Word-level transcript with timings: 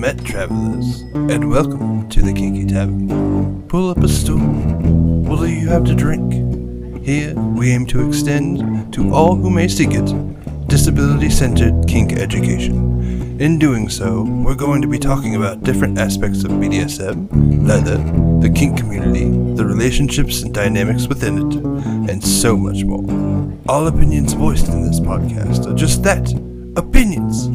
met, 0.00 0.24
travelers, 0.24 1.02
and 1.12 1.50
welcome 1.50 2.08
to 2.08 2.22
the 2.22 2.32
Kinky 2.32 2.64
Tavern. 2.64 3.68
Pull 3.68 3.90
up 3.90 3.98
a 3.98 4.08
stool. 4.08 4.38
What 4.38 5.40
do 5.40 5.46
you 5.46 5.68
have 5.68 5.84
to 5.84 5.94
drink? 5.94 7.04
Here, 7.04 7.34
we 7.34 7.70
aim 7.70 7.84
to 7.88 8.08
extend 8.08 8.94
to 8.94 9.12
all 9.12 9.34
who 9.34 9.50
may 9.50 9.68
seek 9.68 9.90
it 9.92 10.06
disability 10.68 11.28
centered 11.28 11.86
kink 11.86 12.14
education. 12.14 13.38
In 13.38 13.58
doing 13.58 13.90
so, 13.90 14.22
we're 14.22 14.54
going 14.54 14.80
to 14.80 14.88
be 14.88 14.98
talking 14.98 15.36
about 15.36 15.64
different 15.64 15.98
aspects 15.98 16.44
of 16.44 16.52
BDSM, 16.52 17.68
leather, 17.68 17.98
the 18.40 18.48
kink 18.48 18.78
community, 18.78 19.28
the 19.54 19.66
relationships 19.66 20.40
and 20.40 20.54
dynamics 20.54 21.08
within 21.08 21.38
it, 21.38 21.54
and 22.10 22.24
so 22.24 22.56
much 22.56 22.84
more. 22.84 23.04
All 23.68 23.86
opinions 23.86 24.32
voiced 24.32 24.68
in 24.68 24.82
this 24.82 24.98
podcast 24.98 25.66
are 25.66 25.74
just 25.74 26.02
that 26.04 26.32
opinions, 26.76 27.48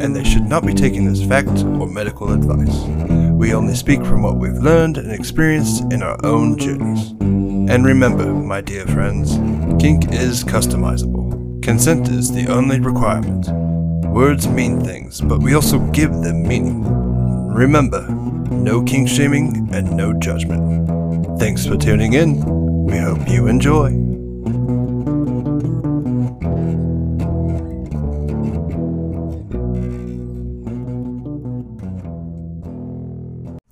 and 0.00 0.14
they 0.14 0.24
should 0.24 0.44
not 0.44 0.64
be 0.66 0.74
taken 0.74 1.06
as 1.06 1.24
fact 1.24 1.48
or 1.48 1.86
medical 1.86 2.32
advice. 2.32 2.84
We 3.32 3.54
only 3.54 3.74
speak 3.74 4.04
from 4.04 4.22
what 4.22 4.36
we've 4.36 4.52
learned 4.52 4.96
and 4.98 5.12
experienced 5.12 5.92
in 5.92 6.02
our 6.02 6.18
own 6.24 6.58
journeys. 6.58 7.10
And 7.20 7.84
remember, 7.84 8.26
my 8.26 8.60
dear 8.60 8.86
friends, 8.86 9.36
kink 9.80 10.12
is 10.12 10.42
customizable. 10.42 11.62
Consent 11.62 12.08
is 12.08 12.32
the 12.32 12.48
only 12.48 12.80
requirement. 12.80 13.48
Words 14.08 14.48
mean 14.48 14.80
things, 14.80 15.20
but 15.20 15.40
we 15.40 15.54
also 15.54 15.78
give 15.92 16.12
them 16.12 16.46
meaning. 16.46 16.82
Remember, 17.52 18.08
no 18.50 18.82
kink 18.82 19.08
shaming 19.08 19.68
and 19.72 19.96
no 19.96 20.12
judgment. 20.12 21.38
Thanks 21.38 21.66
for 21.66 21.76
tuning 21.76 22.14
in. 22.14 22.42
We 22.86 22.96
hope 22.98 23.28
you 23.28 23.46
enjoy. 23.46 24.07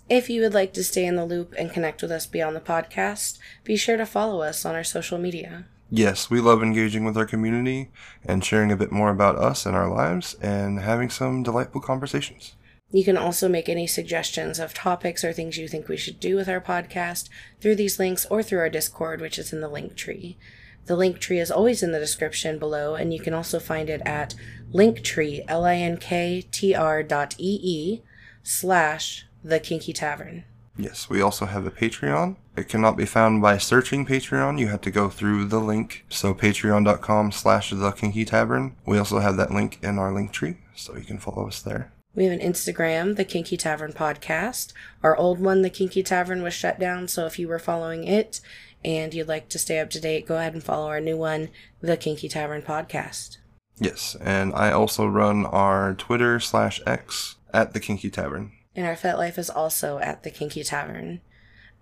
If 0.09 0.31
you 0.31 0.41
would 0.43 0.55
like 0.55 0.73
to 0.75 0.85
stay 0.85 1.05
in 1.05 1.17
the 1.17 1.25
loop 1.25 1.53
and 1.59 1.73
connect 1.73 2.01
with 2.01 2.13
us 2.13 2.27
beyond 2.27 2.55
the 2.55 2.61
podcast, 2.61 3.39
be 3.65 3.77
sure 3.77 3.97
to 3.97 4.07
follow 4.07 4.41
us 4.41 4.65
on 4.65 4.77
our 4.77 4.85
social 4.85 5.19
media. 5.19 5.67
Yes, 5.91 6.31
we 6.31 6.41
love 6.41 6.63
engaging 6.63 7.05
with 7.05 7.17
our 7.17 7.27
community 7.27 7.91
and 8.25 8.45
sharing 8.45 8.71
a 8.71 8.77
bit 8.77 8.93
more 8.93 9.11
about 9.11 9.37
us 9.37 9.67
and 9.67 9.75
our 9.75 9.89
lives 9.89 10.35
and 10.35 10.79
having 10.79 11.11
some 11.11 11.43
delightful 11.43 11.81
conversations. 11.81 12.55
You 12.93 13.03
can 13.03 13.17
also 13.17 13.49
make 13.49 13.69
any 13.69 13.89
suggestions 13.89 14.61
of 14.61 14.73
topics 14.73 15.25
or 15.25 15.33
things 15.33 15.59
you 15.59 15.67
think 15.67 15.89
we 15.89 15.97
should 15.97 16.21
do 16.21 16.37
with 16.37 16.49
our 16.49 16.61
podcast 16.61 17.29
through 17.61 17.75
these 17.75 17.99
links 17.99 18.27
or 18.27 18.45
through 18.45 18.61
our 18.61 18.71
Discord, 18.71 19.21
which 19.21 19.41
is 19.41 19.53
in 19.53 19.61
the 19.61 19.69
link 19.69 19.97
tree. 19.97 20.39
The 20.87 20.95
link 20.95 21.19
tree 21.19 21.41
is 21.41 21.51
always 21.51 21.83
in 21.83 21.91
the 21.91 21.99
description 21.99 22.61
below, 22.61 22.95
and 22.95 23.13
you 23.13 23.19
can 23.19 23.35
also 23.35 23.59
find 23.59 23.91
it 23.91 24.03
at 24.07 24.37
linktree, 24.73 25.45
L-I-N-K-T-R 25.49 27.03
dot 27.03 27.35
E-E 27.39 28.03
slash 28.45 29.26
the 29.47 29.61
Kinky 29.61 29.93
Tavern. 29.93 30.45
Yes, 30.77 31.09
we 31.09 31.23
also 31.23 31.47
have 31.47 31.67
a 31.67 31.71
Patreon. 31.71 32.37
It 32.57 32.69
cannot 32.69 32.97
be 32.97 33.07
found 33.07 33.41
by 33.41 33.57
searching 33.59 34.05
Patreon. 34.05 34.59
You 34.59 34.69
have 34.69 34.83
to 34.83 34.91
go 34.91 35.09
through 35.09 35.47
the 35.47 35.61
link. 35.61 36.05
So 36.09 36.35
patreon.com 36.35 37.33
slash 37.33 37.71
the 37.71 37.93
kinky 37.93 38.25
tavern. 38.25 38.77
We 38.85 38.99
also 38.99 39.21
have 39.21 39.37
that 39.37 39.53
link 39.53 39.79
in 39.83 39.99
our 39.99 40.13
link 40.13 40.33
tree, 40.33 40.59
so 40.75 40.97
you 40.97 41.05
can 41.05 41.19
follow 41.19 41.47
us 41.47 41.63
there. 41.63 41.93
We 42.15 42.25
have 42.25 42.33
an 42.33 42.41
Instagram, 42.41 43.17
the 43.17 43.25
Kinky 43.25 43.59
Tavern 43.59 43.93
Podcast. 43.93 44.73
Our 45.03 45.17
old 45.17 45.39
one, 45.39 45.61
the 45.61 45.71
Kinky 45.71 46.03
Tavern, 46.03 46.43
was 46.43 46.55
shut 46.55 46.79
down, 46.79 47.09
so 47.09 47.27
if 47.27 47.39
you 47.39 47.47
were 47.47 47.59
following 47.59 48.05
it 48.05 48.41
and 48.83 49.13
you'd 49.13 49.29
like 49.29 49.51
to 49.51 49.59
stay 49.59 49.79
up 49.81 49.91
to 49.91 50.01
date, 50.01 50.27
go 50.27 50.37
ahead 50.37 50.55
and 50.55 50.65
follow 50.65 50.89
our 50.89 51.01
new 51.01 51.17
one, 51.17 51.51
the 51.81 51.97
Kinky 51.97 52.29
Tavern 52.29 52.63
Podcast. 52.63 53.37
Yes, 53.79 54.17
and 54.23 54.55
I 54.55 54.73
also 54.73 55.07
run 55.07 55.45
our 55.45 55.93
Twitter 55.95 56.41
slash 56.41 56.81
X 56.87 57.37
at 57.53 57.75
the 57.75 57.81
Kinky 57.81 58.09
Tavern. 58.09 58.53
And 58.77 58.87
our 58.87 58.95
FetLife 58.95 59.39
is 59.39 59.49
also 59.49 59.99
at 59.99 60.23
the 60.23 60.31
Kinky 60.31 60.63
Tavern. 60.63 61.23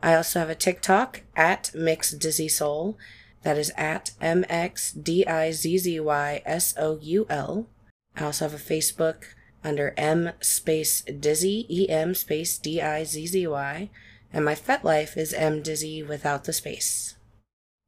I 0.01 0.15
also 0.15 0.39
have 0.39 0.49
a 0.49 0.55
TikTok 0.55 1.23
at 1.35 1.73
Mix 1.75 2.13
Dizzy 2.13 2.49
Soul. 2.49 2.97
That 3.43 3.59
is 3.59 3.73
at 3.77 4.13
M 4.21 4.45
X 4.49 4.93
D 4.93 5.27
I 5.27 5.51
Z 5.51 5.77
Z 5.79 6.01
Y 6.01 6.43
S 6.47 6.73
O 6.79 6.99
U 7.03 7.27
L. 7.29 7.67
I 8.17 8.25
also 8.25 8.49
have 8.49 8.55
a 8.55 8.63
Facebook 8.63 9.25
under 9.65 9.93
M 9.97 10.31
space 10.41 11.03
Dizzy, 11.03 11.67
E 11.69 11.89
M 11.91 12.15
space 12.15 12.57
D 12.57 12.81
I 12.81 13.05
Z 13.05 13.27
Z 13.27 13.47
Y. 13.47 13.91
And 14.33 14.45
my 14.45 14.55
FetLife 14.55 15.17
is 15.17 15.35
M 15.35 15.63
Dizzy 15.63 16.03
without 16.03 16.45
the 16.45 16.53
space. 16.53 17.17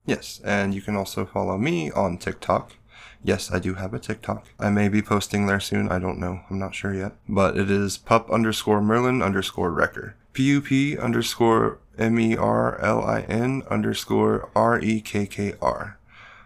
Yes, 0.04 0.40
and 0.44 0.74
you 0.74 0.82
can 0.82 0.96
also 0.96 1.26
follow 1.26 1.56
me 1.56 1.90
on 1.90 2.18
TikTok. 2.18 2.72
Yes, 3.22 3.50
I 3.50 3.58
do 3.58 3.74
have 3.74 3.92
a 3.94 3.98
TikTok. 3.98 4.46
I 4.58 4.70
may 4.70 4.88
be 4.88 5.02
posting 5.02 5.46
there 5.46 5.60
soon. 5.60 5.88
I 5.88 5.98
don't 5.98 6.18
know. 6.18 6.40
I'm 6.50 6.58
not 6.58 6.74
sure 6.74 6.94
yet. 6.94 7.12
But 7.28 7.56
it 7.56 7.70
is 7.70 7.98
pup 7.98 8.30
underscore 8.30 8.80
Merlin 8.80 9.22
underscore 9.22 9.70
Rekkr. 9.70 10.14
P-U-P 10.32 10.98
underscore 10.98 11.78
M-E-R-L-I-N 11.98 13.62
underscore 13.70 14.50
R-E-K-K-R. 14.54 15.98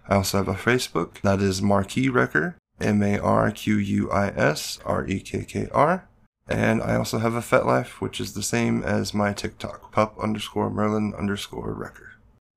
I 0.09 0.15
also 0.15 0.38
have 0.38 0.48
a 0.48 0.54
Facebook. 0.54 1.21
That 1.22 1.41
is 1.41 1.60
Marquis 1.60 2.09
Rekkr. 2.09 2.54
M-A-R-Q-U-I-S 2.81 4.78
R-E-K-K-R. 4.84 6.09
And 6.48 6.82
I 6.82 6.97
also 6.97 7.19
have 7.19 7.34
a 7.34 7.41
FetLife, 7.41 8.00
which 8.00 8.21
is 8.21 8.32
the 8.32 8.42
same 8.42 8.82
as 8.82 9.15
my 9.15 9.32
TikTok. 9.32 9.92
Pup 9.92 10.19
underscore 10.21 10.71
Merlin 10.71 11.15
underscore 11.16 11.75
Rekkr. 11.75 12.09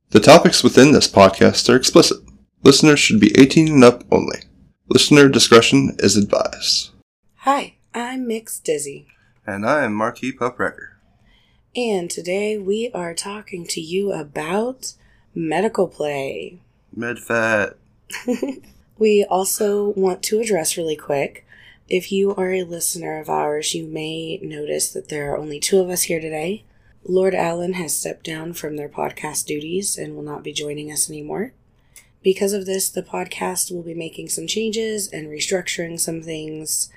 The 0.09 0.19
topics 0.19 0.63
within 0.63 0.91
this 0.91 1.07
podcast 1.07 1.69
are 1.69 1.75
explicit. 1.75 2.19
Listeners 2.63 2.99
should 2.99 3.19
be 3.19 3.37
18 3.39 3.67
and 3.67 3.83
up 3.83 4.03
only. 4.11 4.39
Listener 4.89 5.29
discretion 5.29 5.95
is 5.99 6.15
advised. 6.15 6.91
Hi, 7.37 7.75
I'm 7.93 8.27
Mix 8.27 8.59
Dizzy. 8.59 9.07
And 9.45 9.65
I 9.65 9.83
am 9.83 9.93
Marquis 9.93 10.31
Pup 10.31 10.57
Rekkr. 10.57 10.93
And 11.75 12.09
today 12.09 12.57
we 12.57 12.89
are 12.93 13.13
talking 13.13 13.65
to 13.67 13.81
you 13.81 14.11
about 14.11 14.93
medical 15.35 15.87
play. 15.87 16.61
MedFet. 16.97 17.75
We 18.99 19.25
also 19.27 19.89
want 19.89 20.21
to 20.23 20.39
address 20.39 20.77
really 20.77 20.95
quick 20.95 21.45
if 21.89 22.11
you 22.11 22.33
are 22.35 22.53
a 22.53 22.63
listener 22.63 23.19
of 23.19 23.29
ours, 23.29 23.73
you 23.73 23.85
may 23.85 24.39
notice 24.41 24.91
that 24.93 25.09
there 25.09 25.31
are 25.31 25.37
only 25.37 25.59
two 25.59 25.79
of 25.79 25.89
us 25.89 26.03
here 26.03 26.19
today. 26.19 26.63
Lord 27.03 27.35
Allen 27.35 27.73
has 27.73 27.95
stepped 27.95 28.25
down 28.25 28.53
from 28.53 28.77
their 28.77 28.87
podcast 28.87 29.45
duties 29.45 29.97
and 29.97 30.15
will 30.15 30.23
not 30.23 30.43
be 30.43 30.53
joining 30.53 30.91
us 30.91 31.09
anymore. 31.09 31.53
Because 32.23 32.53
of 32.53 32.65
this, 32.65 32.89
the 32.89 33.03
podcast 33.03 33.69
will 33.71 33.83
be 33.83 33.93
making 33.93 34.29
some 34.29 34.47
changes 34.47 35.11
and 35.11 35.27
restructuring 35.27 35.99
some 35.99 36.21
things. 36.21 36.89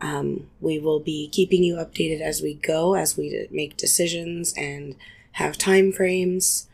Um, 0.00 0.48
we 0.60 0.78
will 0.78 1.00
be 1.00 1.28
keeping 1.28 1.62
you 1.62 1.76
updated 1.76 2.22
as 2.22 2.40
we 2.40 2.54
go, 2.54 2.94
as 2.94 3.16
we 3.16 3.46
make 3.50 3.76
decisions 3.76 4.54
and 4.56 4.96
have 5.32 5.58
time 5.58 5.92
frames. 5.92 6.66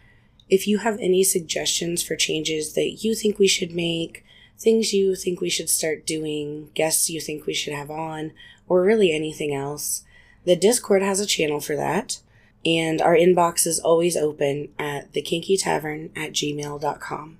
If 0.48 0.68
you 0.68 0.78
have 0.78 0.98
any 1.00 1.24
suggestions 1.24 2.04
for 2.04 2.14
changes 2.14 2.74
that 2.74 3.02
you 3.02 3.16
think 3.16 3.40
we 3.40 3.48
should 3.48 3.72
make, 3.72 4.24
things 4.56 4.92
you 4.92 5.16
think 5.16 5.40
we 5.40 5.50
should 5.50 5.68
start 5.68 6.06
doing, 6.06 6.70
guests 6.74 7.10
you 7.10 7.20
think 7.20 7.44
we 7.44 7.54
should 7.54 7.74
have 7.74 7.90
on, 7.90 8.32
or 8.68 8.82
really 8.82 9.12
anything 9.12 9.52
else, 9.52 10.04
the 10.44 10.54
Discord 10.54 11.02
has 11.02 11.18
a 11.18 11.26
channel 11.26 11.58
for 11.58 11.74
that. 11.74 12.20
And 12.64 13.00
our 13.02 13.14
inbox 13.14 13.66
is 13.66 13.80
always 13.80 14.16
open 14.16 14.68
at 14.78 15.12
thekinkytavern 15.12 16.10
at 16.16 16.32
gmail.com. 16.32 17.38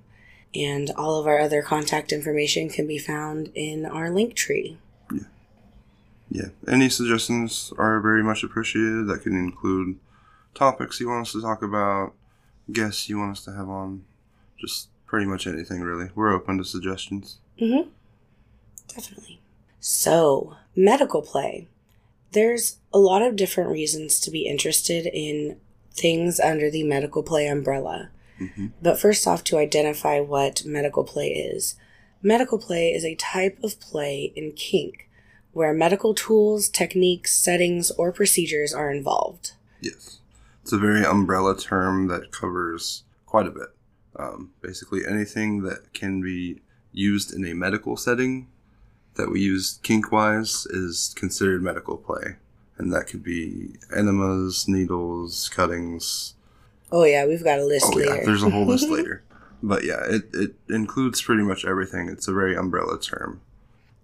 And 0.57 0.91
all 0.97 1.19
of 1.19 1.27
our 1.27 1.39
other 1.39 1.61
contact 1.61 2.11
information 2.11 2.69
can 2.69 2.87
be 2.87 2.97
found 2.97 3.51
in 3.53 3.85
our 3.85 4.09
link 4.09 4.33
tree. 4.33 4.77
Yeah. 5.11 5.19
Yeah. 6.29 6.47
Any 6.67 6.89
suggestions 6.89 7.73
are 7.77 7.99
very 7.99 8.23
much 8.23 8.43
appreciated. 8.43 9.07
That 9.07 9.21
can 9.23 9.37
include 9.37 9.99
topics 10.55 10.99
you 10.99 11.09
want 11.09 11.27
us 11.27 11.33
to 11.33 11.41
talk 11.41 11.61
about, 11.61 12.13
guests 12.71 13.07
you 13.07 13.17
want 13.19 13.31
us 13.31 13.45
to 13.45 13.53
have 13.53 13.69
on, 13.69 14.03
just 14.59 14.89
pretty 15.05 15.25
much 15.25 15.47
anything 15.47 15.81
really. 15.81 16.09
We're 16.15 16.33
open 16.33 16.57
to 16.57 16.63
suggestions. 16.63 17.37
Mm-hmm. 17.61 17.89
Definitely. 18.87 19.39
So, 19.79 20.55
medical 20.75 21.21
play. 21.21 21.67
There's 22.31 22.77
a 22.93 22.99
lot 22.99 23.21
of 23.21 23.35
different 23.35 23.69
reasons 23.69 24.19
to 24.21 24.31
be 24.31 24.47
interested 24.47 25.05
in 25.05 25.59
things 25.93 26.39
under 26.39 26.69
the 26.69 26.83
medical 26.83 27.23
play 27.23 27.47
umbrella. 27.47 28.09
Mm-hmm. 28.39 28.67
But 28.81 28.99
first 28.99 29.27
off, 29.27 29.43
to 29.45 29.57
identify 29.57 30.19
what 30.19 30.65
medical 30.65 31.03
play 31.03 31.29
is. 31.29 31.75
Medical 32.21 32.57
play 32.57 32.91
is 32.91 33.05
a 33.05 33.15
type 33.15 33.59
of 33.63 33.79
play 33.79 34.31
in 34.35 34.51
kink 34.53 35.09
where 35.53 35.73
medical 35.73 36.13
tools, 36.13 36.69
techniques, 36.69 37.35
settings, 37.35 37.89
or 37.91 38.11
procedures 38.11 38.73
are 38.73 38.91
involved. 38.91 39.53
Yes. 39.81 40.19
It's 40.61 40.71
a 40.71 40.77
very 40.77 41.03
umbrella 41.03 41.57
term 41.57 42.07
that 42.07 42.31
covers 42.31 43.03
quite 43.25 43.47
a 43.47 43.51
bit. 43.51 43.69
Um, 44.17 44.51
basically, 44.61 45.01
anything 45.07 45.63
that 45.63 45.93
can 45.93 46.21
be 46.21 46.61
used 46.91 47.33
in 47.33 47.45
a 47.45 47.53
medical 47.53 47.97
setting 47.97 48.47
that 49.15 49.31
we 49.31 49.41
use 49.41 49.79
kink 49.83 50.11
wise 50.11 50.65
is 50.67 51.13
considered 51.15 51.63
medical 51.63 51.97
play. 51.97 52.35
And 52.77 52.93
that 52.93 53.07
could 53.07 53.23
be 53.23 53.77
enemas, 53.95 54.67
needles, 54.67 55.49
cuttings. 55.49 56.35
Oh, 56.91 57.03
yeah, 57.03 57.25
we've 57.25 57.43
got 57.43 57.59
a 57.59 57.65
list 57.65 57.87
Oh, 57.89 57.95
later. 57.97 58.15
yeah, 58.15 58.25
there's 58.25 58.43
a 58.43 58.49
whole 58.49 58.65
list 58.65 58.89
later. 58.89 59.23
But 59.61 59.83
yeah, 59.83 60.03
it, 60.07 60.23
it 60.33 60.51
includes 60.69 61.21
pretty 61.21 61.41
much 61.43 61.65
everything. 61.65 62.09
It's 62.09 62.27
a 62.27 62.33
very 62.33 62.55
umbrella 62.55 62.99
term. 62.99 63.41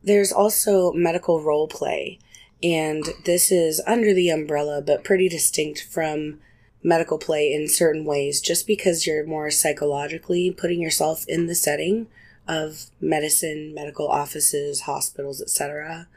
There's 0.03 0.31
also 0.31 0.91
medical 0.93 1.41
role 1.41 1.67
play. 1.67 2.19
And 2.61 3.05
this 3.25 3.51
is 3.51 3.81
under 3.85 4.13
the 4.13 4.29
umbrella, 4.29 4.81
but 4.81 5.03
pretty 5.03 5.29
distinct 5.29 5.83
from 5.83 6.39
medical 6.81 7.17
play 7.17 7.53
in 7.53 7.67
certain 7.69 8.03
ways, 8.05 8.41
just 8.41 8.65
because 8.67 9.05
you're 9.05 9.25
more 9.25 9.51
psychologically 9.51 10.51
putting 10.51 10.81
yourself 10.81 11.25
in 11.27 11.47
the 11.47 11.55
setting 11.55 12.07
of 12.47 12.85
medicine, 12.99 13.73
medical 13.73 14.07
offices, 14.07 14.81
hospitals, 14.81 15.41
etc. 15.41 16.07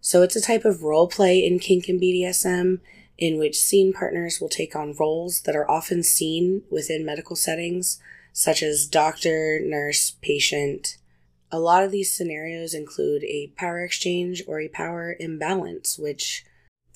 So 0.00 0.22
it's 0.22 0.34
a 0.36 0.40
type 0.40 0.64
of 0.64 0.82
role 0.82 1.06
play 1.06 1.44
in 1.44 1.58
kink 1.58 1.88
and 1.88 2.00
BDSM 2.00 2.78
in 3.20 3.38
which 3.38 3.60
scene 3.60 3.92
partners 3.92 4.40
will 4.40 4.48
take 4.48 4.74
on 4.74 4.94
roles 4.98 5.42
that 5.42 5.54
are 5.54 5.70
often 5.70 6.02
seen 6.02 6.62
within 6.70 7.04
medical 7.04 7.36
settings, 7.36 8.00
such 8.32 8.62
as 8.62 8.86
doctor, 8.86 9.60
nurse, 9.62 10.12
patient. 10.22 10.96
A 11.52 11.58
lot 11.60 11.84
of 11.84 11.90
these 11.90 12.10
scenarios 12.16 12.72
include 12.74 13.22
a 13.24 13.52
power 13.56 13.80
exchange 13.84 14.42
or 14.48 14.58
a 14.58 14.68
power 14.68 15.14
imbalance, 15.20 15.98
which 15.98 16.44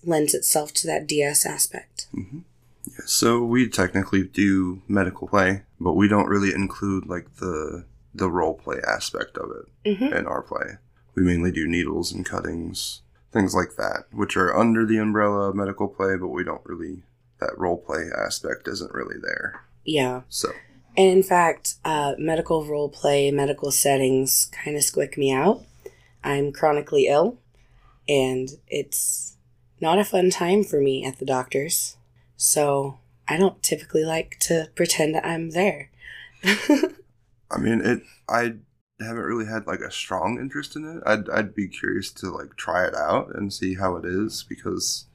lends 0.02 0.32
itself 0.34 0.72
to 0.74 0.86
that 0.86 1.06
DS 1.06 1.44
aspect. 1.44 2.06
Mm-hmm. 2.14 2.38
Yeah, 2.86 3.04
so 3.06 3.42
we 3.44 3.68
technically 3.68 4.22
do 4.24 4.82
medical 4.88 5.28
play, 5.28 5.62
but 5.80 5.94
we 5.94 6.08
don't 6.08 6.28
really 6.28 6.52
include 6.54 7.06
like 7.06 7.36
the 7.36 7.84
the 8.14 8.30
role 8.30 8.54
play 8.54 8.78
aspect 8.86 9.36
of 9.36 9.50
it 9.50 9.90
Mm-hmm. 9.90 10.14
in 10.14 10.26
our 10.26 10.40
play. 10.42 10.78
We 11.14 11.22
mainly 11.24 11.50
do 11.52 11.66
needles 11.66 12.12
and 12.12 12.24
cuttings, 12.24 13.02
things 13.34 13.54
like 13.54 13.76
that, 13.76 14.06
which 14.12 14.36
are 14.36 14.56
under 14.56 14.86
the 14.86 14.96
umbrella 14.96 15.50
of 15.50 15.56
medical 15.56 15.88
play, 15.88 16.16
but 16.16 16.28
we 16.28 16.44
don't 16.44 16.64
really 16.64 17.02
that 17.40 17.58
role 17.58 17.76
play 17.76 18.04
aspect 18.16 18.68
isn't 18.68 18.94
really 18.94 19.16
there. 19.20 19.64
Yeah. 19.84 20.22
So 20.30 20.50
And 20.96 21.08
in 21.08 21.22
fact, 21.22 21.74
uh, 21.84 22.14
medical 22.16 22.64
role 22.64 22.88
play, 22.88 23.30
medical 23.30 23.70
settings 23.70 24.50
kind 24.52 24.76
of 24.76 24.82
squick 24.82 25.18
me 25.18 25.32
out. 25.32 25.62
I'm 26.22 26.52
chronically 26.52 27.06
ill, 27.06 27.38
and 28.08 28.48
it's 28.68 29.36
not 29.80 29.98
a 29.98 30.04
fun 30.04 30.30
time 30.30 30.64
for 30.64 30.80
me 30.80 31.04
at 31.04 31.18
the 31.18 31.26
doctor's. 31.26 31.96
So 32.36 32.98
I 33.28 33.36
don't 33.36 33.62
typically 33.62 34.04
like 34.04 34.38
to 34.42 34.70
pretend 34.74 35.16
I'm 35.16 35.50
there. 35.50 35.90
I 36.44 37.58
mean, 37.58 37.80
it. 37.82 38.02
I 38.28 38.54
haven't 39.04 39.22
really 39.22 39.46
had 39.46 39.66
like 39.66 39.80
a 39.80 39.90
strong 39.90 40.38
interest 40.38 40.76
in 40.76 40.84
it. 40.96 41.02
I'd 41.06 41.28
I'd 41.30 41.54
be 41.54 41.68
curious 41.68 42.10
to 42.12 42.30
like 42.30 42.56
try 42.56 42.86
it 42.86 42.94
out 42.94 43.34
and 43.34 43.52
see 43.52 43.74
how 43.74 43.96
it 43.96 44.04
is 44.04 44.44
because, 44.48 45.06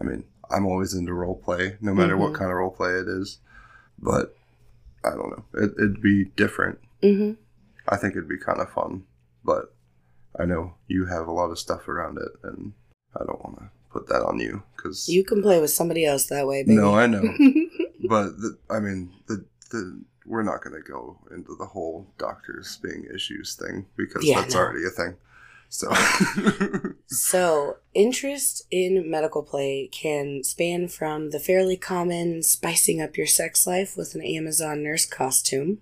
I 0.00 0.04
mean, 0.04 0.24
I'm 0.50 0.66
always 0.66 0.94
into 0.94 1.12
role 1.14 1.36
play, 1.36 1.76
no 1.80 1.94
matter 1.94 2.16
what 2.16 2.32
Mhm. 2.32 2.36
kind 2.36 2.50
of 2.50 2.56
role 2.58 2.70
play 2.70 2.92
it 2.92 3.08
is. 3.08 3.38
But 3.98 4.36
I 5.04 5.10
don't 5.10 5.30
know. 5.30 5.44
It, 5.54 5.72
it'd 5.78 6.02
be 6.02 6.26
different. 6.36 6.78
hmm 7.02 7.32
I 7.88 7.96
think 7.96 8.12
it'd 8.16 8.28
be 8.28 8.38
kind 8.38 8.60
of 8.60 8.70
fun. 8.70 9.04
But 9.44 9.72
I 10.38 10.44
know 10.44 10.74
you 10.88 11.06
have 11.06 11.26
a 11.28 11.32
lot 11.32 11.50
of 11.50 11.58
stuff 11.58 11.88
around 11.88 12.18
it, 12.18 12.32
and 12.42 12.72
I 13.14 13.24
don't 13.24 13.42
want 13.44 13.58
to 13.58 13.70
put 13.90 14.08
that 14.08 14.22
on 14.24 14.38
you 14.40 14.62
because 14.76 15.08
You 15.08 15.24
can 15.24 15.40
play 15.42 15.60
with 15.60 15.70
somebody 15.70 16.04
else 16.04 16.26
that 16.26 16.46
way, 16.46 16.62
baby. 16.62 16.74
no, 16.76 16.94
I 16.94 17.06
know. 17.06 17.22
but 18.08 18.36
the, 18.40 18.58
I 18.68 18.80
mean 18.80 19.12
the 19.28 19.44
the 19.70 20.00
we're 20.26 20.42
not 20.42 20.62
going 20.62 20.74
to 20.74 20.86
go 20.86 21.18
into 21.30 21.54
the 21.56 21.66
whole 21.66 22.06
doctors 22.18 22.78
being 22.82 23.06
issues 23.14 23.54
thing 23.54 23.86
because 23.96 24.24
Yeah, 24.24 24.40
that's 24.40 24.54
no. 24.54 24.60
already 24.60 24.84
a 24.84 24.90
thing. 24.90 25.14
So 25.68 25.90
So, 27.08 27.76
interest 27.94 28.62
in 28.70 29.08
medical 29.10 29.42
play 29.42 29.88
can 29.92 30.42
span 30.44 30.88
from 30.88 31.30
the 31.30 31.38
fairly 31.40 31.76
common 31.76 32.42
spicing 32.42 33.00
up 33.00 33.16
your 33.16 33.26
sex 33.26 33.66
life 33.66 33.96
with 33.96 34.14
an 34.14 34.22
Amazon 34.22 34.82
nurse 34.82 35.06
costume, 35.06 35.78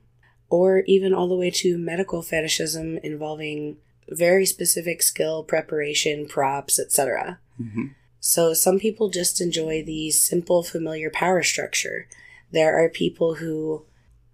or 0.50 0.81
even 0.87 1.12
all 1.14 1.29
the 1.29 1.37
way 1.37 1.50
to 1.50 1.79
medical 1.79 2.23
fetishism 2.23 2.99
involving 2.99 3.76
very 4.08 4.44
specific 4.46 5.02
skill, 5.02 5.43
preparation, 5.43 6.26
props, 6.26 6.79
etc. 6.79 7.38
Mhm. 7.61 7.94
So, 8.20 8.52
some 8.55 8.79
people 8.79 9.08
just 9.11 9.41
enjoy 9.41 9.82
the 9.82 10.11
simple, 10.11 10.62
familiar 10.62 11.11
power 11.11 11.43
structure. 11.43 12.06
There 12.52 12.75
are 12.82 12.88
people 12.88 13.35
who, 13.37 13.85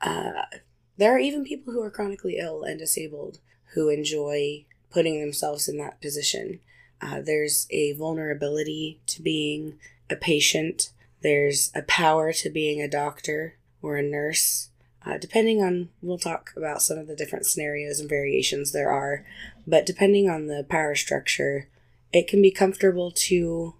there 0.02 1.14
are 1.14 1.18
even 1.18 1.44
people 1.44 1.72
who 1.72 1.82
are 1.82 1.90
chronically 1.90 2.36
ill 2.38 2.62
and 2.62 2.78
disabled 2.78 3.38
who 3.74 3.88
enjoy 3.88 4.64
putting 4.90 5.20
themselves 5.20 5.68
in 5.68 5.78
that 5.78 6.00
position. 6.00 6.60
Uh, 7.00 7.20
there's 7.20 7.66
a 7.70 7.92
vulnerability 7.92 9.00
to 9.06 9.22
being 9.22 9.78
a 10.10 10.16
patient, 10.16 10.90
there's 11.22 11.70
a 11.74 11.82
power 11.82 12.32
to 12.32 12.50
being 12.50 12.80
a 12.80 12.88
doctor 12.88 13.56
or 13.82 13.96
a 13.96 14.02
nurse. 14.02 14.70
Uh, 15.04 15.16
depending 15.16 15.62
on, 15.62 15.88
we'll 16.02 16.18
talk 16.18 16.52
about 16.56 16.82
some 16.82 16.98
of 16.98 17.06
the 17.06 17.16
different 17.16 17.46
scenarios 17.46 18.00
and 18.00 18.08
variations 18.08 18.72
there 18.72 18.90
are, 18.90 19.24
but 19.66 19.86
depending 19.86 20.28
on 20.28 20.46
the 20.46 20.66
power 20.68 20.94
structure, 20.94 21.68
it 22.12 22.28
can 22.28 22.42
be 22.42 22.50
comfortable 22.50 23.10
to 23.10 23.74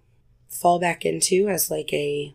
fall 0.49 0.79
back 0.79 1.05
into 1.05 1.47
as 1.47 1.69
like 1.69 1.93
a 1.93 2.33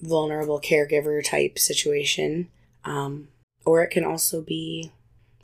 vulnerable 0.00 0.60
caregiver 0.60 1.22
type 1.22 1.58
situation. 1.58 2.48
Um, 2.84 3.28
or 3.64 3.82
it 3.82 3.90
can 3.90 4.04
also 4.04 4.40
be, 4.42 4.92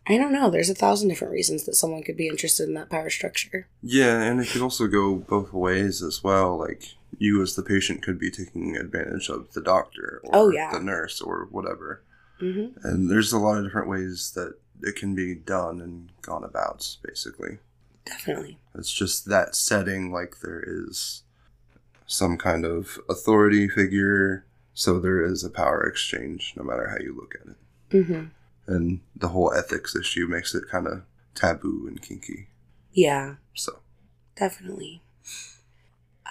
I 0.07 0.17
don't 0.17 0.33
know, 0.33 0.51
there's 0.51 0.71
a 0.71 0.75
thousand 0.75 1.09
different 1.09 1.33
reasons 1.33 1.65
that 1.65 1.75
someone 1.75 2.03
could 2.03 2.17
be 2.17 2.29
interested 2.29 2.69
in 2.69 2.75
that 2.75 2.91
power 2.91 3.11
structure. 3.11 3.69
yeah, 3.83 4.21
and 4.23 4.41
it 4.41 4.49
could 4.49 4.63
also 4.63 4.87
go 4.87 5.15
both 5.17 5.53
ways 5.53 6.03
as 6.03 6.25
well. 6.25 6.57
Like 6.59 6.83
you 7.19 7.41
as 7.43 7.55
the 7.55 7.63
patient 7.63 8.03
could 8.03 8.19
be 8.19 8.31
taking 8.31 8.77
advantage 8.77 9.29
of 9.29 9.53
the 9.53 9.61
doctor 9.63 10.21
or 10.25 10.31
Oh, 10.33 10.51
yeah. 10.51 10.73
the 10.73 10.81
nurse 10.81 11.21
or 11.21 11.47
whatever. 11.51 12.03
Mm-hmm. 12.41 12.87
And 12.87 13.11
there's 13.11 13.33
a 13.33 13.39
lot 13.39 13.59
of 13.59 13.65
different 13.65 13.89
ways 13.89 14.33
that 14.35 14.55
it 14.83 14.95
can 14.97 15.15
be 15.15 15.35
done 15.35 15.81
and 15.81 16.11
gone 16.23 16.45
about. 16.45 16.97
Basically, 17.05 17.59
Definitely. 18.05 18.59
it's 18.75 18.93
just 18.93 19.25
that 19.27 19.55
setting. 19.57 20.13
Like 20.13 20.37
there 20.43 20.63
is 20.67 21.23
some 22.07 22.37
kind 22.39 22.65
of 22.65 22.99
authority 23.09 23.69
figure, 23.69 24.45
so 24.79 25.01
there 25.01 25.21
is 25.25 25.43
a 25.43 25.51
power 25.51 25.83
exchange, 25.83 26.55
no 26.57 26.63
matter 26.63 26.89
how 26.89 26.99
you 27.05 27.13
look 27.13 27.35
at 27.35 27.49
it. 27.49 27.57
Mm-hmm. 27.91 28.27
and 28.73 29.01
the 29.17 29.29
whole 29.29 29.53
ethics 29.53 29.97
issue 29.97 30.29
makes 30.29 30.55
it 30.55 30.69
kind 30.71 30.87
of 30.87 31.03
taboo 31.35 31.87
and 31.89 32.01
kinky. 32.01 32.47
Yeah, 32.93 33.37
So, 33.55 33.81
definitely. 34.37 35.03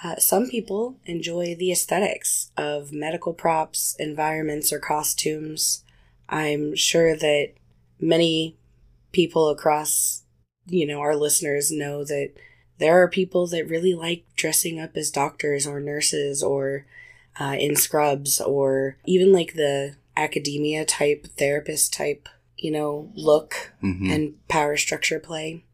Uh, 0.02 0.16
some 0.16 0.48
people 0.48 0.96
enjoy 1.04 1.54
the 1.56 1.72
aesthetics 1.72 2.50
of 2.56 2.90
medical 2.92 3.34
props, 3.34 3.96
environments, 3.98 4.72
or 4.72 4.78
costumes. 4.78 5.84
I'm 6.28 6.74
sure 6.74 7.16
that 7.16 7.52
many 8.00 8.56
people 9.12 9.50
across, 9.50 10.22
you 10.66 10.86
know, 10.86 11.00
our 11.00 11.16
listeners 11.16 11.70
know 11.70 12.02
that 12.04 12.30
there 12.78 13.02
are 13.02 13.08
people 13.08 13.46
that 13.48 13.68
really 13.68 13.92
like 13.94 14.24
dressing 14.36 14.78
up 14.80 14.96
as 14.96 15.10
doctors 15.10 15.66
or 15.66 15.80
nurses 15.80 16.42
or 16.42 16.86
uh, 17.40 17.56
in 17.58 17.76
scrubs 17.76 18.40
or 18.40 18.96
even 19.06 19.32
like 19.32 19.54
the 19.54 19.96
academia 20.16 20.84
type, 20.84 21.26
therapist 21.36 21.92
type, 21.92 22.28
you 22.56 22.70
know, 22.70 23.10
look 23.14 23.72
mhm. 23.82 24.12
and 24.12 24.48
power 24.48 24.76
structure 24.76 25.20
play. 25.20 25.64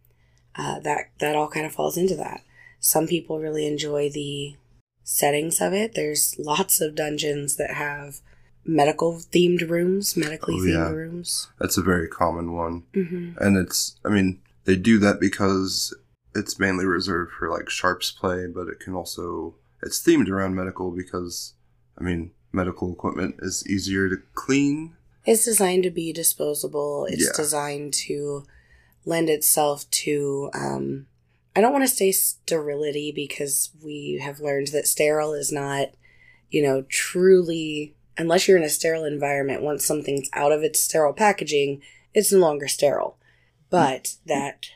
Uh, 0.56 0.78
that 0.80 1.10
that 1.18 1.34
all 1.34 1.48
kind 1.48 1.66
of 1.66 1.72
falls 1.72 1.96
into 1.96 2.14
that. 2.14 2.42
Some 2.78 3.06
people 3.08 3.40
really 3.40 3.66
enjoy 3.66 4.08
the 4.10 4.54
settings 5.02 5.60
of 5.60 5.72
it. 5.72 5.94
There's 5.94 6.38
lots 6.38 6.80
of 6.80 6.94
dungeons 6.94 7.56
that 7.56 7.74
have 7.74 8.20
medical 8.64 9.14
themed 9.14 9.68
rooms, 9.68 10.16
medically 10.16 10.54
Oh, 10.54 10.58
themed 10.64 10.72
yeah. 10.72 10.90
rooms. 10.90 11.48
that's 11.58 11.76
a 11.76 11.82
very 11.82 12.08
common 12.08 12.52
one. 12.52 12.84
hmm 12.94 13.32
And 13.38 13.56
it's, 13.56 13.96
I 14.04 14.08
mean, 14.10 14.40
they 14.64 14.76
do 14.76 14.98
that 15.00 15.20
because 15.20 15.94
it's 16.34 16.58
mainly 16.58 16.86
reserved 16.86 17.32
for 17.32 17.50
like 17.50 17.68
sharps 17.68 18.10
play, 18.10 18.46
but 18.46 18.68
it 18.68 18.80
can 18.80 18.94
also, 18.94 19.54
it's 19.84 20.00
themed 20.02 20.28
around 20.28 20.54
medical 20.54 20.90
because, 20.90 21.54
I 21.98 22.02
mean, 22.02 22.32
medical 22.52 22.92
equipment 22.92 23.36
is 23.40 23.66
easier 23.68 24.08
to 24.08 24.16
clean. 24.34 24.96
It's 25.26 25.44
designed 25.44 25.84
to 25.84 25.90
be 25.90 26.12
disposable. 26.12 27.06
It's 27.06 27.24
Yeah. 27.24 27.32
designed 27.36 27.94
to 28.06 28.44
lend 29.04 29.28
itself 29.30 29.88
to. 29.90 30.50
Um, 30.54 31.06
I 31.56 31.60
don't 31.60 31.72
want 31.72 31.88
to 31.88 31.94
say 31.94 32.10
sterility 32.12 33.12
because 33.12 33.70
we 33.82 34.20
have 34.22 34.40
learned 34.40 34.68
that 34.68 34.88
sterile 34.88 35.34
is 35.34 35.52
not, 35.52 35.90
you 36.50 36.62
know, 36.62 36.82
truly 36.88 37.94
unless 38.16 38.46
you're 38.46 38.56
in 38.56 38.62
a 38.64 38.68
sterile 38.68 39.04
environment. 39.04 39.62
Once 39.62 39.84
something's 39.84 40.28
out 40.32 40.52
of 40.52 40.62
its 40.62 40.80
sterile 40.80 41.12
packaging, 41.12 41.82
it's 42.12 42.32
no 42.32 42.38
longer 42.38 42.68
sterile. 42.68 43.18
But 43.70 44.16
that 44.26 44.66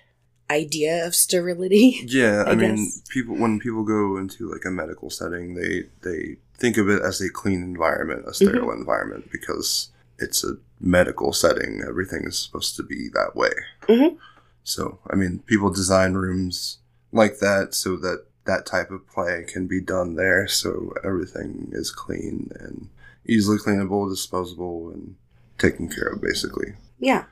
idea 0.50 1.06
of 1.06 1.14
sterility, 1.14 2.00
Yeah, 2.06 2.44
I, 2.46 2.52
I 2.52 2.54
mean, 2.54 2.76
guess. 2.76 3.02
people 3.08 3.36
when 3.36 3.58
people 3.60 3.84
go 3.84 4.16
into 4.16 4.50
like 4.50 4.64
a 4.64 4.70
medical 4.70 5.10
setting, 5.10 5.54
they 5.54 5.84
they 6.02 6.36
think 6.56 6.76
of 6.76 6.88
it 6.88 7.02
as 7.02 7.20
a 7.20 7.30
clean 7.30 7.62
environment, 7.62 8.26
a 8.26 8.34
sterile 8.34 8.72
environment, 8.72 9.30
because 9.30 9.90
it's 10.18 10.42
a 10.44 10.54
medical 10.80 11.32
setting. 11.32 11.82
Everything 11.86 12.24
is 12.26 12.38
supposed 12.38 12.76
to 12.76 12.82
be 12.82 13.08
that 13.14 13.36
way. 13.36 13.52
Mhm. 13.88 14.16
So, 14.64 14.98
I 15.08 15.14
mean, 15.16 15.38
people 15.46 15.70
design 15.70 16.14
rooms 16.14 16.78
like 17.12 17.38
that 17.38 17.74
so 17.74 17.96
that 17.96 18.24
that 18.44 18.66
type 18.66 18.90
of 18.90 19.06
play 19.08 19.44
can 19.46 19.66
be 19.66 19.80
done 19.80 20.16
there, 20.16 20.48
so 20.48 20.92
everything 21.04 21.70
is 21.72 21.90
clean 21.92 22.50
and 22.58 22.88
easily 23.26 23.58
cleanable, 23.58 24.08
disposable, 24.10 24.90
and 24.90 25.14
taken 25.58 25.88
care 25.88 26.08
of, 26.08 26.20
basically. 26.22 26.72
Yeah. 26.98 27.24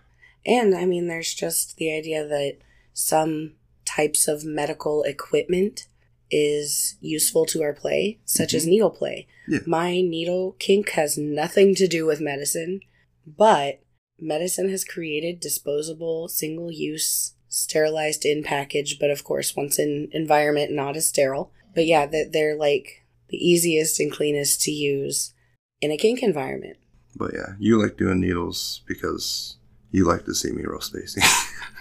And 0.44 0.74
I 0.74 0.84
mean, 0.84 1.08
there's 1.08 1.34
just 1.34 1.76
the 1.78 1.90
idea 1.92 2.26
that 2.26 2.58
some 2.96 3.52
types 3.84 4.26
of 4.26 4.42
medical 4.42 5.02
equipment 5.02 5.86
is 6.30 6.96
useful 7.02 7.44
to 7.44 7.62
our 7.62 7.74
play, 7.74 8.18
such 8.24 8.54
as 8.54 8.62
mm-hmm. 8.62 8.70
needle 8.70 8.90
play. 8.90 9.26
Yeah. 9.46 9.58
My 9.66 10.00
needle 10.00 10.56
kink 10.58 10.88
has 10.90 11.18
nothing 11.18 11.74
to 11.74 11.86
do 11.86 12.06
with 12.06 12.22
medicine, 12.22 12.80
but 13.26 13.80
medicine 14.18 14.70
has 14.70 14.82
created 14.82 15.40
disposable, 15.40 16.28
single 16.28 16.72
use, 16.72 17.34
sterilized 17.50 18.24
in 18.24 18.42
package, 18.42 18.98
but 18.98 19.10
of 19.10 19.24
course, 19.24 19.54
once 19.54 19.78
in 19.78 20.08
environment, 20.12 20.72
not 20.72 20.96
as 20.96 21.06
sterile. 21.06 21.52
But 21.74 21.84
yeah, 21.84 22.06
that 22.06 22.30
they're 22.32 22.56
like 22.56 23.04
the 23.28 23.36
easiest 23.36 24.00
and 24.00 24.10
cleanest 24.10 24.62
to 24.62 24.70
use 24.70 25.34
in 25.82 25.90
a 25.90 25.98
kink 25.98 26.22
environment. 26.22 26.78
But 27.14 27.34
yeah, 27.34 27.52
you 27.58 27.80
like 27.80 27.98
doing 27.98 28.20
needles 28.20 28.80
because 28.88 29.58
you 29.90 30.06
like 30.06 30.24
to 30.24 30.34
see 30.34 30.50
me 30.50 30.64
real 30.64 30.80
spacey. 30.80 31.22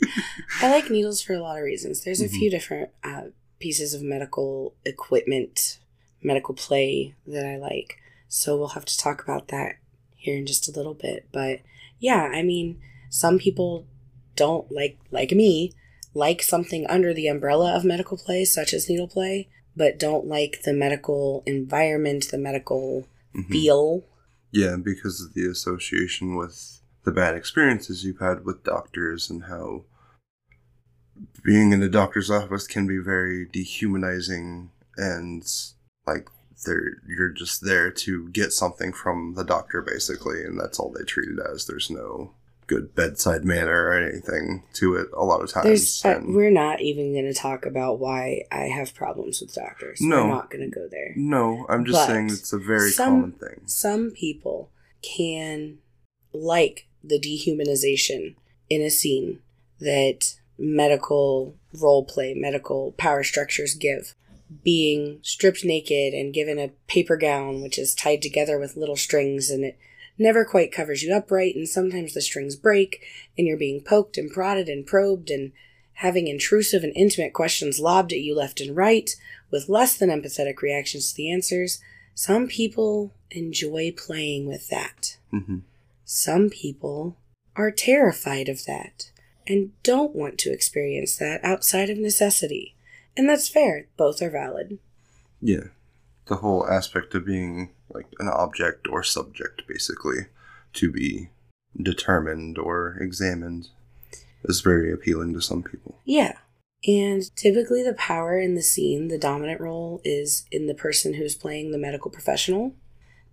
I 0.62 0.70
like 0.70 0.90
needles 0.90 1.20
for 1.22 1.32
a 1.34 1.40
lot 1.40 1.58
of 1.58 1.64
reasons. 1.64 2.02
There's 2.04 2.20
a 2.20 2.28
Mhm. 2.28 2.38
few 2.38 2.50
different 2.50 2.90
uh, 3.04 3.22
pieces 3.58 3.94
of 3.94 4.02
medical 4.02 4.74
equipment, 4.84 5.78
medical 6.22 6.54
play 6.54 7.14
that 7.26 7.46
I 7.46 7.56
like. 7.56 7.96
So 8.28 8.56
we'll 8.56 8.68
have 8.68 8.84
to 8.86 8.98
talk 8.98 9.22
about 9.22 9.48
that 9.48 9.76
here 10.16 10.36
in 10.36 10.46
just 10.46 10.68
a 10.68 10.72
little 10.72 10.94
bit. 10.94 11.26
But 11.32 11.60
yeah, 11.98 12.22
I 12.32 12.42
mean, 12.42 12.80
some 13.10 13.38
people 13.38 13.86
don't 14.34 14.70
like, 14.70 14.98
like 15.10 15.32
me, 15.32 15.72
like 16.14 16.42
something 16.42 16.86
under 16.88 17.14
the 17.14 17.28
umbrella 17.28 17.74
of 17.74 17.84
medical 17.84 18.18
play, 18.18 18.44
such 18.44 18.74
as 18.74 18.88
needle 18.88 19.08
play, 19.08 19.48
but 19.76 19.98
don't 19.98 20.26
like 20.26 20.62
the 20.64 20.72
medical 20.72 21.42
environment, 21.46 22.28
the 22.30 22.38
medical 22.38 23.06
Mhm. 23.34 23.50
feel. 23.50 24.04
Yeah, 24.50 24.76
because 24.76 25.20
of 25.20 25.34
the 25.34 25.46
association 25.46 26.36
with 26.36 26.75
the 27.06 27.12
bad 27.12 27.34
experiences 27.36 28.04
you've 28.04 28.18
had 28.18 28.44
with 28.44 28.64
doctors 28.64 29.30
and 29.30 29.44
how 29.44 29.84
being 31.42 31.72
in 31.72 31.82
a 31.82 31.88
doctor's 31.88 32.30
office 32.30 32.66
can 32.66 32.86
be 32.86 32.98
very 32.98 33.46
dehumanizing 33.46 34.70
and 34.98 35.42
like 36.06 36.28
they're 36.66 36.96
you're 37.08 37.30
just 37.30 37.64
there 37.64 37.90
to 37.90 38.28
get 38.30 38.52
something 38.52 38.92
from 38.92 39.34
the 39.34 39.44
doctor 39.44 39.80
basically 39.80 40.42
and 40.42 40.58
that's 40.60 40.78
all 40.80 40.90
they 40.92 41.04
treat 41.04 41.28
it 41.28 41.38
as. 41.52 41.66
There's 41.66 41.88
no 41.90 42.32
good 42.66 42.94
bedside 42.96 43.44
manner 43.44 43.84
or 43.84 43.92
anything 43.92 44.64
to 44.72 44.96
it 44.96 45.06
a 45.16 45.24
lot 45.24 45.40
of 45.40 45.48
times. 45.52 45.64
There's, 45.66 46.04
uh, 46.04 46.20
we're 46.24 46.50
not 46.50 46.80
even 46.80 47.12
going 47.12 47.32
to 47.32 47.38
talk 47.38 47.64
about 47.64 48.00
why 48.00 48.42
I 48.50 48.64
have 48.64 48.92
problems 48.92 49.40
with 49.40 49.54
doctors. 49.54 50.00
No. 50.00 50.24
We're 50.24 50.34
not 50.34 50.50
going 50.50 50.68
to 50.68 50.74
go 50.74 50.88
there. 50.90 51.12
no, 51.14 51.64
I'm 51.68 51.84
just 51.84 51.96
But 51.96 52.06
saying 52.12 52.30
it's 52.30 52.52
a 52.52 52.58
very 52.58 52.90
some- 52.90 53.20
common 53.20 53.32
thing. 53.32 53.60
Some 53.66 54.10
people 54.10 54.72
can 55.02 55.78
like 56.32 56.88
the 57.08 57.20
dehumanization 57.20 58.34
in 58.68 58.82
a 58.82 58.90
scene 58.90 59.40
that 59.80 60.34
medical 60.58 61.54
role 61.80 62.04
play, 62.04 62.34
medical 62.34 62.92
power 62.92 63.22
structures 63.22 63.74
give. 63.74 64.14
Being 64.62 65.18
stripped 65.22 65.64
naked 65.64 66.14
and 66.14 66.32
given 66.32 66.58
a 66.58 66.70
paper 66.86 67.16
gown, 67.16 67.62
which 67.62 67.78
is 67.78 67.94
tied 67.94 68.22
together 68.22 68.58
with 68.58 68.76
little 68.76 68.96
strings, 68.96 69.50
and 69.50 69.64
it 69.64 69.78
never 70.18 70.44
quite 70.44 70.72
covers 70.72 71.02
you 71.02 71.14
upright, 71.14 71.56
and 71.56 71.68
sometimes 71.68 72.14
the 72.14 72.20
strings 72.20 72.56
break, 72.56 73.04
and 73.36 73.46
you're 73.46 73.56
being 73.56 73.80
poked 73.80 74.16
and 74.16 74.30
prodded 74.30 74.68
and 74.68 74.86
probed, 74.86 75.30
and 75.30 75.52
having 75.94 76.28
intrusive 76.28 76.84
and 76.84 76.92
intimate 76.94 77.32
questions 77.32 77.80
lobbed 77.80 78.12
at 78.12 78.20
you 78.20 78.34
left 78.34 78.60
and 78.60 78.76
right, 78.76 79.16
with 79.50 79.68
less 79.68 79.96
than 79.96 80.10
empathetic 80.10 80.60
reactions 80.60 81.10
to 81.10 81.16
the 81.16 81.30
answers. 81.30 81.80
Some 82.14 82.46
people 82.46 83.12
enjoy 83.30 83.92
playing 83.96 84.46
with 84.46 84.68
that. 84.68 85.16
hmm 85.30 85.58
Some 86.08 86.50
people 86.50 87.16
are 87.56 87.72
terrified 87.72 88.48
of 88.48 88.64
that 88.66 89.10
and 89.44 89.72
don't 89.82 90.14
want 90.14 90.38
to 90.38 90.52
experience 90.52 91.16
that 91.16 91.44
outside 91.44 91.90
of 91.90 91.98
necessity. 91.98 92.76
And 93.16 93.28
that's 93.28 93.48
fair. 93.48 93.88
Both 93.96 94.22
are 94.22 94.30
valid. 94.30 94.78
Yeah. 95.40 95.64
The 96.26 96.36
whole 96.36 96.64
aspect 96.68 97.12
of 97.16 97.26
being 97.26 97.72
like 97.92 98.06
an 98.20 98.28
object 98.28 98.86
or 98.88 99.02
subject, 99.02 99.66
basically, 99.66 100.26
to 100.74 100.92
be 100.92 101.30
determined 101.80 102.56
or 102.56 102.96
examined 103.00 103.68
is 104.44 104.60
very 104.60 104.92
appealing 104.92 105.34
to 105.34 105.40
some 105.40 105.64
people. 105.64 105.98
Yeah. 106.04 106.38
And 106.86 107.34
typically, 107.34 107.82
the 107.82 107.94
power 107.94 108.38
in 108.38 108.54
the 108.54 108.62
scene, 108.62 109.08
the 109.08 109.18
dominant 109.18 109.60
role, 109.60 110.00
is 110.04 110.46
in 110.52 110.68
the 110.68 110.74
person 110.74 111.14
who's 111.14 111.34
playing 111.34 111.72
the 111.72 111.78
medical 111.78 112.12
professional. 112.12 112.74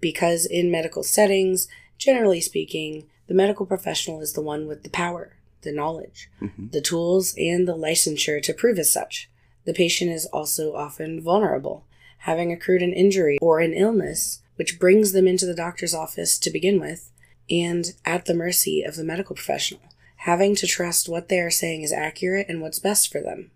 Because 0.01 0.45
in 0.45 0.71
medical 0.71 1.03
settings, 1.03 1.67
generally 1.97 2.41
speaking, 2.41 3.05
the 3.27 3.33
medical 3.33 3.65
professional 3.65 4.21
is 4.21 4.33
the 4.33 4.41
one 4.41 4.67
with 4.67 4.83
the 4.83 4.89
power, 4.89 5.35
the 5.61 5.71
knowledge, 5.71 6.29
hmm 6.39 6.67
the 6.71 6.81
tools, 6.81 7.35
and 7.37 7.67
the 7.67 7.75
licensure 7.75 8.41
to 8.41 8.53
prove 8.53 8.79
as 8.79 8.91
such. 8.91 9.29
The 9.65 9.73
patient 9.73 10.11
is 10.11 10.25
also 10.27 10.75
often 10.75 11.21
vulnerable, 11.21 11.85
having 12.19 12.51
accrued 12.51 12.81
an 12.81 12.93
injury 12.93 13.37
or 13.41 13.59
an 13.59 13.73
illness, 13.73 14.41
which 14.55 14.79
brings 14.79 15.11
them 15.11 15.27
into 15.27 15.45
the 15.45 15.55
doctor's 15.55 15.93
office 15.93 16.37
to 16.39 16.49
begin 16.49 16.79
with, 16.79 17.11
and 17.49 17.93
at 18.05 18.25
the 18.25 18.33
mercy 18.33 18.81
of 18.83 18.95
the 18.95 19.03
medical 19.03 19.35
professional, 19.35 19.81
having 20.17 20.55
to 20.55 20.67
trust 20.67 21.09
what 21.09 21.29
they 21.29 21.39
are 21.39 21.51
saying 21.51 21.81
is 21.81 21.91
accurate 21.93 22.47
and 22.49 22.61
what's 22.61 22.79
best 22.79 23.11
for 23.11 23.21
them. 23.21 23.51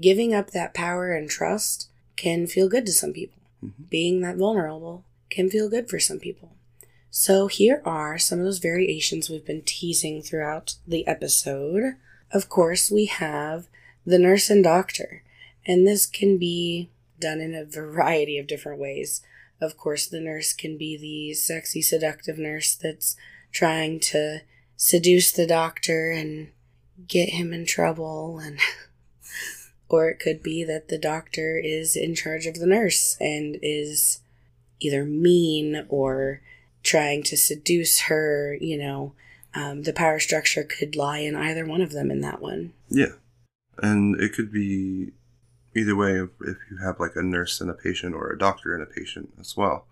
Giving 0.00 0.34
up 0.34 0.50
that 0.50 0.74
power 0.74 1.12
and 1.12 1.28
trust 1.28 1.88
can 2.16 2.46
feel 2.46 2.68
good 2.68 2.86
to 2.86 2.92
some 2.92 3.12
people. 3.12 3.42
Mhm. 3.64 3.90
Being 3.90 4.20
that 4.20 4.36
vulnerable 4.36 5.04
can 5.30 5.50
feel 5.50 5.68
good 5.68 5.88
for 5.88 5.98
some 5.98 6.18
people. 6.18 6.50
So, 7.16 7.46
here 7.46 7.80
are 7.84 8.18
some 8.18 8.40
of 8.40 8.44
those 8.44 8.58
variations 8.58 9.30
we've 9.30 9.46
been 9.46 9.62
teasing 9.62 10.20
throughout 10.20 10.74
the 10.84 11.06
episode. 11.06 11.94
Of 12.32 12.48
course, 12.48 12.90
we 12.90 13.04
have 13.04 13.68
the 14.04 14.18
nurse 14.18 14.50
and 14.50 14.64
doctor, 14.64 15.22
and 15.64 15.86
this 15.86 16.06
can 16.06 16.38
be 16.38 16.90
done 17.20 17.38
in 17.38 17.54
a 17.54 17.64
variety 17.64 18.36
of 18.36 18.48
different 18.48 18.80
ways. 18.80 19.22
Of 19.60 19.76
course, 19.76 20.08
the 20.08 20.18
nurse 20.18 20.52
can 20.52 20.76
be 20.76 20.96
the 20.96 21.34
sexy, 21.34 21.82
seductive 21.82 22.36
nurse 22.36 22.74
that's 22.74 23.14
trying 23.52 24.00
to 24.00 24.40
seduce 24.76 25.30
the 25.30 25.46
doctor 25.46 26.10
and 26.10 26.48
get 27.06 27.28
him 27.28 27.52
in 27.52 27.64
trouble 27.64 28.40
and 28.40 28.58
or 29.88 30.08
it 30.08 30.18
could 30.18 30.42
be 30.42 30.64
that 30.64 30.88
the 30.88 30.98
doctor 30.98 31.58
is 31.58 31.94
in 31.94 32.16
charge 32.16 32.46
of 32.46 32.56
the 32.56 32.66
nurse 32.66 33.16
and 33.20 33.56
is 33.62 34.18
either 34.80 35.04
mean 35.04 35.86
or 35.88 36.40
trying 36.84 37.22
to 37.24 37.36
seduce 37.36 38.02
her 38.02 38.56
you 38.60 38.78
know 38.78 39.12
um, 39.54 39.82
the 39.82 39.92
power 39.92 40.18
structure 40.20 40.64
could 40.64 40.94
lie 40.96 41.18
in 41.18 41.34
either 41.36 41.64
one 41.66 41.80
of 41.80 41.92
them 41.92 42.10
in 42.10 42.20
that 42.20 42.40
one 42.40 42.72
Yeah. 42.88 43.14
And 43.78 44.20
it 44.20 44.32
could 44.32 44.52
be 44.52 45.12
either 45.76 45.96
way 45.96 46.20
if, 46.20 46.30
if 46.40 46.56
you 46.70 46.76
have 46.84 47.00
like 47.00 47.16
a 47.16 47.22
nurse 47.22 47.60
and 47.60 47.68
a 47.68 47.74
patient 47.74 48.14
or 48.14 48.30
a 48.30 48.38
doctor 48.38 48.72
and 48.74 48.82
a 48.82 48.86
patient 48.86 49.32
as 49.40 49.56
well. 49.56 49.86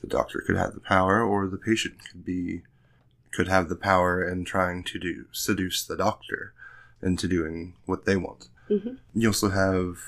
The 0.00 0.06
doctor 0.06 0.40
could 0.46 0.56
have 0.56 0.74
the 0.74 0.80
power 0.80 1.22
or 1.22 1.48
the 1.48 1.56
patient 1.56 1.94
could 2.08 2.24
be 2.24 2.62
could 3.32 3.48
have 3.48 3.68
the 3.68 3.76
power 3.76 4.22
in 4.26 4.44
trying 4.44 4.84
to 4.84 4.98
do 4.98 5.26
seduce 5.32 5.84
the 5.84 5.96
doctor 5.96 6.52
into 7.02 7.26
doing 7.26 7.74
what 7.84 8.04
they 8.04 8.16
want. 8.16 8.48
Mhm. 8.70 8.98
You 9.14 9.28
also 9.28 9.50
have 9.50 9.98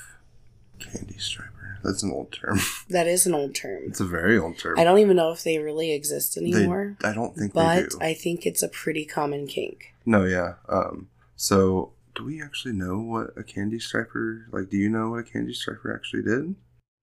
candy 0.79 1.17
striper. 1.17 1.79
That's 1.83 2.03
an 2.03 2.11
old 2.11 2.31
term. 2.33 2.59
that 2.89 3.07
is 3.07 3.25
an 3.25 3.33
old 3.33 3.55
term 3.55 3.83
it's 3.87 4.01
a 4.01 4.05
very 4.05 4.37
old 4.37 4.57
term. 4.57 4.77
i 4.77 4.83
don't 4.83 4.99
even 4.99 5.15
know 5.15 5.31
if 5.31 5.43
they 5.43 5.59
really 5.59 5.93
exist 5.93 6.35
They- 6.35 6.41
anymore 6.41 6.97
I 7.03 7.13
don't 7.13 7.33
think 7.35 7.53
they 7.53 7.59
but 7.61 8.03
i 8.03 8.13
think 8.13 8.45
it's 8.45 8.61
a 8.63 8.67
pretty 8.67 9.05
common 9.05 9.47
kink 9.47 9.93
No, 10.05 10.25
yeah. 10.25 10.55
Um, 10.67 11.07
so 11.37 11.93
do 12.15 12.25
we 12.25 12.41
actually 12.41 12.73
know 12.73 12.99
what 12.99 13.27
a 13.37 13.43
candy 13.43 13.79
striper 13.79 14.45
like? 14.51 14.69
Do 14.69 14.75
you 14.77 14.89
know 14.89 15.11
what 15.11 15.19
a 15.19 15.23
candy 15.23 15.53
striper 15.53 15.93
actually 15.95 16.23
did? 16.23 16.55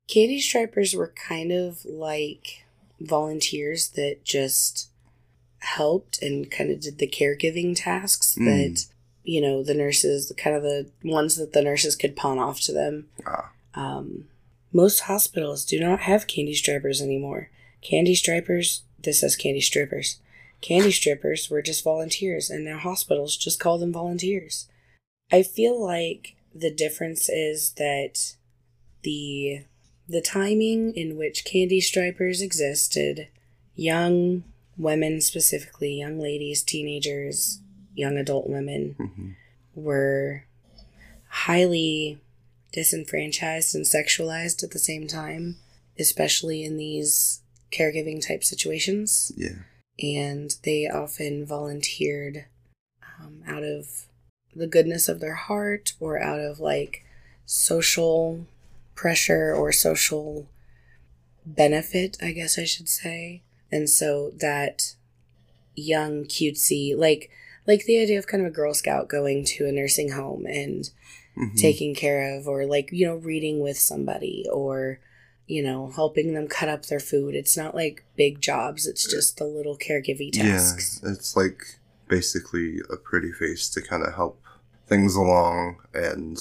Candy 0.09 0.41
stripers 0.41 0.95
were 0.95 1.13
kind 1.29 1.53
of 1.53 1.85
like 1.87 2.67
volunteers 3.01 3.89
that 3.91 4.25
just 4.25 4.91
helped 5.61 6.21
and 6.23 6.51
kind 6.51 6.71
of 6.71 6.81
did 6.81 6.99
the 6.99 7.09
caregiving 7.09 7.75
tasks 7.75 8.37
Mm. 8.39 8.45
that 8.45 8.87
you 9.25 9.41
know 9.41 9.63
the 9.63 9.75
nurses 9.75 10.31
kind 10.37 10.55
of 10.55 10.63
the 10.63 10.91
ones 11.03 11.37
that 11.37 11.53
the 11.55 11.63
nurses 11.63 11.97
could 11.97 12.15
pawn 12.15 12.39
off 12.39 12.61
to 12.61 12.73
them 12.73 13.09
Ah, 13.27 13.51
um, 13.77 14.25
most 14.73 15.01
hospitals 15.01 15.65
do 15.65 15.79
not 15.79 16.01
have 16.01 16.27
candy 16.27 16.55
strippers 16.55 17.01
anymore. 17.01 17.51
Candy 17.83 18.15
strippers 18.15 18.83
this 19.03 19.21
says 19.21 19.37
candy 19.37 19.61
strippers. 19.61 20.19
Candy 20.61 20.91
strippers 20.91 21.49
were 21.49 21.63
just 21.63 21.85
volunteers 21.85 22.51
and 22.51 22.65
now 22.65 22.79
hospitals 22.79 23.37
just 23.37 23.61
call 23.61 23.79
them 23.79 23.93
volunteers. 23.93 24.69
I 25.31 25.43
feel 25.43 25.81
like 25.83 26.35
the 26.55 26.71
difference 26.71 27.29
is 27.29 27.73
that 27.73 28.35
the 29.03 29.65
the 30.09 30.21
timing 30.21 30.95
in 30.95 31.17
which 31.17 31.45
candy 31.45 31.81
strippers 31.81 32.41
existed 32.41 33.29
young 33.75 34.45
women 34.79 35.21
specifically 35.21 35.99
young 35.99 36.19
ladies 36.19 36.63
teenagers 36.63 37.61
young 37.95 38.17
adult 38.17 38.49
women 38.49 38.95
hmm 38.99 39.31
were 39.75 40.43
highly 41.29 42.19
disenfranchised 42.77 43.75
and 43.75 43.87
sexualized 43.87 44.63
at 44.63 44.71
the 44.71 44.79
same 44.79 45.09
time, 45.09 45.57
especially 45.99 46.63
in 46.63 46.77
these 46.77 47.41
caregiving 47.73 48.25
type 48.25 48.45
situations. 48.45 49.33
yeah. 49.37 49.63
And 49.99 50.55
they 50.63 50.87
often 50.87 51.47
volunteered 51.47 52.45
um, 53.19 53.43
out 53.49 53.65
of 53.65 54.07
the 54.55 54.67
goodness 54.67 55.09
of 55.09 55.21
their 55.21 55.35
heart 55.35 55.95
or 55.99 56.23
out 56.23 56.39
of 56.39 56.61
like 56.61 57.03
social 57.47 58.47
pressure 58.95 59.55
or 59.55 59.73
social 59.73 60.47
benefit, 61.47 62.19
I 62.23 62.33
guess 62.33 62.59
I 62.59 62.65
should 62.65 62.91
say. 62.91 63.43
And 63.73 63.89
so 63.89 64.33
that 64.37 64.97
young 65.75 66.25
cutesy 66.25 66.97
like 66.97 67.31
like 67.67 67.85
the 67.85 68.01
idea 68.01 68.19
of 68.19 68.27
kind 68.27 68.43
of 68.43 68.51
a 68.51 68.55
girl 68.55 68.73
scout 68.75 69.09
going 69.09 69.45
to 69.45 69.67
a 69.67 69.73
nursing 69.73 70.13
home 70.13 70.47
and 70.47 70.91
Mhm. 71.37 71.57
taking 71.57 71.95
care 71.95 72.37
of 72.37 72.49
or 72.49 72.65
like 72.67 72.89
you 72.93 73.07
know 73.07 73.17
reading 73.17 73.61
with 73.61 73.79
somebody 73.79 74.47
or 74.53 74.99
you 75.47 75.63
know 75.63 75.91
helping 75.95 76.33
them 76.35 76.49
cut 76.49 76.69
up 76.69 76.87
their 76.87 76.99
food 77.01 77.35
it's 77.35 77.57
not 77.57 77.75
like 77.75 78.05
big 78.17 78.41
jobs 78.41 78.87
it's 78.87 79.07
just 79.09 79.37
the 79.37 79.45
little 79.45 79.77
caregiving 79.77 80.33
tasks 80.33 81.01
Yeah, 81.03 81.11
it's 81.13 81.37
like 81.37 81.79
basically 82.09 82.79
a 82.91 82.97
pretty 82.97 83.33
face 83.33 83.69
to 83.71 83.83
kind 83.83 84.03
of 84.03 84.15
help 84.15 84.41
things 84.87 85.15
along 85.15 85.77
and 85.93 86.39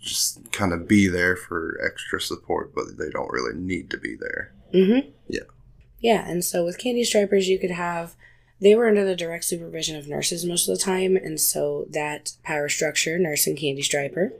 just 0.00 0.50
kind 0.52 0.72
of 0.72 0.86
be 0.86 1.08
there 1.08 1.34
for 1.34 1.80
extra 1.84 2.20
support, 2.20 2.72
but 2.74 2.96
they 2.96 3.10
don't 3.10 3.32
really 3.32 3.56
need 3.58 3.90
to 3.90 3.98
be 3.98 4.14
there. 4.14 4.52
mm-hmm 4.72 5.10
Yeah. 5.28 5.40
yeah 6.00 6.28
and 6.30 6.44
so 6.44 6.64
with 6.64 6.78
candy 6.78 7.02
stripers 7.04 7.48
you 7.48 7.58
could 7.58 7.72
have 7.72 8.14
they 8.60 8.74
were 8.74 8.88
under 8.88 9.04
the 9.04 9.16
direct 9.16 9.44
supervision 9.44 9.96
of 9.96 10.08
nurses 10.08 10.44
most 10.44 10.68
of 10.68 10.76
the 10.76 10.82
time 10.82 11.16
and 11.16 11.40
so 11.40 11.86
that 11.90 12.32
power 12.42 12.68
structure 12.68 13.18
nurse 13.18 13.46
and 13.46 13.58
candy 13.58 13.82
striper 13.82 14.32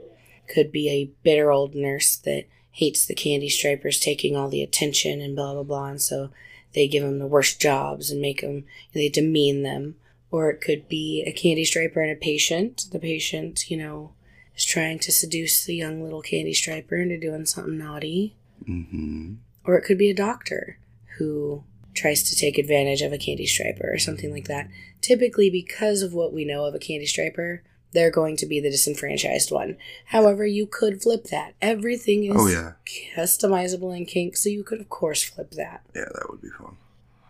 could 0.47 0.71
be 0.71 0.89
a 0.89 1.11
bitter 1.23 1.51
old 1.51 1.75
nurse 1.75 2.15
that 2.15 2.45
hates 2.71 3.05
the 3.05 3.15
candy 3.15 3.49
stripers 3.49 3.99
taking 3.99 4.35
all 4.35 4.49
the 4.49 4.63
attention 4.63 5.21
and 5.21 5.35
blah 5.35 5.53
blah 5.53 5.63
blah 5.63 5.87
and 5.87 6.01
so 6.01 6.29
they 6.73 6.87
give 6.87 7.03
them 7.03 7.19
the 7.19 7.27
worst 7.27 7.59
jobs 7.59 8.11
and 8.11 8.21
make 8.21 8.41
them 8.41 8.65
they 8.93 9.09
demean 9.09 9.63
them. 9.63 9.95
Or 10.29 10.49
it 10.49 10.61
could 10.61 10.89
be 10.89 11.23
a 11.25 11.31
candy 11.31 11.63
striper 11.63 12.01
and 12.01 12.11
a 12.11 12.15
patient. 12.15 12.85
The 12.91 12.99
patient 12.99 13.69
you 13.71 13.77
know 13.77 14.13
is 14.55 14.65
trying 14.65 14.99
to 14.99 15.11
seduce 15.11 15.65
the 15.65 15.75
young 15.75 16.03
little 16.03 16.21
candy 16.21 16.53
striper 16.53 16.97
into 16.97 17.17
doing 17.17 17.45
something 17.45 17.77
naughty. 17.77 18.35
Mm-hmm. 18.67 19.35
or 19.65 19.77
it 19.77 19.85
could 19.85 19.99
be 19.99 20.09
a 20.09 20.15
doctor 20.15 20.79
who 21.17 21.63
tries 21.97 22.23
to 22.23 22.35
take 22.35 22.57
advantage 22.57 23.01
of 23.01 23.11
a 23.11 23.17
candy 23.17 23.45
striper 23.45 23.91
or 23.91 23.97
something 23.97 24.31
like 24.31 24.47
that. 24.47 24.69
Typically, 25.01 25.49
because 25.49 26.01
of 26.01 26.13
what 26.13 26.31
we 26.33 26.45
know 26.45 26.65
of 26.65 26.73
a 26.75 26.79
candy 26.79 27.05
striper, 27.05 27.63
they're 27.93 28.11
going 28.11 28.35
to 28.37 28.45
be 28.45 28.59
the 28.59 28.69
disenfranchised 28.69 29.51
one. 29.51 29.77
However, 30.07 30.45
you 30.45 30.67
could 30.67 31.01
flip 31.01 31.25
that. 31.25 31.53
Everything 31.61 32.25
is 32.25 32.35
Oh 32.37 32.47
yeah, 32.47 32.73
customizable 33.15 33.95
in 33.95 34.05
kink, 34.05 34.37
so 34.37 34.49
you 34.49 34.63
could, 34.63 34.79
of 34.81 34.89
course, 34.89 35.23
flip 35.23 35.51
that. 35.51 35.81
yeah, 35.95 36.05
that 36.13 36.27
would 36.29 36.41
be 36.41 36.49
fun. 36.49 36.77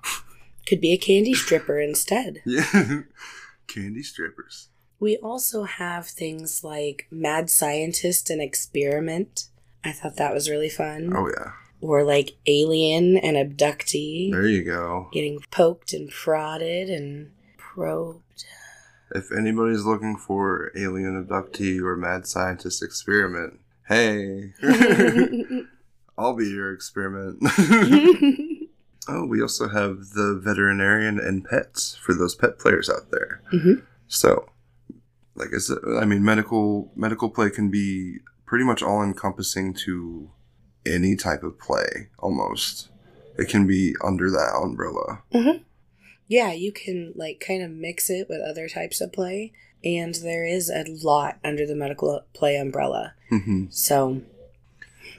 Could 0.67 0.81
be 0.81 0.91
a 0.91 0.97
candy 0.97 1.33
stripper 1.33 1.79
instead. 1.79 2.41
Yeah, 2.45 3.01
candy 3.67 4.03
strippers. 4.03 4.67
We 4.99 5.15
also 5.17 5.63
have 5.63 6.07
things 6.07 6.63
like 6.63 7.07
mad 7.11 7.49
scientist 7.49 8.29
and 8.29 8.41
experiment. 8.41 9.47
I 9.83 9.91
thought 9.93 10.17
that 10.17 10.33
was 10.33 10.49
really 10.49 10.69
fun. 10.69 11.13
Oh 11.15 11.27
yeah, 11.29 11.51
Or 11.81 12.03
like 12.03 12.31
alien 12.47 13.17
and 13.17 13.37
abductee. 13.37 14.31
there 14.31 14.47
you 14.47 14.63
go. 14.63 15.09
getting 15.13 15.39
poked 15.51 15.93
and 15.93 16.09
prodded 16.09 16.89
and 16.89 17.31
probed. 17.57 18.45
If 19.13 19.31
anybody's 19.31 19.83
looking 19.85 20.17
for 20.17 20.71
alien 20.75 21.23
abductee 21.23 21.79
or 21.81 21.95
mad 21.95 22.25
scientist 22.27 22.81
experiment, 22.83 23.59
hey, 23.87 24.53
I'll 26.17 26.35
be 26.35 26.49
your 26.49 26.73
experiment. 26.73 27.37
oh, 29.07 29.25
we 29.27 29.41
also 29.41 29.67
have 29.69 30.09
the 30.15 30.39
veterinarian 30.43 31.19
and 31.19 31.45
pets 31.45 31.95
for 31.95 32.13
those 32.13 32.35
pet 32.35 32.57
players 32.59 32.89
out 32.89 33.11
there. 33.11 33.41
Mhm. 33.53 33.83
So, 34.07 34.49
like 35.35 35.49
I 35.55 35.59
said, 35.59 35.77
I 35.99 36.05
mean, 36.05 36.23
medical 36.23 36.91
medical 36.95 37.29
play 37.29 37.49
can 37.49 37.69
be 37.69 38.17
pretty 38.45 38.65
much 38.65 38.81
all 38.81 39.03
encompassing 39.03 39.73
to 39.85 40.31
any 40.87 41.15
type 41.15 41.43
of 41.43 41.59
play. 41.59 42.09
Almost, 42.19 42.89
it 43.37 43.47
can 43.49 43.67
be 43.67 43.95
under 44.03 44.29
that 44.31 44.59
umbrella. 44.61 45.21
yeah, 46.27 46.51
you 46.51 46.71
can 46.71 47.13
like 47.15 47.43
kind 47.45 47.63
of 47.63 47.71
mix 47.71 48.09
it 48.09 48.27
with 48.29 48.41
other 48.41 48.67
types 48.67 48.99
of 49.01 49.13
play, 49.13 49.53
and 49.83 50.15
there 50.15 50.45
is 50.45 50.69
a 50.69 50.85
lot 51.03 51.37
under 51.43 51.65
the 51.65 51.75
medical 51.75 52.21
play 52.33 52.55
umbrella. 52.57 53.13
hmm 53.29 53.65
So, 53.69 54.21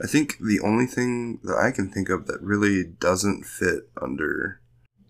I 0.01 0.07
think 0.07 0.37
the 0.39 0.59
only 0.61 0.85
thing 0.85 1.39
that 1.43 1.57
I 1.57 1.71
can 1.71 1.89
think 1.89 2.09
of 2.09 2.25
that 2.27 2.41
really 2.41 2.83
doesn't 2.85 3.43
fit 3.45 3.89
under 4.01 4.61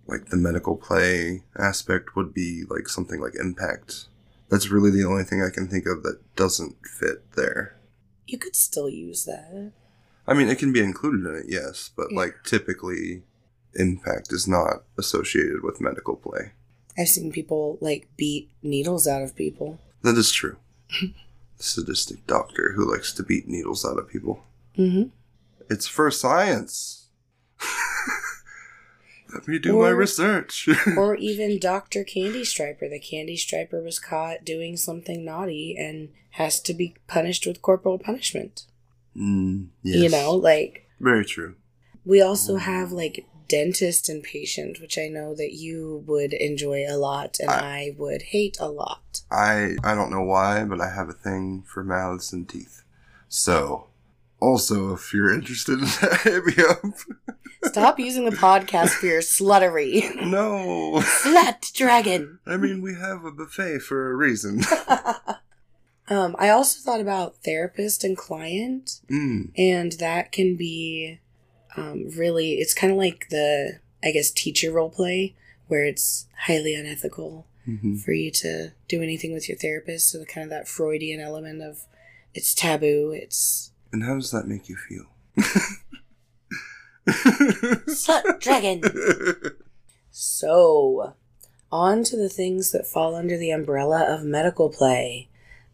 like 0.07 0.29
the 0.29 0.37
medical 0.37 0.75
play 0.75 1.43
aspect 1.57 2.15
would 2.15 2.33
be 2.33 2.63
like 2.67 2.87
something 2.87 3.21
like 3.21 3.35
impact. 3.39 4.07
That's 4.49 4.69
really 4.71 4.89
the 4.89 5.05
only 5.05 5.23
thing 5.23 5.43
I 5.43 5.53
can 5.53 5.67
think 5.67 5.85
of 5.85 6.01
that 6.01 6.19
doesn't 6.35 6.77
fit 6.87 7.35
there. 7.35 7.77
you 8.25 8.39
could 8.39 8.55
still 8.55 8.89
use 8.89 9.25
that. 9.25 9.71
I 10.29 10.33
mean, 10.33 10.49
it 10.49 10.59
can 10.59 10.71
be 10.71 10.79
included 10.81 11.25
in 11.25 11.35
it, 11.35 11.45
yes, 11.47 11.89
but 11.95 12.07
Yeah. 12.11 12.17
like 12.17 12.35
typically 12.45 13.23
impact 13.75 14.31
is 14.31 14.47
not 14.47 14.83
associated 14.97 15.63
with 15.63 15.81
medical 15.81 16.15
play. 16.15 16.51
I've 16.97 17.07
seen 17.09 17.31
people 17.31 17.77
like 17.81 18.07
beat 18.17 18.49
needles 18.61 19.07
out 19.07 19.21
of 19.21 19.35
people. 19.35 19.79
That 20.01 20.17
is 20.17 20.31
true. 20.31 20.57
Sadistic 21.57 22.25
doctor 22.27 22.73
who 22.75 22.89
likes 22.89 23.11
to 23.13 23.23
beat 23.23 23.47
needles 23.47 23.85
out 23.85 23.97
of 23.99 24.07
people. 24.09 24.43
Mm-hmm. 24.77 25.09
It's 25.69 25.87
for 25.87 26.09
science. 26.11 27.07
Let 29.33 29.47
me 29.47 29.59
do 29.59 29.77
my 29.77 29.89
research. 29.89 30.67
or 30.97 31.15
even 31.15 31.59
Dr. 31.59 32.03
Candy 32.03 32.43
Striper. 32.43 32.89
The 32.89 32.99
Candy 32.99 33.37
Striper 33.37 33.81
was 33.81 33.99
caught 33.99 34.43
doing 34.43 34.75
something 34.75 35.23
naughty 35.23 35.75
and 35.77 36.09
has 36.31 36.59
to 36.61 36.73
be 36.73 36.95
punished 37.07 37.45
with 37.45 37.61
corporal 37.61 37.99
punishment. 37.99 38.63
Mm, 39.15 39.67
yes. 39.83 39.95
You 39.97 40.09
know, 40.09 40.33
like 40.33 40.87
Very 40.99 41.25
true. 41.25 41.55
We 42.05 42.21
also 42.21 42.55
have 42.57 42.91
like 42.91 43.25
dentist 43.49 44.07
and 44.07 44.23
patient, 44.23 44.79
which 44.79 44.97
I 44.97 45.07
know 45.07 45.35
that 45.35 45.53
you 45.53 46.03
would 46.07 46.33
enjoy 46.33 46.85
a 46.87 46.95
lot 46.95 47.37
and 47.39 47.49
I, 47.49 47.95
would 47.97 48.21
hate 48.21 48.57
a 48.59 48.69
lot. 48.69 49.21
I 49.31 49.75
I 49.83 49.95
don't 49.95 50.11
know 50.11 50.23
why, 50.23 50.63
but 50.63 50.79
I 50.79 50.89
have 50.93 51.09
a 51.09 51.13
thing 51.13 51.63
for 51.67 51.83
mouths 51.83 52.31
and 52.31 52.47
teeth. 52.47 52.83
So, 53.27 53.87
also, 54.39 54.93
if 54.93 55.13
you're 55.13 55.33
interested 55.33 55.79
in 55.79 55.85
that, 55.85 56.21
hit 56.23 56.45
me 56.45 56.63
up. 56.63 57.37
Stop 57.65 57.99
using 57.99 58.25
the 58.25 58.35
podcast 58.35 58.91
for 58.91 59.07
your 59.07 59.21
sluttery. 59.21 60.15
No, 60.29 61.01
Slut 61.01 61.73
dragon. 61.73 62.39
I 62.45 62.57
mean 62.57 62.81
we 62.81 62.93
have 62.93 63.25
a 63.25 63.31
buffet 63.31 63.79
for 63.79 64.11
a 64.11 64.15
reason. 64.15 64.61
um, 66.09 66.35
I 66.39 66.49
also 66.49 66.79
thought 66.81 67.01
about 67.01 67.37
therapist 67.43 68.03
and 68.03 68.17
client, 68.17 69.01
Mm, 69.09 69.51
and 69.57 69.91
that 69.93 70.31
can 70.31 70.55
be 70.55 71.19
um, 71.77 72.09
really, 72.17 72.53
it's 72.55 72.73
kind 72.73 72.91
of 72.91 72.97
like 72.97 73.27
the, 73.29 73.79
I 74.03 74.11
guess, 74.11 74.31
teacher 74.31 74.71
role 74.71 74.89
play, 74.89 75.35
where 75.67 75.85
it's 75.85 76.27
highly 76.45 76.73
unethical 76.75 77.45
hmm 77.65 77.97
for 77.97 78.13
you 78.13 78.31
to 78.31 78.71
do 78.87 79.03
anything 79.03 79.33
with 79.33 79.47
your 79.47 79.57
therapist. 79.57 80.09
So, 80.09 80.17
the 80.19 80.25
kind 80.25 80.43
of 80.45 80.49
that 80.49 80.67
Freudian 80.67 81.19
element 81.19 81.61
of 81.61 81.85
it's 82.33 82.53
taboo, 82.53 83.11
it's 83.15 83.71
And 83.91 84.03
how 84.03 84.15
does 84.15 84.31
that 84.31 84.47
make 84.47 84.69
you 84.69 84.75
feel? 84.75 85.05
slut 87.07 88.39
dragon. 88.39 88.81
So, 90.11 91.13
on 91.71 92.03
to 92.05 92.17
the 92.17 92.29
things 92.29 92.71
that 92.71 92.87
fall 92.87 93.15
under 93.15 93.37
the 93.37 93.51
umbrella 93.51 94.03
of 94.13 94.23
medical 94.23 94.69
play. 94.69 95.28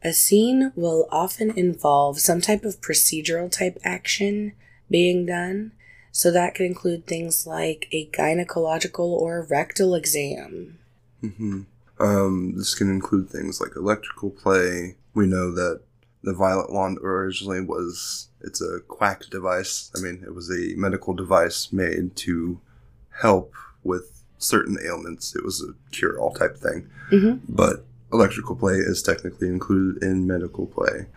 A 0.05 0.13
scene 0.13 0.71
will 0.75 1.07
often 1.09 1.49
involve 1.57 2.19
some 2.19 2.39
type 2.39 2.63
of 2.63 2.79
procedural 2.79 3.51
type 3.51 3.79
action 3.83 4.53
being 4.87 5.25
done. 5.25 5.71
So, 6.11 6.29
that 6.31 6.53
could 6.53 6.67
include 6.67 7.07
things 7.07 7.47
like 7.47 7.87
a 7.91 8.05
gynecological 8.13 8.99
or 8.99 9.47
rectal 9.49 9.95
exam. 9.95 10.77
Mm-hmm. 11.23 11.61
Um, 11.99 12.53
this 12.55 12.75
can 12.75 12.89
include 12.89 13.29
things 13.31 13.59
like 13.59 13.71
electrical 13.75 14.29
play. 14.29 14.95
We 15.15 15.25
know 15.25 15.51
that 15.55 15.81
the 16.23 16.33
violet 16.33 16.71
wand 16.71 16.99
originally 16.99 17.61
was 17.61 18.29
it's 18.41 18.61
a 18.61 18.81
quack 18.87 19.23
device. 19.31 19.91
I 19.97 20.01
mean, 20.01 20.23
it 20.23 20.35
was 20.35 20.51
a 20.51 20.75
medical 20.77 21.15
device 21.15 21.73
made 21.73 22.15
to 22.17 22.61
help 23.09 23.53
with 23.83 24.21
certain 24.37 24.77
ailments. 24.85 25.35
It 25.35 25.43
was 25.43 25.63
a 25.63 25.73
cure-all 25.91 26.33
type 26.33 26.57
thing. 26.57 26.89
Mhm. 27.11 27.39
But 27.49 27.85
electrical 28.15 28.55
play 28.55 28.75
is 28.75 29.01
technically 29.03 29.47
included 29.47 30.01
in 30.03 30.25
medical 30.27 30.65
play. 30.65 31.07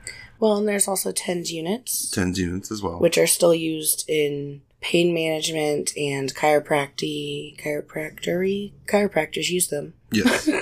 Well, 0.40 0.56
and 0.56 0.68
there's 0.68 0.86
also 0.86 1.10
TENS 1.12 1.50
units, 1.52 2.10
Tens 2.10 2.38
units 2.38 2.70
as 2.70 2.82
well. 2.82 2.98
which 3.00 3.18
are 3.18 3.26
still 3.26 3.54
used 3.54 4.04
in 4.08 4.62
pain 4.80 5.12
management 5.12 5.96
and 5.96 6.32
chiropractic. 6.34 7.60
Chiropractory? 7.60 8.72
Chiropractors 8.86 9.48
use 9.48 9.68
them. 9.68 9.94
yes. 10.12 10.48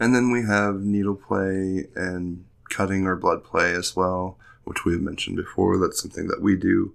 And 0.00 0.14
then 0.14 0.30
we 0.30 0.42
have 0.44 0.82
needle 0.82 1.16
play 1.16 1.88
and 1.96 2.44
cutting 2.70 3.04
or 3.08 3.16
blood 3.16 3.42
play 3.42 3.72
as 3.74 3.96
well, 3.96 4.38
which 4.62 4.84
we've 4.84 5.00
mentioned 5.00 5.36
before. 5.36 5.76
That's 5.76 6.00
something 6.00 6.28
that 6.28 6.40
we 6.40 6.54
do. 6.54 6.94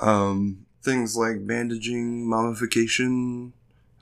Um, 0.00 0.66
things 0.82 1.16
like 1.16 1.46
bandaging, 1.46 2.28
mummification. 2.28 3.52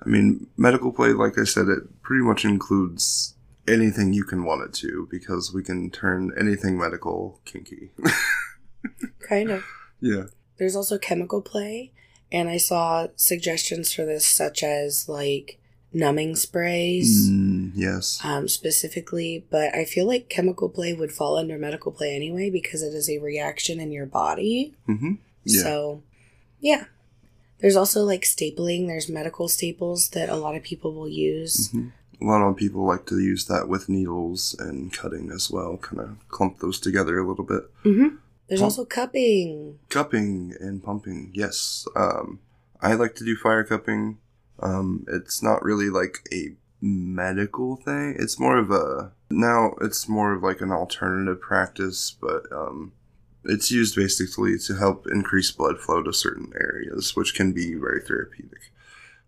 I 0.04 0.08
mean, 0.08 0.46
medical 0.56 0.92
play, 0.92 1.08
like 1.12 1.38
I 1.38 1.44
said, 1.44 1.68
it 1.68 2.00
pretty 2.02 2.24
much 2.24 2.46
includes 2.46 3.34
anything 3.68 4.12
you 4.12 4.24
can 4.24 4.44
want 4.44 4.62
it 4.62 4.72
to 4.74 5.06
because 5.10 5.52
we 5.52 5.62
can 5.62 5.90
turn 5.90 6.32
anything 6.38 6.78
medical 6.78 7.40
kinky. 7.44 7.90
kind 9.28 9.50
of. 9.50 9.64
Yeah. 10.00 10.24
There's 10.58 10.76
also 10.76 10.98
chemical 10.98 11.42
play, 11.42 11.92
and 12.30 12.48
I 12.48 12.56
saw 12.56 13.08
suggestions 13.16 13.92
for 13.92 14.04
this, 14.04 14.26
such 14.26 14.62
as 14.62 15.08
like 15.08 15.58
numbing 15.92 16.34
sprays, 16.36 17.28
Mm, 17.30 17.72
yes. 17.74 18.18
um, 18.24 18.48
specifically. 18.48 19.44
But 19.50 19.74
I 19.74 19.84
feel 19.84 20.06
like 20.06 20.28
chemical 20.28 20.68
play 20.68 20.92
would 20.94 21.12
fall 21.12 21.36
under 21.36 21.58
medical 21.58 21.92
play 21.92 22.14
anyway 22.14 22.50
because 22.50 22.82
it 22.82 22.94
is 22.94 23.08
a 23.10 23.18
reaction 23.18 23.80
in 23.80 23.92
your 23.92 24.06
body. 24.06 24.74
Mm-hmm. 24.88 25.12
Yeah. 25.44 25.62
So, 25.62 26.02
yeah. 26.60 26.84
There's 27.60 27.76
also 27.76 28.02
like 28.02 28.22
stapling. 28.22 28.86
There's 28.88 29.08
medical 29.08 29.46
staples 29.48 30.08
that 30.10 30.28
a 30.28 30.36
lot 30.36 30.56
of 30.56 30.62
people 30.64 30.94
will 30.94 31.08
use. 31.08 31.68
Mhm. 31.72 31.92
A 32.22 32.24
lot 32.24 32.42
of 32.42 32.56
people 32.56 32.86
like 32.86 33.06
to 33.06 33.18
use 33.18 33.46
that 33.46 33.68
with 33.68 33.88
needles 33.88 34.54
and 34.58 34.92
cutting 34.92 35.30
as 35.30 35.50
well, 35.50 35.76
kind 35.76 36.00
of 36.00 36.28
clump 36.28 36.60
those 36.60 36.78
together 36.78 37.18
a 37.18 37.26
little 37.26 37.44
bit. 37.44 37.62
Mm-hmm. 37.84 38.16
There's 38.48 38.60
Pump. 38.60 38.70
also 38.70 38.84
cupping. 38.84 39.78
Cupping 39.88 40.54
and 40.60 40.82
pumping, 40.82 41.30
yes. 41.34 41.86
Um, 41.96 42.40
I 42.80 42.94
like 42.94 43.14
to 43.16 43.24
do 43.24 43.36
fire 43.36 43.64
cupping. 43.64 44.18
Um, 44.60 45.04
it's 45.08 45.42
not 45.42 45.62
really 45.62 45.88
like 45.90 46.18
a 46.32 46.54
medical 46.80 47.76
thing. 47.76 48.16
It's 48.18 48.38
more 48.38 48.58
of 48.58 48.70
a 48.70 49.12
now. 49.30 49.74
It's 49.80 50.08
more 50.08 50.34
of 50.34 50.42
like 50.42 50.60
an 50.60 50.70
alternative 50.70 51.40
practice, 51.40 52.14
but 52.20 52.42
um, 52.52 52.92
it's 53.44 53.70
used 53.70 53.96
basically 53.96 54.58
to 54.58 54.74
help 54.74 55.06
increase 55.06 55.50
blood 55.50 55.78
flow 55.78 56.02
to 56.02 56.12
certain 56.12 56.52
areas, 56.60 57.16
which 57.16 57.34
can 57.34 57.52
be 57.52 57.74
very 57.74 58.00
therapeutic. 58.00 58.71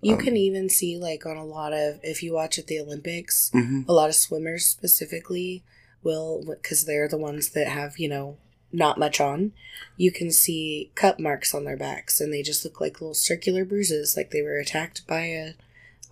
You 0.05 0.14
Um, 0.14 0.21
can 0.21 0.37
even 0.37 0.69
see 0.69 0.99
like 0.99 1.25
on 1.27 1.37
a 1.37 1.45
lot 1.45 1.73
of 1.73 1.99
if 2.03 2.23
you 2.23 2.33
watch 2.35 2.59
at 2.59 2.67
the 2.67 2.79
Olympics, 2.79 3.51
hmm 3.53 3.83
a 3.88 3.93
lot 3.93 4.09
of 4.09 4.14
swimmers 4.14 4.67
specifically 4.67 5.64
will 6.03 6.45
because 6.47 6.85
they're 6.85 7.09
the 7.09 7.19
ones 7.19 7.51
that 7.51 7.69
have 7.69 7.99
you 7.99 8.09
know 8.09 8.37
not 8.73 8.99
much 8.99 9.21
on 9.21 9.53
you 9.97 10.11
can 10.11 10.31
see 10.33 10.90
cut 10.97 11.21
marks 11.21 11.55
on 11.55 11.64
their 11.64 11.77
backs 11.77 12.21
and 12.21 12.33
they 12.33 12.43
just 12.43 12.64
look 12.64 12.81
like 12.81 13.01
little 13.01 13.14
circular 13.14 13.64
bruises 13.64 14.17
like 14.17 14.31
they 14.33 14.43
were 14.43 14.59
attacked 14.59 15.07
by 15.07 15.21
a 15.21 15.53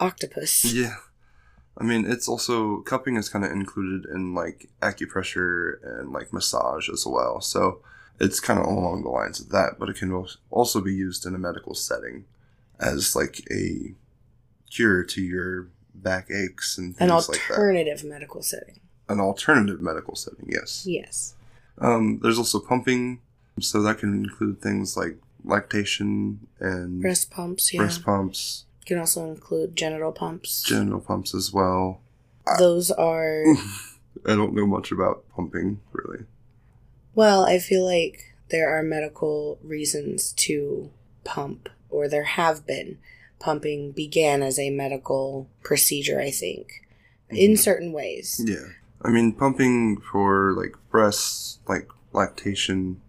octopus 0.01 0.73
Yeah. 0.73 0.97
I 1.77 1.85
mean, 1.85 2.05
it's 2.05 2.29
also 2.29 2.83
cupping 2.83 3.17
is 3.17 3.29
kind 3.31 3.45
of 3.45 3.51
included 3.51 4.09
in 4.15 4.35
like 4.35 4.69
acupressure 4.83 5.77
and 5.83 6.13
like 6.13 6.31
massage 6.33 6.89
as 6.91 7.07
well. 7.07 7.41
So 7.41 7.81
it's 8.21 8.41
kind 8.41 8.61
of 8.61 8.67
along 8.67 9.03
the 9.03 9.09
lines 9.09 9.41
of 9.41 9.49
that, 9.51 9.79
but 9.79 9.89
it 9.89 9.97
can 9.97 10.27
also 10.51 10.81
be 10.83 10.95
used 10.95 11.25
in 11.27 11.35
a 11.35 11.39
medical 11.39 11.75
setting 11.75 12.27
as 12.83 13.15
like 13.17 13.41
a 13.51 13.95
cure 14.71 15.05
to 15.05 15.23
your 15.23 15.69
back 15.95 16.29
aches 16.31 16.79
and 16.79 16.95
an 16.99 17.09
things 17.09 17.29
like 17.29 17.39
that. 17.49 17.51
alternative 17.55 18.05
medical 18.05 18.43
setting 18.43 18.81
An 19.09 19.21
alternative 19.21 19.81
medical 19.81 20.17
setting, 20.17 20.49
yes. 20.49 20.85
yes 20.87 21.35
Um, 21.79 22.19
there's 22.23 22.39
also 22.39 22.59
pumping, 22.61 23.21
so 23.61 23.83
that 23.83 23.99
can 23.99 24.15
include 24.15 24.61
things 24.61 24.97
like 24.97 25.17
lactation 25.45 26.47
and 26.61 27.01
breast 27.03 27.31
pumps 27.31 27.73
yeah 27.75 27.81
breast 27.81 28.05
pumps, 28.05 28.65
can 28.87 28.99
also 28.99 29.29
include 29.31 29.75
genital 29.77 30.13
pumps 30.13 30.63
genital 30.63 31.01
pumps 31.01 31.35
as 31.35 31.53
well. 31.53 32.01
those 32.59 32.91
are 32.91 33.45
I 34.27 34.35
don't 34.37 34.55
know 34.55 34.67
much 34.67 34.93
about 34.93 35.25
pumping, 35.35 35.81
really. 35.93 36.25
Well, 37.15 37.45
I 37.45 37.59
feel 37.59 37.85
like 37.85 38.35
there 38.51 38.69
are 38.77 38.83
medical 38.83 39.59
reasons 39.65 40.33
to 40.35 40.91
pump, 41.25 41.69
or 41.93 42.09
there 42.09 42.25
have 42.25 42.67
been. 42.67 42.99
Pumping 43.39 43.91
began 43.93 44.41
as 44.43 44.59
a 44.59 44.71
medical 44.71 45.49
procedure, 45.65 46.21
I 46.21 46.31
think, 46.31 46.85
in 47.29 47.53
Mhm. 47.53 47.59
certain 47.59 47.93
ways. 47.93 48.41
Yeah. 48.45 48.69
I 49.03 49.11
mean, 49.11 49.33
pumping 49.33 50.01
for 50.01 50.53
like 50.53 50.77
breasts, 50.91 51.59
like 51.67 51.89
lactation, 52.13 53.01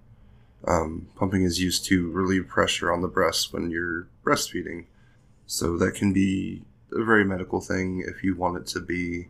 um, 0.65 1.07
pumping 1.15 1.43
is 1.43 1.61
used 1.61 1.85
to 1.85 2.09
relieve 2.09 2.47
pressure 2.47 2.91
on 2.91 3.01
the 3.01 3.07
breast 3.07 3.53
when 3.53 3.69
you're 3.69 4.07
breastfeeding. 4.25 4.85
So 5.45 5.77
that 5.77 5.93
can 5.93 6.13
be 6.13 6.63
a 6.91 7.03
very 7.03 7.23
medical 7.25 7.61
thing 7.61 8.03
if 8.07 8.23
you 8.23 8.35
want 8.35 8.57
it 8.57 8.65
to 8.67 8.79
be. 8.79 9.27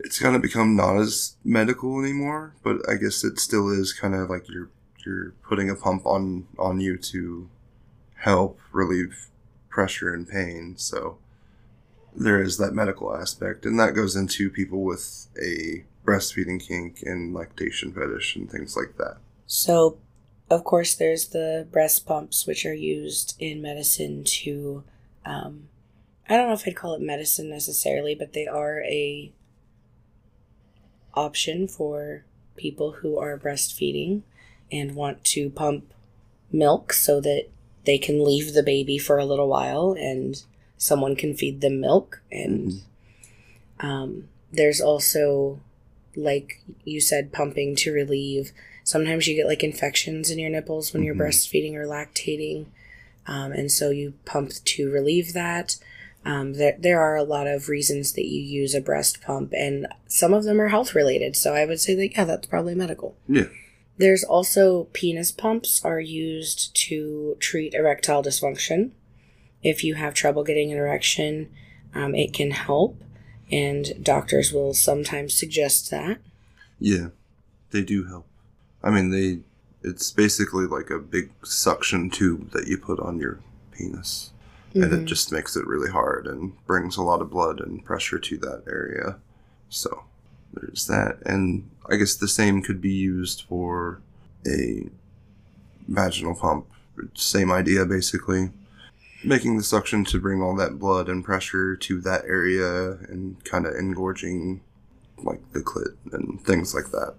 It's 0.00 0.18
kind 0.18 0.36
of 0.36 0.42
become 0.42 0.76
not 0.76 0.98
as 0.98 1.36
medical 1.44 1.98
anymore, 2.00 2.54
but 2.62 2.86
I 2.88 2.96
guess 2.96 3.24
it 3.24 3.38
still 3.38 3.70
is 3.70 3.92
kind 3.92 4.14
of 4.14 4.28
like 4.28 4.48
you're 4.50 4.68
you're 5.06 5.32
putting 5.48 5.70
a 5.70 5.74
pump 5.76 6.04
on 6.06 6.46
on 6.58 6.80
you 6.80 6.96
to 6.98 7.48
help 8.24 8.58
relieve 8.72 9.28
pressure 9.68 10.14
and 10.14 10.26
pain. 10.26 10.74
So 10.78 11.18
there 12.16 12.42
is 12.42 12.56
that 12.56 12.72
medical 12.72 13.14
aspect, 13.14 13.66
and 13.66 13.78
that 13.78 13.94
goes 13.94 14.16
into 14.16 14.48
people 14.48 14.82
with 14.82 15.28
a 15.40 15.84
breastfeeding 16.06 16.60
kink 16.60 17.02
and 17.02 17.34
lactation 17.34 17.92
fetish 17.92 18.36
and 18.36 18.50
things 18.50 18.76
like 18.76 18.96
that. 18.96 19.18
So, 19.46 19.98
of 20.48 20.64
course, 20.64 20.94
there's 20.94 21.28
the 21.28 21.66
breast 21.70 22.06
pumps, 22.06 22.46
which 22.46 22.64
are 22.64 22.74
used 22.74 23.36
in 23.38 23.60
medicine 23.60 24.24
to. 24.24 24.84
Um, 25.26 25.68
I 26.28 26.36
don't 26.36 26.48
know 26.48 26.54
if 26.54 26.66
I'd 26.66 26.76
call 26.76 26.94
it 26.94 27.02
medicine 27.02 27.50
necessarily, 27.50 28.14
but 28.14 28.32
they 28.32 28.46
are 28.46 28.82
a 28.84 29.32
option 31.12 31.68
for 31.68 32.24
people 32.56 32.92
who 32.92 33.18
are 33.18 33.38
breastfeeding 33.38 34.22
and 34.72 34.94
want 34.94 35.24
to 35.24 35.50
pump 35.50 35.92
milk 36.50 36.92
so 36.92 37.20
that 37.20 37.48
they 37.84 37.98
can 37.98 38.24
leave 38.24 38.52
the 38.54 38.62
baby 38.62 38.98
for 38.98 39.18
a 39.18 39.24
little 39.26 39.48
while 39.48 39.94
and 39.98 40.42
someone 40.78 41.14
can 41.16 41.34
feed 41.34 41.60
them 41.60 41.80
milk 41.80 42.20
and 42.32 42.82
um, 43.80 44.28
there's 44.52 44.80
also 44.80 45.60
like 46.16 46.60
you 46.84 47.00
said 47.00 47.32
pumping 47.32 47.74
to 47.74 47.92
relieve 47.92 48.52
sometimes 48.84 49.26
you 49.26 49.34
get 49.34 49.46
like 49.46 49.64
infections 49.64 50.30
in 50.30 50.38
your 50.38 50.50
nipples 50.50 50.92
when 50.92 51.02
you're 51.02 51.14
Mhm. 51.14 51.20
breastfeeding 51.22 51.74
or 51.74 51.86
lactating 51.86 52.66
um, 53.26 53.52
and 53.52 53.72
so 53.72 53.90
you 53.90 54.14
pump 54.24 54.52
to 54.64 54.90
relieve 54.90 55.32
that 55.32 55.76
um, 56.26 56.54
there, 56.54 56.76
there 56.78 57.00
are 57.00 57.16
a 57.16 57.22
lot 57.24 57.46
of 57.46 57.68
reasons 57.68 58.12
that 58.12 58.26
you 58.26 58.40
use 58.40 58.74
a 58.74 58.80
breast 58.80 59.20
pump 59.20 59.52
and 59.56 59.86
some 60.06 60.32
of 60.32 60.44
them 60.44 60.60
are 60.60 60.68
health 60.68 60.94
related 60.94 61.34
so 61.36 61.52
i 61.54 61.64
would 61.64 61.80
say 61.80 61.94
that 61.94 62.12
yeah 62.12 62.24
that's 62.24 62.46
probably 62.46 62.74
medical 62.74 63.16
Yeah. 63.28 63.44
There's 63.98 64.24
also 64.24 64.84
penis 64.92 65.30
pumps 65.32 65.84
are 65.84 66.00
used 66.00 66.74
to 66.74 67.36
treat 67.40 67.74
erectile 67.74 68.22
dysfunction 68.22 68.90
if 69.62 69.82
you 69.84 69.94
have 69.94 70.14
trouble 70.14 70.44
getting 70.44 70.72
an 70.72 70.78
erection 70.78 71.48
um, 71.94 72.14
it 72.14 72.32
can 72.32 72.50
help 72.50 73.00
and 73.50 74.02
doctors 74.02 74.52
will 74.52 74.74
sometimes 74.74 75.34
suggest 75.34 75.90
that 75.90 76.18
Yeah, 76.80 77.08
they 77.70 77.82
do 77.82 78.04
help. 78.04 78.26
I 78.82 78.90
mean, 78.90 79.10
they. 79.10 79.38
It's 79.82 80.10
basically 80.10 80.66
like 80.66 80.90
a 80.90 80.98
big 80.98 81.30
suction 81.44 82.10
tube 82.10 82.50
that 82.52 82.66
you 82.66 82.78
put 82.78 82.98
on 83.00 83.18
your 83.18 83.38
penis, 83.70 84.32
and 84.74 84.92
it 84.92 85.02
Mhm. 85.02 85.06
just 85.06 85.30
makes 85.30 85.56
it 85.56 85.66
really 85.66 85.90
hard 85.90 86.26
and 86.26 86.52
brings 86.66 86.96
a 86.96 87.02
lot 87.02 87.20
of 87.22 87.30
blood 87.30 87.60
and 87.60 87.84
pressure 87.84 88.18
to 88.18 88.36
that 88.38 88.64
area. 88.66 89.18
So 89.68 90.04
there's 90.54 90.86
that, 90.86 91.18
and 91.26 91.68
I 91.88 91.96
guess 91.96 92.14
the 92.14 92.28
same 92.28 92.62
could 92.62 92.80
be 92.80 92.92
used 92.92 93.42
for 93.48 94.00
a 94.46 94.88
vaginal 95.88 96.34
pump. 96.34 96.66
Same 97.14 97.50
idea, 97.50 97.84
basically. 97.84 98.50
Making 99.24 99.56
the 99.56 99.62
suction 99.62 100.04
to 100.06 100.20
bring 100.20 100.42
all 100.42 100.54
that 100.56 100.78
blood 100.78 101.08
and 101.08 101.24
pressure 101.24 101.76
to 101.76 102.00
that 102.02 102.24
area 102.26 102.92
and 103.08 103.42
kind 103.44 103.66
of 103.66 103.74
engorging 103.74 104.60
like 105.18 105.40
the 105.52 105.60
clit 105.60 105.94
and 106.12 106.40
things 106.44 106.74
like 106.74 106.90
that. 106.90 107.14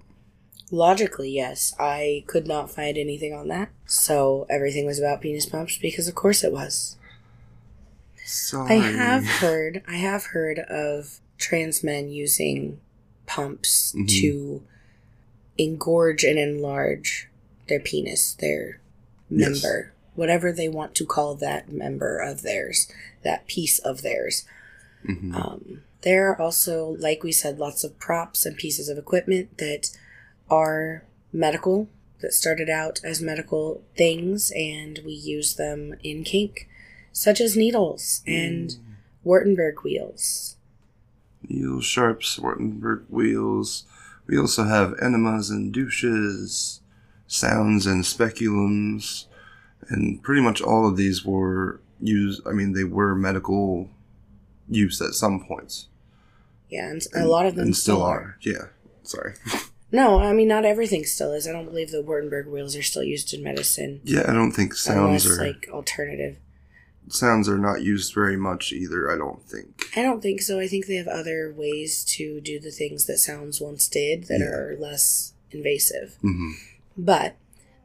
logically 0.71 1.29
yes 1.29 1.73
i 1.79 2.23
could 2.27 2.45
not 2.47 2.69
find 2.69 2.97
anything 2.97 3.33
on 3.33 3.47
that 3.47 3.69
so 3.85 4.45
everything 4.49 4.85
was 4.85 4.99
about 4.99 5.21
penis 5.21 5.45
pumps 5.45 5.77
because 5.77 6.07
of 6.07 6.15
course 6.15 6.43
it 6.43 6.51
was 6.51 6.97
Sorry. 8.25 8.71
I 8.71 8.75
have 8.75 9.25
heard 9.25 9.83
I 9.87 9.95
have 9.97 10.25
heard 10.25 10.59
of 10.59 11.19
trans 11.37 11.83
men 11.83 12.09
using 12.09 12.79
pumps 13.25 13.93
Mhm. 13.95 14.07
to 14.21 14.63
engorge 15.57 16.23
and 16.23 16.37
enlarge 16.37 17.27
their 17.67 17.79
penis, 17.79 18.33
their 18.33 18.79
Yes. 19.29 19.63
member, 19.63 19.91
whatever 20.15 20.51
they 20.51 20.69
want 20.69 20.95
to 20.95 21.05
call 21.05 21.35
that 21.35 21.71
member 21.71 22.19
of 22.19 22.41
theirs, 22.41 22.87
that 23.23 23.47
piece 23.47 23.79
of 23.79 24.01
theirs. 24.01 24.45
Mhm. 25.07 25.33
Um, 25.33 25.83
there 26.01 26.29
are 26.29 26.41
also, 26.41 26.95
like 26.99 27.23
we 27.23 27.31
said, 27.31 27.57
lots 27.57 27.83
of 27.83 27.97
props 27.99 28.45
and 28.45 28.55
pieces 28.55 28.89
of 28.89 28.97
equipment 28.97 29.57
that 29.57 29.89
are 30.49 31.03
medical, 31.33 31.89
that 32.21 32.33
started 32.33 32.69
out 32.69 33.01
as 33.03 33.21
medical 33.21 33.83
things, 33.97 34.51
and 34.55 34.99
we 35.05 35.13
use 35.13 35.55
them 35.55 35.95
in 36.03 36.23
kink, 36.23 36.67
such 37.11 37.41
as 37.41 37.57
needles 37.57 38.21
and 38.27 38.77
Wartenberg 39.25 39.83
wheels. 39.83 40.55
Needle 41.49 41.81
sharps, 41.81 42.37
Wartenberg 42.37 43.03
wheels. 43.09 43.85
We 44.27 44.37
also 44.37 44.63
have 44.63 44.95
enemas 45.01 45.49
and 45.49 45.73
douches, 45.73 46.81
sounds 47.27 47.85
and 47.85 48.03
speculums, 48.03 49.25
and 49.89 50.21
pretty 50.23 50.41
much 50.41 50.61
all 50.61 50.87
of 50.87 50.97
these 50.97 51.23
were 51.23 51.79
used. 52.01 52.41
I 52.47 52.51
mean, 52.51 52.73
they 52.73 52.83
were 52.83 53.15
medical 53.15 53.89
use 54.67 55.01
at 55.01 55.13
some 55.13 55.45
points. 55.45 55.87
Yeah, 56.69 56.89
and 56.89 57.01
a 57.13 57.27
lot 57.27 57.45
of 57.45 57.55
them 57.55 57.65
and 57.65 57.75
still 57.75 57.97
still 57.97 58.03
are. 58.05 58.19
are. 58.19 58.37
Yeah, 58.41 58.65
sorry. 59.03 59.35
No, 59.91 60.19
I 60.19 60.33
mean 60.33 60.49
not 60.49 60.65
everything 60.65 61.05
still 61.05 61.31
is. 61.31 61.47
I 61.47 61.53
don't 61.53 61.67
believe 61.67 61.91
the 61.91 62.03
Wartenberg 62.03 62.47
wheels 62.47 62.75
are 62.75 62.81
still 62.81 63.03
used 63.03 63.33
in 63.33 63.41
medicine. 63.41 64.01
Yeah, 64.03 64.25
I 64.27 64.33
don't 64.33 64.51
think 64.51 64.73
sounds 64.73 65.25
unless 65.25 65.39
are 65.39 65.45
like 65.45 65.69
alternative. 65.71 66.37
Sounds 67.09 67.47
are 67.49 67.57
not 67.57 67.81
used 67.83 68.13
very 68.13 68.37
much 68.37 68.71
either. 68.73 69.11
I 69.11 69.17
don't 69.17 69.41
think. 69.43 69.85
I 69.95 70.01
don't 70.01 70.21
think 70.21 70.41
so. 70.41 70.59
I 70.59 70.67
think 70.67 70.85
they 70.87 70.95
have 70.95 71.07
other 71.07 71.53
ways 71.55 72.03
to 72.17 72.41
do 72.41 72.59
the 72.59 72.71
things 72.71 73.05
that 73.05 73.17
sounds 73.19 73.61
once 73.61 73.87
did 73.87 74.25
that 74.25 74.39
Yeah. 74.39 74.47
are 74.47 74.77
less 74.79 75.33
invasive. 75.51 76.15
hmm 76.21 76.51
But 76.97 77.35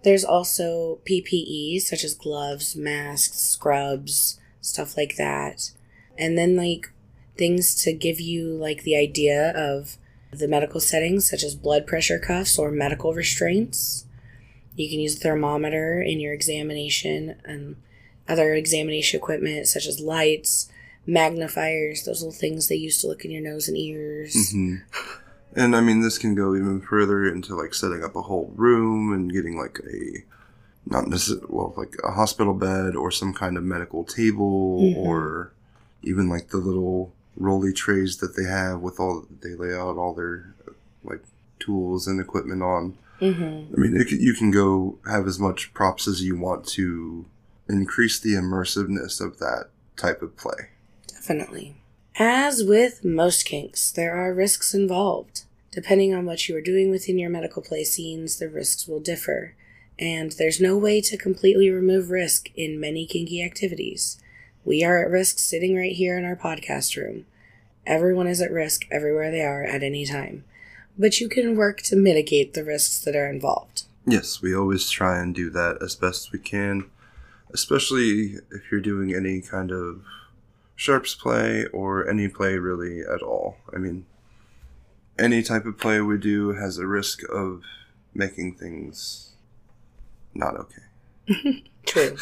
there's 0.02 0.24
also 0.24 1.00
PPE 1.04 1.80
such 1.80 2.04
as 2.04 2.14
gloves, 2.14 2.74
masks, 2.76 3.38
scrubs, 3.38 4.40
stuff 4.61 4.96
like 4.96 5.16
that. 5.16 5.70
And 6.18 6.37
then 6.38 6.56
like 6.56 6.90
things 7.37 7.74
to 7.85 7.92
give 7.92 8.20
you 8.20 8.48
like 8.54 8.83
the 8.83 8.96
idea 8.96 9.50
of 9.52 9.96
the 10.33 10.48
medical 10.48 10.80
settings 10.80 11.28
such 11.28 11.42
as 11.42 11.54
blood 11.54 11.87
pressure 11.87 12.18
cuffs 12.18 12.59
or 12.59 12.70
medical 12.70 13.12
restraints. 13.14 14.06
You 14.76 14.88
can 14.88 15.00
use 15.00 15.16
a 15.16 15.20
thermometer 15.20 16.00
in 16.00 16.20
your 16.20 16.33
examination 16.33 17.37
and 17.44 17.76
other 18.31 18.55
examination 18.55 19.19
equipment 19.19 19.66
such 19.66 19.87
as 19.87 20.01
lights, 20.01 20.71
magnifiers, 21.07 22.05
those 22.05 22.23
little 22.23 22.38
things 22.38 22.69
they 22.69 22.75
used 22.77 23.01
to 23.01 23.07
look 23.07 23.25
in 23.25 23.31
your 23.31 23.43
nose 23.43 23.69
and 23.69 23.77
ears. 23.77 24.53
hmm 24.53 24.77
And 25.57 25.75
I 25.75 25.81
mean, 25.81 26.01
this 26.01 26.16
can 26.19 26.35
go 26.37 26.55
even 26.55 26.81
further 26.81 27.27
into 27.27 27.57
like 27.57 27.75
setting 27.75 28.05
up 28.05 28.14
a 28.14 28.23
whole 28.23 28.53
room 28.55 29.12
and 29.12 29.33
getting 29.33 29.59
like 29.59 29.79
a 29.81 30.25
not 30.87 31.09
necessarily 31.09 31.47
well, 31.49 31.75
like 31.77 31.95
a 32.05 32.12
hospital 32.12 32.55
bed 32.55 32.95
or 32.97 33.11
some 33.11 33.35
kind 33.35 33.57
of 33.57 33.64
medical 33.64 34.05
table 34.05 34.81
Mhm. 34.81 34.97
or 34.97 35.53
even 36.03 36.29
like 36.29 36.49
the 36.49 36.57
little 36.59 37.12
rolly 37.37 37.73
trays 37.73 38.19
that 38.19 38.37
they 38.37 38.45
have 38.45 38.81
with 38.81 38.99
all 39.01 39.27
they 39.43 39.55
lay 39.55 39.75
out 39.75 39.97
all 39.97 40.14
their 40.14 40.55
like 41.05 41.23
tools 41.59 42.07
and 42.07 42.21
equipment 42.21 42.62
on. 42.62 42.97
Mm-hmm. 43.21 43.75
I 43.75 43.77
mean, 43.81 43.97
it, 44.01 44.11
you 44.12 44.33
can 44.35 44.51
go 44.51 44.99
have 45.07 45.27
as 45.27 45.38
much 45.38 45.75
props 45.75 46.07
as 46.09 46.23
you 46.23 46.38
want 46.38 46.64
to 46.69 47.27
increase 47.70 48.18
the 48.18 48.35
immersiveness 48.35 49.20
of 49.20 49.38
that 49.38 49.70
type 49.96 50.22
of 50.22 50.37
play. 50.37 50.68
Definitely. 51.06 51.76
As 52.18 52.64
with 52.64 53.04
most 53.04 53.44
kinks, 53.44 53.90
there 53.90 54.14
are 54.14 54.35
risks 54.35 54.74
involved. 54.74 55.44
Depending 55.70 56.12
on 56.12 56.26
what 56.26 56.48
you 56.48 56.56
are 56.56 56.61
doing 56.61 56.90
within 56.90 57.18
your 57.18 57.30
medical 57.30 57.62
play 57.62 57.85
scenes, 57.85 58.38
the 58.38 58.48
risks 58.48 58.88
will 58.88 59.00
differ. 59.00 59.54
And 59.98 60.33
there's 60.33 60.61
no 60.61 60.76
way 60.76 61.00
to 61.02 61.16
completely 61.16 61.70
remove 61.70 62.11
risk 62.11 62.50
in 62.56 62.80
many 62.80 63.06
kinky 63.06 63.42
activities. 63.42 64.18
We 64.64 64.83
are 64.83 65.02
at 65.02 65.11
risk 65.11 65.38
sitting 65.38 65.76
right 65.76 65.92
here 65.92 66.18
in 66.18 66.24
our 66.24 66.37
podcast 66.37 66.96
room. 66.96 67.26
Everyone 67.87 68.26
is 68.26 68.40
at 68.40 68.50
risk 68.50 68.87
everywhere 68.90 69.30
they 69.30 69.42
are 69.42 69.64
at 69.64 69.83
any 69.83 70.04
time. 70.04 70.44
But 70.98 71.20
you 71.20 71.28
can 71.28 71.56
work 71.56 71.83
to 71.83 71.96
mitigate 71.96 72.54
the 72.54 72.64
risks 72.64 72.98
that 73.04 73.16
are 73.16 73.30
involved. 73.30 73.85
Yes, 74.06 74.42
we 74.42 74.54
always 74.54 74.90
try 74.90 75.20
and 75.20 75.35
do 75.35 75.50
that 75.50 75.78
as 75.83 75.94
best 75.94 76.33
we 76.33 76.38
can, 76.38 76.90
especially 77.53 78.37
if 78.51 78.71
you're 78.71 78.81
doing 78.81 79.15
any 79.15 79.41
kind 79.41 79.71
of 79.71 80.03
sharps 80.77 81.15
play 81.15 81.67
or 81.67 82.09
any 82.09 82.29
play 82.29 82.57
really 82.57 83.01
at 83.01 83.23
all. 83.23 83.57
I 83.75 83.79
mean, 83.79 84.07
any 85.19 85.43
type 85.43 85.67
of 85.67 85.79
play 85.79 86.01
we 86.01 86.19
do 86.19 86.55
has 86.55 86.79
a 86.79 86.87
risk 86.87 87.21
of 87.31 87.63
making 88.15 88.55
things 88.55 89.33
not 90.35 90.57
okay. 90.57 91.65
True. 91.87 92.17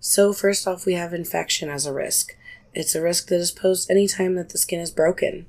so, 0.00 0.32
first 0.32 0.66
off, 0.66 0.86
we 0.86 0.94
have 0.94 1.12
infection 1.12 1.68
as 1.68 1.86
a 1.86 1.92
risk. 1.92 2.36
It's 2.74 2.94
a 2.94 3.02
risk 3.02 3.28
that 3.28 3.40
is 3.40 3.52
posed 3.52 3.90
anytime 3.90 4.34
that 4.34 4.50
the 4.50 4.58
skin 4.58 4.80
is 4.80 4.90
broken. 4.90 5.46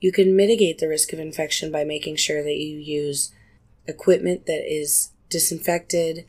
You 0.00 0.12
can 0.12 0.36
mitigate 0.36 0.78
the 0.78 0.88
risk 0.88 1.12
of 1.12 1.18
infection 1.18 1.72
by 1.72 1.84
making 1.84 2.16
sure 2.16 2.42
that 2.42 2.56
you 2.56 2.78
use 2.78 3.32
equipment 3.86 4.46
that 4.46 4.62
is 4.66 5.10
disinfected, 5.28 6.26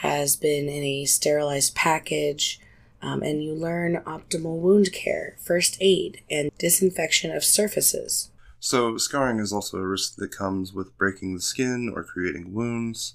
has 0.00 0.34
been 0.34 0.66
in 0.66 0.82
a 0.82 1.04
sterilized 1.04 1.74
package, 1.74 2.58
um, 3.02 3.22
and 3.22 3.44
you 3.44 3.52
learn 3.52 4.02
optimal 4.06 4.58
wound 4.58 4.92
care, 4.94 5.36
first 5.38 5.76
aid, 5.78 6.22
and 6.30 6.50
disinfection 6.56 7.30
of 7.30 7.44
surfaces. 7.44 8.30
So, 8.58 8.96
scarring 8.96 9.40
is 9.40 9.52
also 9.52 9.76
a 9.76 9.86
risk 9.86 10.16
that 10.16 10.34
comes 10.34 10.72
with 10.72 10.96
breaking 10.96 11.34
the 11.34 11.42
skin 11.42 11.92
or 11.94 12.02
creating 12.02 12.54
wounds. 12.54 13.14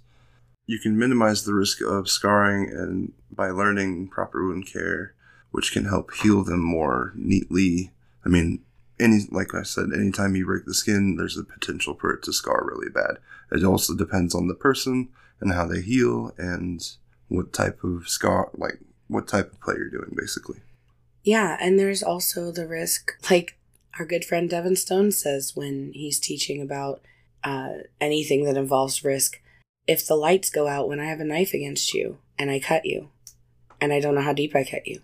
You 0.68 0.78
can 0.78 0.98
minimize 0.98 1.44
the 1.44 1.56
risk 1.56 1.82
of 1.82 2.08
scarring 2.08 2.70
and 2.70 3.14
by 3.32 3.50
learning 3.50 4.10
proper 4.10 4.46
wound 4.46 4.68
care, 4.72 5.16
which 5.50 5.72
can 5.72 5.86
help 5.86 6.14
heal 6.14 6.44
them 6.44 6.64
more 6.64 7.14
neatly. 7.16 7.94
I 8.24 8.30
mean, 8.30 8.62
any 9.00 9.22
like 9.32 9.56
I 9.56 9.64
said, 9.64 9.90
anytime 9.92 10.36
you 10.36 10.46
break 10.46 10.66
the 10.66 10.74
skin, 10.76 11.18
there's 11.18 11.38
a 11.38 11.44
potential 11.44 11.96
for 11.96 12.14
it 12.14 12.22
to 12.24 12.34
scar 12.34 12.64
really 12.64 12.92
bad. 12.92 13.18
It 13.52 13.64
also 13.64 13.96
depends 13.96 14.36
on 14.36 14.48
the 14.48 14.56
person 14.56 15.10
and 15.40 15.54
how 15.54 15.66
they 15.66 15.82
heal 15.82 16.34
and 16.38 16.96
what 17.28 17.54
type 17.54 17.84
of 17.84 18.08
scar, 18.08 18.50
like 18.56 18.80
what 19.08 19.28
type 19.28 19.52
of 19.52 19.62
play 19.62 19.76
you're 19.78 19.90
doing, 19.90 20.14
basically. 20.16 20.60
Yeah, 21.24 21.58
and 21.60 21.80
there's 21.80 22.04
also 22.04 22.52
the 22.52 22.68
risk, 22.68 23.12
like 23.30 23.58
our 24.00 24.06
good 24.06 24.26
friend 24.26 24.50
Devin 24.50 24.76
Stone 24.76 25.12
says 25.12 25.56
when 25.56 25.92
he's 25.94 26.20
teaching 26.20 26.62
about 26.62 27.02
uh, 27.44 27.70
anything 28.00 28.44
that 28.46 28.58
involves 28.58 29.04
risk. 29.04 29.42
If 29.88 30.06
the 30.06 30.16
lights 30.16 30.50
go 30.50 30.68
out 30.68 30.88
when 30.88 31.00
I 31.00 31.06
have 31.06 31.20
a 31.20 31.26
knife 31.26 31.54
against 31.54 31.94
you 31.94 32.18
and 32.40 32.50
I 32.50 32.60
cut 32.60 32.86
you, 32.86 33.10
and 33.80 33.94
I 33.94 34.00
don't 34.00 34.16
know 34.16 34.22
how 34.22 34.34
deep 34.34 34.56
I 34.56 34.64
cut 34.64 34.88
you, 34.88 35.02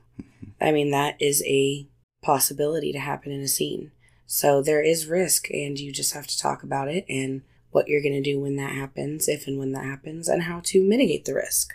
I 0.59 0.71
mean, 0.71 0.91
that 0.91 1.21
is 1.21 1.43
a 1.45 1.87
possibility 2.23 2.91
to 2.91 2.99
happen 2.99 3.31
in 3.31 3.41
a 3.41 3.47
scene. 3.47 3.91
So 4.25 4.61
there 4.61 4.81
is 4.81 5.07
risk, 5.07 5.49
and 5.51 5.77
you 5.79 5.91
just 5.91 6.13
have 6.13 6.27
to 6.27 6.39
talk 6.39 6.63
about 6.63 6.87
it 6.87 7.05
and 7.09 7.41
what 7.71 7.87
you're 7.87 8.01
going 8.01 8.13
to 8.13 8.21
do 8.21 8.39
when 8.39 8.55
that 8.57 8.73
happens, 8.73 9.27
if 9.27 9.47
and 9.47 9.57
when 9.57 9.71
that 9.71 9.85
happens, 9.85 10.27
and 10.27 10.43
how 10.43 10.61
to 10.65 10.83
mitigate 10.83 11.25
the 11.25 11.33
risk. 11.33 11.73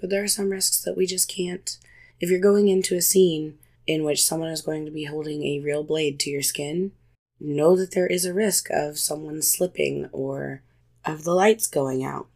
But 0.00 0.10
there 0.10 0.22
are 0.22 0.28
some 0.28 0.50
risks 0.50 0.82
that 0.82 0.96
we 0.96 1.06
just 1.06 1.28
can't. 1.28 1.76
If 2.20 2.30
you're 2.30 2.40
going 2.40 2.68
into 2.68 2.96
a 2.96 3.02
scene 3.02 3.58
in 3.86 4.04
which 4.04 4.24
someone 4.24 4.50
is 4.50 4.62
going 4.62 4.84
to 4.84 4.90
be 4.90 5.04
holding 5.04 5.44
a 5.44 5.60
real 5.60 5.82
blade 5.82 6.18
to 6.20 6.30
your 6.30 6.42
skin, 6.42 6.92
know 7.40 7.76
that 7.76 7.92
there 7.92 8.06
is 8.06 8.24
a 8.24 8.34
risk 8.34 8.68
of 8.70 8.98
someone 8.98 9.42
slipping 9.42 10.08
or 10.12 10.62
of 11.04 11.24
the 11.24 11.34
lights 11.34 11.66
going 11.66 12.04
out. 12.04 12.28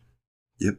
Yep. 0.61 0.77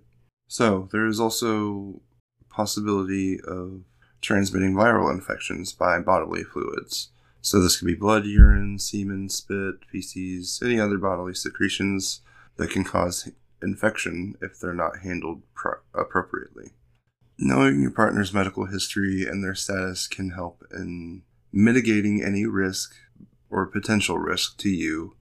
So 0.48 0.90
there 0.92 1.06
is 1.06 1.20
also 1.20 2.02
possibility 2.50 3.40
of 3.42 3.84
transmitting 4.22 4.74
viral 4.74 5.12
infections 5.12 5.72
by 5.72 6.00
bodily 6.00 6.44
fluids. 6.44 7.10
So 7.42 7.62
this 7.62 7.78
could 7.78 7.88
be 7.88 7.96
blood, 7.96 8.26
urine, 8.26 8.80
semen, 8.80 9.30
spit, 9.30 9.86
feces, 9.92 10.62
any 10.64 10.80
other 10.80 10.98
bodily 10.98 11.34
secretions 11.34 12.22
that 12.58 12.72
can 12.72 12.84
cause 12.84 13.32
infection 13.62 14.36
if 14.42 14.60
they're 14.60 14.74
not 14.74 15.00
handled 15.00 15.42
pro- 15.54 15.80
appropriately. 15.94 16.72
Knowing 17.38 17.82
your 17.82 17.92
partner's 17.92 18.34
medical 18.34 18.66
history 18.66 19.26
and 19.26 19.44
their 19.44 19.56
status 19.56 20.08
can 20.08 20.32
help 20.32 20.64
in 20.74 21.24
mitigating 21.52 22.24
any 22.24 22.46
risk 22.46 22.94
or 23.50 23.66
potential 23.66 24.18
risk 24.18 24.58
to 24.58 24.70
you 24.70 25.16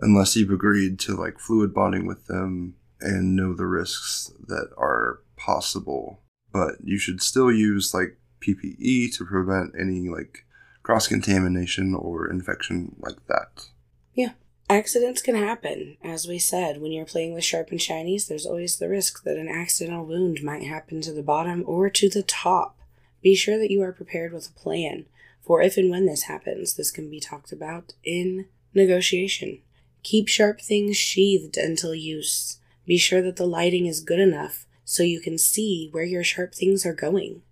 unless 0.00 0.36
you've 0.36 0.50
agreed 0.50 0.98
to 0.98 1.16
like 1.16 1.38
fluid 1.38 1.74
bonding 1.74 2.06
with 2.06 2.26
them 2.26 2.74
and 3.00 3.34
know 3.34 3.54
the 3.54 3.66
risks 3.66 4.30
that 4.46 4.68
are 4.76 5.20
possible. 5.36 6.20
But 6.52 6.76
you 6.84 6.98
should 6.98 7.22
still 7.22 7.50
use 7.50 7.94
like 7.94 8.18
PPE 8.40 9.14
to 9.16 9.24
prevent 9.24 9.74
any 9.78 10.08
like 10.08 10.44
cross 10.82 11.08
contamination 11.08 11.94
or 11.94 12.30
infection 12.30 12.96
like 13.00 13.26
that. 13.26 13.68
Yeah. 14.14 14.32
Accidents 14.70 15.20
can 15.20 15.34
happen. 15.34 15.98
As 16.02 16.26
we 16.26 16.38
said, 16.38 16.80
when 16.80 16.92
you're 16.92 17.04
playing 17.04 17.34
with 17.34 17.44
sharp 17.44 17.70
and 17.70 17.80
shinies, 17.80 18.26
there's 18.26 18.46
always 18.46 18.78
the 18.78 18.88
risk 18.88 19.22
that 19.24 19.36
an 19.36 19.48
accidental 19.48 20.06
wound 20.06 20.42
might 20.42 20.62
happen 20.62 21.02
to 21.02 21.12
the 21.12 21.22
bottom 21.22 21.62
or 21.66 21.90
to 21.90 22.08
the 22.08 22.22
top. 22.22 22.78
Be 23.20 23.34
sure 23.34 23.58
that 23.58 23.70
you 23.70 23.82
are 23.82 23.92
prepared 23.92 24.32
with 24.32 24.48
a 24.48 24.58
plan, 24.58 25.04
for 25.42 25.60
if 25.60 25.76
and 25.76 25.90
when 25.90 26.06
this 26.06 26.22
happens, 26.22 26.74
this 26.74 26.90
can 26.90 27.10
be 27.10 27.20
talked 27.20 27.52
about 27.52 27.92
in 28.02 28.46
negotiation. 28.72 29.58
Keep 30.02 30.28
sharp 30.28 30.60
things 30.60 30.96
sheathed 30.96 31.56
until 31.56 31.94
use. 31.94 32.58
Be 32.86 32.96
sure 32.96 33.20
that 33.22 33.36
the 33.36 33.46
lighting 33.46 33.86
is 33.86 34.00
good 34.00 34.20
enough 34.20 34.66
so 34.84 35.02
you 35.02 35.20
can 35.20 35.38
see 35.38 35.88
where 35.92 36.04
your 36.04 36.24
sharp 36.24 36.54
things 36.54 36.86
are 36.86 36.94
going. 36.94 37.42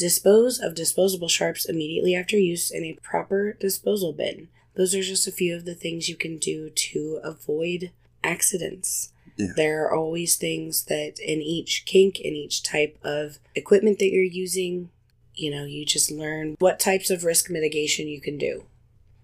Dispose 0.00 0.58
of 0.58 0.74
disposable 0.74 1.28
sharps 1.28 1.66
immediately 1.66 2.14
after 2.14 2.38
use 2.38 2.70
in 2.70 2.84
a 2.84 2.98
proper 3.02 3.52
disposal 3.60 4.14
bin. 4.14 4.48
Those 4.74 4.94
are 4.94 5.02
just 5.02 5.28
a 5.28 5.30
few 5.30 5.54
of 5.54 5.66
the 5.66 5.74
things 5.74 6.08
you 6.08 6.16
can 6.16 6.38
do 6.38 6.70
to 6.70 7.20
avoid 7.22 7.90
accidents. 8.24 9.12
Yeah. 9.36 9.48
There 9.54 9.84
are 9.84 9.94
always 9.94 10.36
things 10.36 10.84
that 10.84 11.18
in 11.18 11.42
each 11.42 11.84
kink, 11.84 12.18
in 12.18 12.32
each 12.32 12.62
type 12.62 12.96
of 13.04 13.40
equipment 13.54 13.98
that 13.98 14.10
you're 14.10 14.24
using, 14.24 14.88
you 15.34 15.50
know, 15.50 15.66
you 15.66 15.84
just 15.84 16.10
learn 16.10 16.56
what 16.60 16.80
types 16.80 17.10
of 17.10 17.22
risk 17.22 17.50
mitigation 17.50 18.08
you 18.08 18.22
can 18.22 18.38
do. 18.38 18.64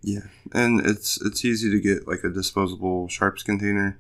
Yeah, 0.03 0.27
and 0.53 0.85
it's 0.85 1.19
it's 1.25 1.43
easy 1.43 1.71
to 1.71 1.81
get 1.81 2.07
like 2.07 2.23
a 2.23 2.29
disposable 2.29 3.09
sharps 3.09 3.43
container. 3.43 3.99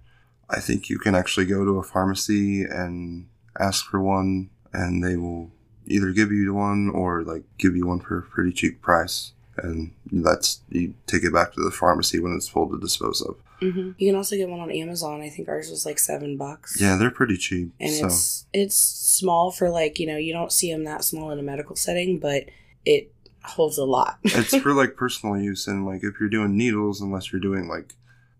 I 0.50 0.60
think 0.60 0.90
you 0.90 0.98
can 0.98 1.14
actually 1.14 1.46
go 1.46 1.64
to 1.64 1.78
a 1.78 1.82
pharmacy 1.82 2.64
and 2.64 3.28
ask 3.58 3.86
for 3.86 3.98
one, 3.98 4.50
and 4.74 5.02
they 5.02 5.16
will 5.16 5.52
either 5.86 6.10
give 6.12 6.30
you 6.32 6.54
one 6.54 6.90
or 6.90 7.22
like 7.22 7.44
give 7.58 7.76
you 7.76 7.86
one 7.86 8.00
for 8.00 8.18
a 8.18 8.22
pretty 8.22 8.52
cheap 8.52 8.82
price. 8.82 9.32
And 9.58 9.92
that's 10.12 10.60
you 10.68 10.94
take 11.06 11.24
it 11.24 11.32
back 11.32 11.54
to 11.54 11.62
the 11.62 11.70
pharmacy 11.70 12.20
when 12.20 12.34
it's 12.34 12.48
full 12.48 12.68
to 12.68 12.78
dispose 12.78 13.22
of. 13.22 13.36
hmm 13.60 13.92
You 13.96 14.08
can 14.10 14.14
also 14.16 14.36
get 14.36 14.50
one 14.50 14.60
on 14.60 14.70
Amazon. 14.70 15.22
I 15.22 15.30
think 15.30 15.48
ours 15.48 15.70
was 15.70 15.86
like 15.86 15.98
seven 15.98 16.36
bucks. 16.36 16.78
Yeah, 16.78 16.96
they're 16.96 17.10
pretty 17.10 17.38
cheap. 17.38 17.72
and 17.80 17.90
so 17.90 18.06
it's 18.06 18.46
it's 18.52 18.76
small 18.76 19.50
for 19.50 19.70
like 19.70 19.98
you 19.98 20.06
know 20.06 20.18
you 20.18 20.32
don't 20.34 20.52
see 20.52 20.70
them 20.70 20.84
that 20.84 21.04
small 21.04 21.30
in 21.30 21.38
a 21.38 21.42
medical 21.42 21.74
setting, 21.74 22.18
but 22.18 22.44
it 22.84 23.14
holds 23.44 23.78
a 23.78 23.84
lot. 23.84 24.18
it's 24.24 24.54
for 24.62 24.74
like 24.74 24.94
personal 24.94 25.38
use 25.40 25.66
and 25.66 25.86
like 25.86 26.02
if 26.04 26.20
you're 26.20 26.28
doing 26.28 26.54
needles, 26.56 27.00
unless 27.00 27.32
you're 27.32 27.40
doing 27.40 27.66
like 27.66 27.94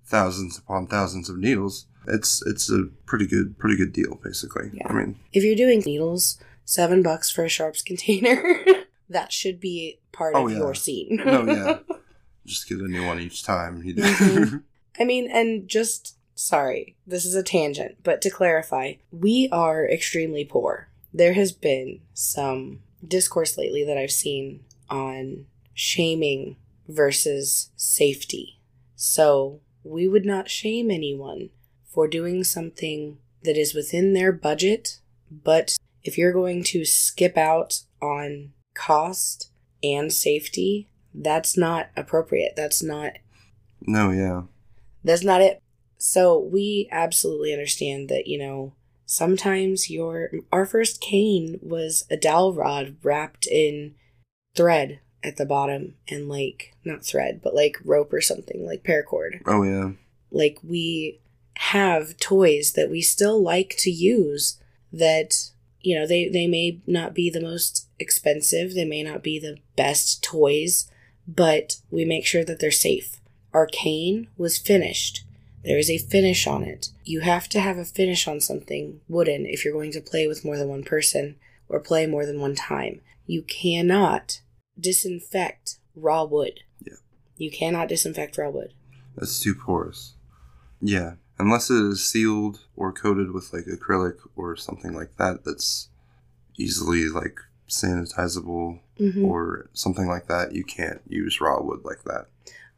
thousands 0.04 0.58
upon 0.58 0.86
thousands 0.86 1.30
of 1.30 1.38
needles, 1.38 1.86
it's 2.06 2.44
it's 2.46 2.70
a 2.70 2.84
pretty 3.06 3.26
good 3.26 3.58
pretty 3.58 3.76
good 3.76 3.92
deal 3.94 4.20
basically. 4.22 4.70
Yeah. 4.74 4.88
I 4.88 4.92
mean, 4.92 5.18
if 5.32 5.42
you're 5.44 5.56
doing 5.56 5.80
needles, 5.86 6.38
seven 6.66 7.02
bucks 7.02 7.30
for 7.30 7.44
a 7.44 7.48
sharps 7.48 7.80
container. 7.80 8.54
that 9.08 9.32
should 9.32 9.58
be 9.60 9.98
part 10.12 10.34
Oh, 10.36 10.44
of 10.46 10.52
yeah. 10.52 10.58
your 10.58 10.74
scene. 10.74 11.22
no, 11.24 11.44
yeah, 11.46 11.78
just 12.46 12.68
get 12.68 12.78
a 12.78 12.86
new 12.88 13.06
one 13.06 13.18
each 13.20 13.42
time. 13.42 13.82
You 13.82 13.94
do. 13.94 14.02
Mhm. 14.02 14.62
I 15.00 15.04
mean, 15.04 15.30
and 15.30 15.66
just 15.68 16.16
sorry, 16.34 16.96
this 17.06 17.24
is 17.24 17.34
a 17.34 17.42
tangent, 17.42 17.96
but 18.02 18.20
to 18.22 18.30
clarify, 18.30 18.94
we 19.10 19.48
are 19.50 19.86
extremely 19.88 20.44
poor. 20.44 20.88
There 21.14 21.32
has 21.32 21.52
been 21.52 22.00
some 22.12 22.80
discourse 23.06 23.56
lately 23.56 23.82
that 23.84 23.96
I've 23.96 24.10
seen 24.12 24.64
on 24.90 25.46
shaming 25.74 26.56
versus 26.88 27.70
safety. 27.76 28.58
So, 28.96 29.60
we 29.84 30.08
would 30.08 30.24
not 30.24 30.50
shame 30.50 30.90
anyone 30.90 31.50
for 31.92 32.08
doing 32.08 32.42
something 32.44 33.18
that 33.44 33.56
is 33.56 33.74
within 33.74 34.12
their 34.14 34.32
budget, 34.32 34.98
but 35.30 35.76
if 36.06 36.16
you're 36.18 36.32
going 36.32 36.62
to 36.64 36.84
skip 36.84 37.36
out 37.36 37.80
on 38.00 38.52
cost 38.74 39.50
and 39.82 40.12
safety, 40.12 40.88
that's 41.14 41.56
not 41.56 41.88
appropriate. 41.96 42.54
That's 42.56 42.82
not 42.82 43.12
no, 43.80 44.10
yeah, 44.10 44.42
that's 45.04 45.24
not 45.24 45.40
it. 45.40 45.62
So 45.98 46.38
we 46.38 46.88
absolutely 46.90 47.52
understand 47.52 48.08
that, 48.08 48.26
you 48.26 48.38
know, 48.38 48.74
sometimes 49.06 49.88
your 49.90 50.30
our 50.52 50.66
first 50.66 51.00
cane 51.00 51.58
was 51.62 52.04
a 52.10 52.16
dowel 52.16 52.52
rod 52.52 52.96
wrapped 53.02 53.46
in 53.46 53.94
thread 54.54 55.00
at 55.22 55.36
the 55.36 55.46
bottom 55.46 55.94
and 56.08 56.28
like 56.28 56.74
not 56.84 57.04
thread, 57.04 57.40
but 57.42 57.54
like 57.54 57.78
rope 57.84 58.12
or 58.12 58.20
something, 58.20 58.64
like 58.66 58.82
paracord. 58.84 59.40
oh 59.46 59.62
yeah, 59.62 59.92
Like 60.30 60.58
we 60.62 61.20
have 61.58 62.16
toys 62.18 62.72
that 62.72 62.90
we 62.90 63.00
still 63.00 63.42
like 63.42 63.74
to 63.78 63.90
use 63.90 64.60
that 64.92 65.50
you 65.86 65.98
know 65.98 66.06
they 66.06 66.28
they 66.28 66.46
may 66.46 66.80
not 66.86 67.14
be 67.14 67.30
the 67.30 67.40
most 67.40 67.86
expensive 67.98 68.74
they 68.74 68.84
may 68.84 69.02
not 69.02 69.22
be 69.22 69.38
the 69.38 69.56
best 69.76 70.22
toys 70.22 70.90
but 71.26 71.80
we 71.90 72.04
make 72.04 72.26
sure 72.26 72.44
that 72.44 72.60
they're 72.60 72.70
safe. 72.70 73.20
Our 73.52 73.66
cane 73.66 74.28
was 74.36 74.58
finished. 74.58 75.24
There 75.64 75.78
is 75.78 75.90
a 75.90 75.98
finish 75.98 76.46
on 76.46 76.62
it. 76.62 76.90
You 77.04 77.20
have 77.20 77.48
to 77.50 77.60
have 77.60 77.78
a 77.78 77.84
finish 77.84 78.28
on 78.28 78.40
something 78.40 79.00
wooden 79.08 79.46
if 79.46 79.64
you're 79.64 79.74
going 79.74 79.92
to 79.92 80.00
play 80.00 80.28
with 80.28 80.44
more 80.44 80.56
than 80.56 80.68
one 80.68 80.84
person 80.84 81.36
or 81.68 81.80
play 81.80 82.06
more 82.06 82.24
than 82.24 82.40
one 82.40 82.54
time. 82.54 83.00
You 83.26 83.42
cannot 83.42 84.40
disinfect 84.78 85.78
raw 85.96 86.24
wood. 86.24 86.60
Yeah. 86.80 86.94
you 87.36 87.50
cannot 87.50 87.88
disinfect 87.88 88.38
raw 88.38 88.50
wood. 88.50 88.72
That's 89.16 89.40
too 89.40 89.54
porous. 89.54 90.14
Yeah, 90.80 91.14
unless 91.38 91.70
it 91.70 91.82
is 91.82 92.06
sealed 92.06 92.60
or 92.76 92.92
coated 92.92 93.32
with 93.32 93.52
like 93.52 93.64
acrylic 93.66 94.16
or 94.36 94.56
something 94.56 94.94
like 94.94 95.16
that, 95.18 95.44
that's 95.44 95.88
easily 96.56 97.08
like 97.08 97.38
sanitizable 97.68 98.80
Mhm. 98.98 99.24
or 99.24 99.68
something 99.72 100.06
like 100.06 100.26
that. 100.28 100.54
You 100.54 100.64
can't 100.64 101.02
use 101.08 101.40
raw 101.40 101.60
wood 101.60 101.80
like 101.84 102.04
that. 102.04 102.26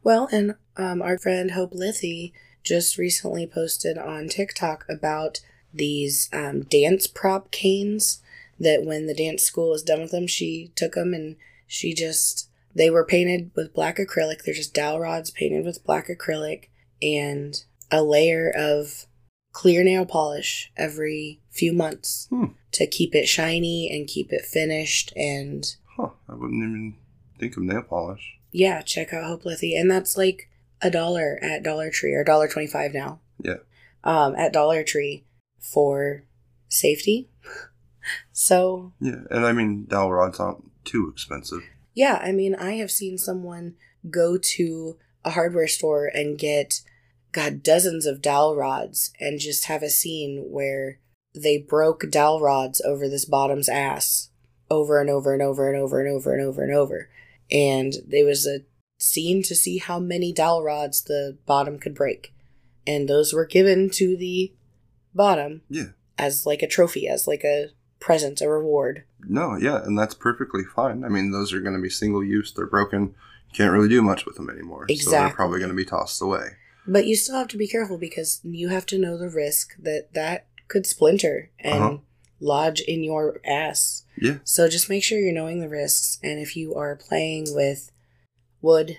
Well, 0.03 0.27
and 0.31 0.55
um, 0.77 1.01
our 1.01 1.17
friend 1.17 1.51
Hope 1.51 1.73
Lithy 1.73 2.33
just 2.63 2.97
recently 2.97 3.47
posted 3.47 3.97
on 3.97 4.27
TikTok 4.27 4.85
about 4.89 5.39
these 5.73 6.29
um, 6.33 6.63
dance 6.63 7.07
prop 7.07 7.51
canes 7.51 8.21
that 8.59 8.83
when 8.83 9.05
the 9.07 9.13
dance 9.13 9.43
school 9.43 9.69
was 9.69 9.83
done 9.83 10.01
with 10.01 10.11
them, 10.11 10.27
she 10.27 10.71
took 10.75 10.93
them 10.93 11.13
and 11.13 11.35
she 11.67 11.93
just, 11.93 12.49
they 12.75 12.89
were 12.89 13.05
painted 13.05 13.51
with 13.55 13.73
black 13.73 13.97
acrylic. 13.97 14.43
They're 14.43 14.53
just 14.53 14.73
dowel 14.73 14.99
rods 14.99 15.31
painted 15.31 15.63
with 15.65 15.83
black 15.85 16.07
acrylic 16.07 16.65
and 17.01 17.63
a 17.91 18.03
layer 18.03 18.51
of 18.55 19.05
clear 19.51 19.83
nail 19.83 20.05
polish 20.05 20.71
every 20.77 21.41
few 21.49 21.73
months 21.73 22.27
Hmm. 22.29 22.45
to 22.73 22.85
keep 22.87 23.15
it 23.15 23.27
shiny 23.27 23.89
and 23.91 24.07
keep 24.07 24.31
it 24.31 24.45
finished 24.45 25.11
and 25.15 25.75
Huh? 25.97 26.09
I 26.29 26.33
wouldn't 26.35 26.63
even 26.63 26.95
think 27.39 27.57
of 27.57 27.63
nail 27.63 27.81
polish. 27.81 28.37
yeah, 28.51 28.81
check 28.81 29.13
out 29.13 29.25
Hope 29.25 29.43
Lithy. 29.43 29.79
And 29.79 29.89
that's 29.89 30.15
like 30.17 30.49
a 30.81 30.89
dollar 30.89 31.37
at 31.41 31.63
Dollar 31.63 31.89
Tree 31.89 32.13
or 32.13 32.23
dollar 32.23 32.47
twenty 32.47 32.67
five 32.67 32.93
now. 32.93 33.19
Yeah. 33.43 33.57
Um, 34.03 34.35
at 34.35 34.53
Dollar 34.53 34.83
Tree 34.83 35.25
for 35.59 36.23
safety. 36.69 37.29
so 38.31 38.93
Yeah, 38.99 39.21
and 39.29 39.45
I 39.45 39.51
mean 39.51 39.85
dowel 39.85 40.11
rods 40.11 40.39
aren't 40.39 40.63
too 40.85 41.09
expensive. 41.11 41.63
yeah, 41.93 42.19
I 42.21 42.31
mean 42.31 42.55
I 42.55 42.73
have 42.73 42.91
seen 42.91 43.17
someone 43.17 43.75
go 44.09 44.37
to 44.37 44.97
a 45.25 45.31
hardware 45.31 45.67
store 45.67 46.05
and 46.07 46.37
get 46.37 46.81
God 47.31 47.61
dozens 47.63 48.05
of 48.05 48.21
dowel 48.21 48.55
rods 48.55 49.11
and 49.19 49.39
just 49.39 49.65
have 49.65 49.83
a 49.83 49.89
scene 49.89 50.45
where 50.49 50.99
they 51.35 51.57
broke 51.57 52.09
dowel 52.09 52.41
rods 52.41 52.81
over 52.81 53.07
this 53.07 53.25
bottom's 53.25 53.69
ass 53.69 54.29
over 54.71 54.99
and 55.01 55.09
over 55.09 55.33
and 55.33 55.41
over 55.41 55.71
and 55.71 55.77
over 55.81 55.99
and 55.99 56.09
over 56.09 56.33
and 56.33 56.45
over 56.45 56.63
and 56.63 56.73
over. 56.73 57.09
And 57.51 57.93
there 58.07 58.25
was 58.25 58.45
a 58.45 58.61
scene 58.97 59.41
to 59.43 59.55
see 59.55 59.77
how 59.79 59.99
many 59.99 60.31
dowel 60.31 60.63
rods 60.63 61.01
the 61.03 61.37
bottom 61.45 61.79
could 61.79 61.95
break. 61.95 62.33
And 62.85 63.07
those 63.07 63.33
were 63.33 63.45
given 63.45 63.89
to 63.91 64.15
the 64.17 64.53
bottom 65.13 65.61
Yeah. 65.69 65.89
as 66.17 66.45
like 66.45 66.61
a 66.61 66.67
trophy, 66.67 67.07
as 67.07 67.27
like 67.27 67.43
a 67.43 67.69
present, 67.99 68.41
a 68.41 68.49
reward. 68.49 69.03
No, 69.27 69.55
yeah, 69.55 69.83
and 69.83 69.97
that's 69.97 70.13
perfectly 70.13 70.63
fine. 70.63 71.03
I 71.03 71.09
mean, 71.09 71.31
those 71.31 71.51
are 71.53 71.59
going 71.61 71.75
to 71.75 71.81
be 71.81 71.89
single 71.89 72.23
use. 72.23 72.53
They're 72.53 72.67
broken. 72.67 73.15
You 73.51 73.55
can't 73.55 73.73
really 73.73 73.89
do 73.89 74.01
much 74.01 74.25
with 74.25 74.35
them 74.35 74.49
anymore. 74.49 74.87
So 74.95 75.11
they're 75.11 75.29
probably 75.31 75.59
going 75.59 75.71
to 75.71 75.75
be 75.75 75.85
tossed 75.85 76.21
away. 76.21 76.49
But 76.91 77.05
you 77.07 77.15
still 77.15 77.35
have 77.37 77.47
to 77.49 77.57
be 77.57 77.67
careful 77.67 77.97
because 77.97 78.41
you 78.43 78.69
have 78.69 78.85
to 78.87 78.97
know 78.97 79.17
the 79.17 79.29
risk 79.29 79.75
that 79.77 80.13
that 80.13 80.47
could 80.67 80.85
splinter 80.85 81.49
and 81.59 81.83
Uh-huh. 81.83 81.97
lodge 82.39 82.81
in 82.81 83.03
your 83.03 83.39
ass. 83.45 84.03
Yeah. 84.17 84.37
So 84.43 84.67
just 84.67 84.89
make 84.89 85.03
sure 85.03 85.19
you're 85.19 85.33
knowing 85.33 85.59
the 85.59 85.69
risks. 85.69 86.17
And 86.23 86.39
if 86.39 86.55
you 86.57 86.73
are 86.75 86.95
playing 86.95 87.47
with 87.53 87.91
wood, 88.61 88.97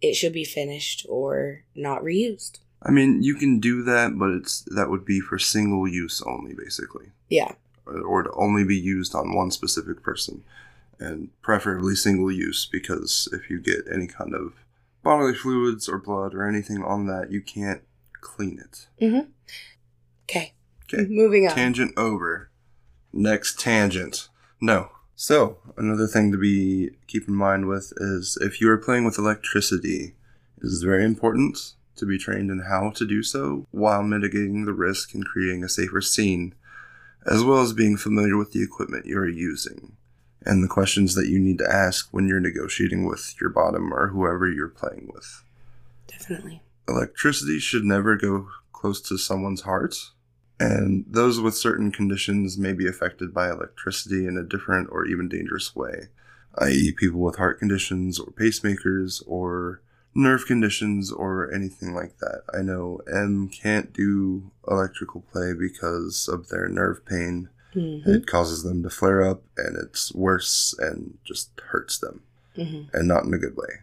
it 0.00 0.14
should 0.14 0.32
be 0.32 0.44
finished 0.44 1.06
or 1.08 1.64
not 1.74 2.02
reused. 2.02 2.58
I 2.82 2.90
mean, 2.90 3.22
you 3.22 3.34
can 3.34 3.58
do 3.60 3.82
that, 3.84 4.18
but 4.18 4.30
it's 4.30 4.60
that 4.76 4.90
would 4.90 5.04
be 5.04 5.20
for 5.20 5.38
single 5.38 5.88
use 5.88 6.22
only, 6.22 6.54
basically, 6.54 7.06
Yeah. 7.30 7.52
or, 7.86 8.00
or 8.00 8.22
to 8.24 8.30
only 8.32 8.62
be 8.64 8.76
used 8.76 9.14
on 9.14 9.34
one 9.34 9.50
specific 9.50 10.02
person, 10.02 10.44
and 11.00 11.30
preferably 11.42 11.94
single 11.96 12.30
use 12.30 12.66
because 12.70 13.28
if 13.32 13.48
you 13.50 13.58
get 13.58 13.86
any 13.90 14.06
kind 14.06 14.34
of 14.34 14.52
bodily 15.06 15.34
fluids 15.34 15.88
or 15.88 15.98
blood 15.98 16.34
or 16.34 16.44
anything 16.44 16.82
on 16.82 17.06
that, 17.06 17.30
you 17.30 17.40
can't 17.40 17.82
clean 18.20 18.58
it. 18.58 18.88
Mm-hmm. 19.00 19.30
Okay. 20.24 20.54
Okay. 20.82 21.06
Moving 21.08 21.46
on. 21.46 21.54
Tangent 21.54 21.94
over. 21.96 22.50
Next 23.12 23.60
tangent. 23.60 24.28
No. 24.60 24.90
So, 25.14 25.58
another 25.76 26.08
thing 26.08 26.32
to 26.32 26.38
be 26.38 26.90
keep 27.06 27.28
in 27.28 27.36
mind 27.36 27.68
with 27.68 27.92
is 27.98 28.36
if 28.40 28.60
you 28.60 28.68
are 28.68 28.76
playing 28.76 29.04
with 29.04 29.16
electricity, 29.16 30.16
it 30.58 30.64
is 30.64 30.82
very 30.82 31.04
important 31.04 31.74
to 31.94 32.04
be 32.04 32.18
trained 32.18 32.50
in 32.50 32.64
how 32.68 32.90
to 32.90 33.06
do 33.06 33.22
so 33.22 33.68
while 33.70 34.02
mitigating 34.02 34.64
the 34.64 34.74
risk 34.74 35.14
and 35.14 35.24
creating 35.24 35.62
a 35.62 35.68
safer 35.68 36.00
scene, 36.00 36.52
as 37.24 37.44
well 37.44 37.60
as 37.60 37.72
being 37.72 37.96
familiar 37.96 38.36
with 38.36 38.50
the 38.52 38.62
equipment 38.62 39.06
you 39.06 39.16
are 39.18 39.28
using 39.28 39.95
and 40.46 40.62
the 40.62 40.68
questions 40.68 41.14
that 41.14 41.28
you 41.28 41.38
need 41.38 41.58
to 41.58 41.70
ask 41.70 42.08
when 42.12 42.28
you're 42.28 42.40
negotiating 42.40 43.06
with 43.06 43.34
your 43.40 43.50
bottom 43.50 43.92
or 43.92 44.08
whoever 44.08 44.50
you're 44.50 44.68
playing 44.68 45.10
with. 45.12 45.44
Definitely. 46.06 46.62
Electricity 46.88 47.58
should 47.58 47.84
never 47.84 48.16
go 48.16 48.48
close 48.72 49.00
to 49.00 49.18
someone's 49.18 49.62
heart, 49.62 49.96
and 50.60 51.04
those 51.08 51.40
with 51.40 51.56
certain 51.56 51.90
conditions 51.90 52.56
may 52.56 52.72
be 52.72 52.88
affected 52.88 53.34
by 53.34 53.50
electricity 53.50 54.26
in 54.26 54.38
a 54.38 54.44
different 54.44 54.88
or 54.92 55.04
even 55.04 55.28
dangerous 55.28 55.74
way, 55.74 56.08
i.e., 56.58 56.92
people 56.92 57.20
with 57.20 57.36
heart 57.36 57.58
conditions 57.58 58.20
or 58.20 58.32
pacemakers 58.32 59.22
or 59.26 59.82
nerve 60.14 60.46
conditions 60.46 61.12
or 61.12 61.52
anything 61.52 61.94
like 61.94 62.18
that. 62.18 62.42
I 62.54 62.62
know 62.62 63.00
M 63.12 63.48
can't 63.48 63.92
do 63.92 64.50
electrical 64.66 65.22
play 65.32 65.52
because 65.52 66.28
of 66.32 66.48
their 66.48 66.68
nerve 66.68 67.04
pain. 67.04 67.50
Hmm 67.76 67.98
It 68.06 68.26
causes 68.26 68.62
them 68.62 68.82
to 68.82 68.90
flare 68.90 69.22
up, 69.22 69.42
and 69.56 69.76
it's 69.76 70.14
worse 70.14 70.74
and 70.78 71.18
just 71.24 71.50
hurts 71.68 71.98
them, 71.98 72.22
hmm 72.54 72.82
and 72.92 73.06
not 73.06 73.24
in 73.24 73.34
a 73.34 73.38
good 73.38 73.56
way. 73.56 73.80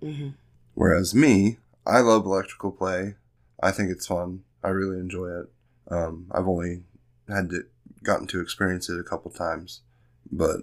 hmm 0.00 0.28
Whereas 0.74 1.14
me, 1.14 1.58
I 1.84 2.00
love 2.00 2.24
electrical 2.24 2.70
play. 2.70 3.16
I 3.62 3.70
think 3.72 3.90
it's 3.90 4.06
fun. 4.06 4.44
I 4.62 4.68
really 4.68 4.98
enjoy 4.98 5.40
it. 5.40 5.46
Um, 5.90 6.26
I've 6.30 6.46
only 6.48 6.84
had 7.28 7.50
to 7.50 7.64
gotten 8.02 8.26
to 8.28 8.40
experience 8.40 8.88
it 8.88 8.98
a 9.00 9.02
couple 9.02 9.30
times, 9.30 9.80
but 10.30 10.60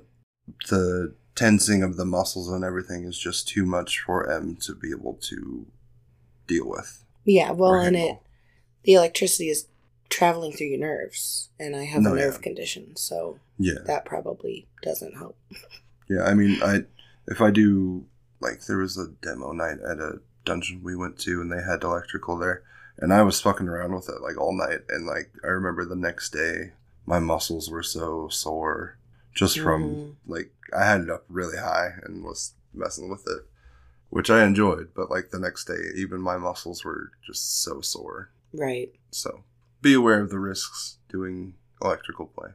the 0.70 1.14
tensing 1.36 1.84
of 1.84 1.98
the 1.98 2.06
muscles 2.06 2.50
and 2.50 2.64
everything 2.64 3.04
is 3.04 3.20
just 3.20 3.48
too 3.48 3.66
much 3.66 4.00
for 4.00 4.30
M 4.32 4.56
to 4.62 4.74
be 4.74 4.90
able 4.92 5.16
to 5.24 5.66
deal 6.48 6.68
with. 6.70 7.04
Yeah, 7.26 7.52
well, 7.52 7.74
and 7.76 7.96
it 7.96 8.18
the 8.84 8.94
electricity 8.94 9.50
is 9.50 9.68
traveling 10.10 10.52
through 10.54 10.68
your 10.68 10.80
nerves, 10.80 11.50
and 11.60 11.76
I 11.76 11.84
have 11.84 12.02
No, 12.04 12.14
a 12.14 12.18
nerve 12.18 12.36
yeah. 12.36 12.42
condition, 12.42 12.96
so 12.96 13.40
Yeah, 13.58 13.80
that 13.86 14.06
probably 14.06 14.68
doesn't 14.82 15.18
help. 15.18 15.38
yeah. 16.10 16.24
I 16.24 16.34
mean, 16.34 16.62
I 16.64 16.86
if 17.28 17.42
I 17.42 17.52
do 17.52 18.06
like 18.40 18.66
there 18.66 18.78
was 18.78 18.98
a 18.98 19.08
demo 19.22 19.52
night 19.52 19.80
at 19.88 20.00
a 20.00 20.20
dungeon 20.46 20.82
we 20.84 20.96
went 20.96 21.18
to, 21.20 21.42
and 21.42 21.52
they 21.52 21.62
had 21.62 21.84
electrical 21.84 22.38
there, 22.38 22.64
and 22.98 23.14
I 23.14 23.24
was 23.24 23.42
fucking 23.42 23.68
around 23.68 23.94
with 23.96 24.10
it 24.10 24.22
like 24.22 24.38
all 24.40 24.56
night, 24.56 24.82
and 24.90 25.06
like 25.08 25.32
I 25.44 25.48
remember 25.48 25.86
the 25.86 25.96
next 25.96 26.32
day, 26.32 26.74
my 27.06 27.20
muscles 27.20 27.70
were 27.70 27.84
so 27.84 28.28
sore 28.30 28.98
just 29.34 29.60
from 29.60 29.84
Mhm. 29.84 30.16
like 30.28 30.52
I 30.76 30.86
had 30.86 31.02
it 31.02 31.10
up 31.10 31.26
really 31.30 31.58
high 31.58 31.96
and 32.04 32.24
was 32.24 32.54
messing 32.74 33.10
with 33.10 33.26
it, 33.28 33.46
which 34.10 34.30
I 34.30 34.46
enjoyed. 34.46 34.90
But 34.96 35.10
like 35.10 35.30
the 35.32 35.40
next 35.40 35.66
day, 35.66 35.92
even 35.96 36.22
my 36.22 36.38
muscles 36.38 36.84
were 36.86 37.12
just 37.26 37.62
so 37.64 37.82
sore. 37.82 38.30
Right. 38.54 38.94
So 39.12 39.44
be 39.86 39.94
aware 39.94 40.20
of 40.20 40.32
the 40.32 40.40
risks 40.40 40.98
doing 41.10 41.54
electrical 41.80 42.26
play. 42.26 42.50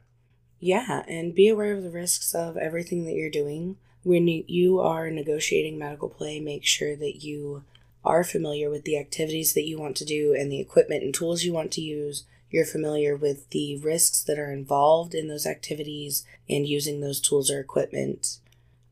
Yeah, 0.59 1.05
and 1.07 1.33
be 1.33 1.47
aware 1.47 1.71
of 1.71 1.81
the 1.81 1.89
risks 1.89 2.35
of 2.35 2.57
everything 2.57 3.05
that 3.05 3.13
you're 3.13 3.29
doing. 3.29 3.77
When 4.03 4.27
you- 4.27 4.81
are 4.81 5.09
negotiating 5.09 5.77
medical 5.77 6.09
play, 6.09 6.41
make 6.41 6.65
sure 6.65 6.97
that 6.97 7.23
you 7.23 7.63
are 8.03 8.25
familiar 8.25 8.69
with 8.69 8.83
the 8.83 8.97
activities 8.97 9.53
that 9.53 9.65
you 9.65 9.79
want 9.79 9.95
to 9.97 10.03
do 10.03 10.33
and 10.33 10.51
the 10.51 10.59
equipment 10.59 11.03
and 11.03 11.13
tools 11.13 11.45
you 11.45 11.53
want 11.53 11.71
to 11.71 11.81
use. 11.81 12.25
You're 12.49 12.65
familiar 12.65 13.15
with 13.15 13.49
the 13.51 13.77
risks 13.77 14.21
that 14.23 14.37
are 14.37 14.51
involved 14.51 15.15
in 15.15 15.29
those 15.29 15.45
activities 15.45 16.25
and 16.49 16.67
using 16.67 16.99
those 16.99 17.21
tools 17.21 17.49
or 17.49 17.61
equipment. 17.61 18.39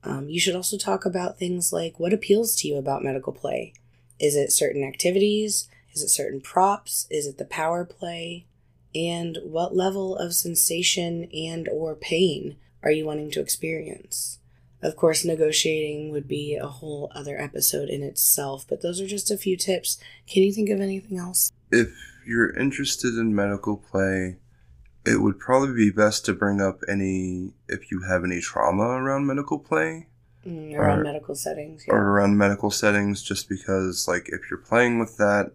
Um, 0.05 0.29
you 0.29 0.39
should 0.39 0.55
also 0.55 0.77
talk 0.77 1.05
about 1.05 1.37
things 1.37 1.73
like 1.73 1.99
what 1.99 2.13
appeals 2.13 2.55
to 2.57 2.69
you 2.69 2.77
about 2.77 3.03
medical 3.03 3.33
play. 3.33 3.73
Is 4.17 4.37
it 4.37 4.53
certain 4.53 4.85
activities? 4.85 5.67
Is 5.99 6.05
it 6.05 6.09
certain 6.09 6.39
props? 6.39 7.07
Is 7.09 7.27
it 7.27 7.37
the 7.37 7.45
power 7.45 7.83
play? 7.83 8.45
and 8.95 9.37
what 9.43 9.75
level 9.75 10.15
of 10.15 10.33
sensation 10.33 11.25
and 11.31 11.69
or 11.69 11.93
pain 11.95 12.55
are 12.81 12.89
you 12.89 13.05
wanting 13.05 13.29
to 13.29 13.39
experience? 13.39 14.39
Of 14.81 14.95
course 14.95 15.23
negotiating 15.23 16.11
would 16.11 16.27
be 16.27 16.55
a 16.55 16.65
whole 16.65 17.11
other 17.13 17.39
episode 17.39 17.87
in 17.89 18.01
itself 18.01 18.65
but 18.67 18.81
those 18.81 18.99
are 18.99 19.05
just 19.05 19.29
a 19.29 19.37
few 19.37 19.55
tips. 19.57 19.99
Can 20.27 20.41
you 20.41 20.51
think 20.51 20.69
of 20.71 20.81
anything 20.81 21.19
else? 21.19 21.51
If 21.71 21.89
you're 22.25 22.49
interested 22.57 23.13
in 23.13 23.35
medical 23.35 23.77
play, 23.77 24.37
it 25.05 25.21
would 25.21 25.37
probably 25.37 25.75
be 25.75 25.91
best 25.91 26.25
to 26.25 26.33
bring 26.33 26.59
up 26.59 26.79
any 26.89 27.51
if 27.67 27.91
you 27.91 28.01
have 28.09 28.23
any 28.23 28.41
trauma 28.41 28.85
around 28.85 29.27
medical 29.27 29.59
play. 29.59 30.07
Mm, 30.47 30.75
around 30.75 31.01
Or- 31.01 31.03
medical 31.03 31.35
settings 31.35 31.83
or 31.89 31.99
around 31.99 32.37
medical 32.37 32.71
settings 32.71 33.21
just 33.21 33.49
because 33.49 34.07
like 34.07 34.29
if 34.29 34.49
you're 34.49 34.57
playing 34.57 34.97
with 34.97 35.17
that 35.17 35.51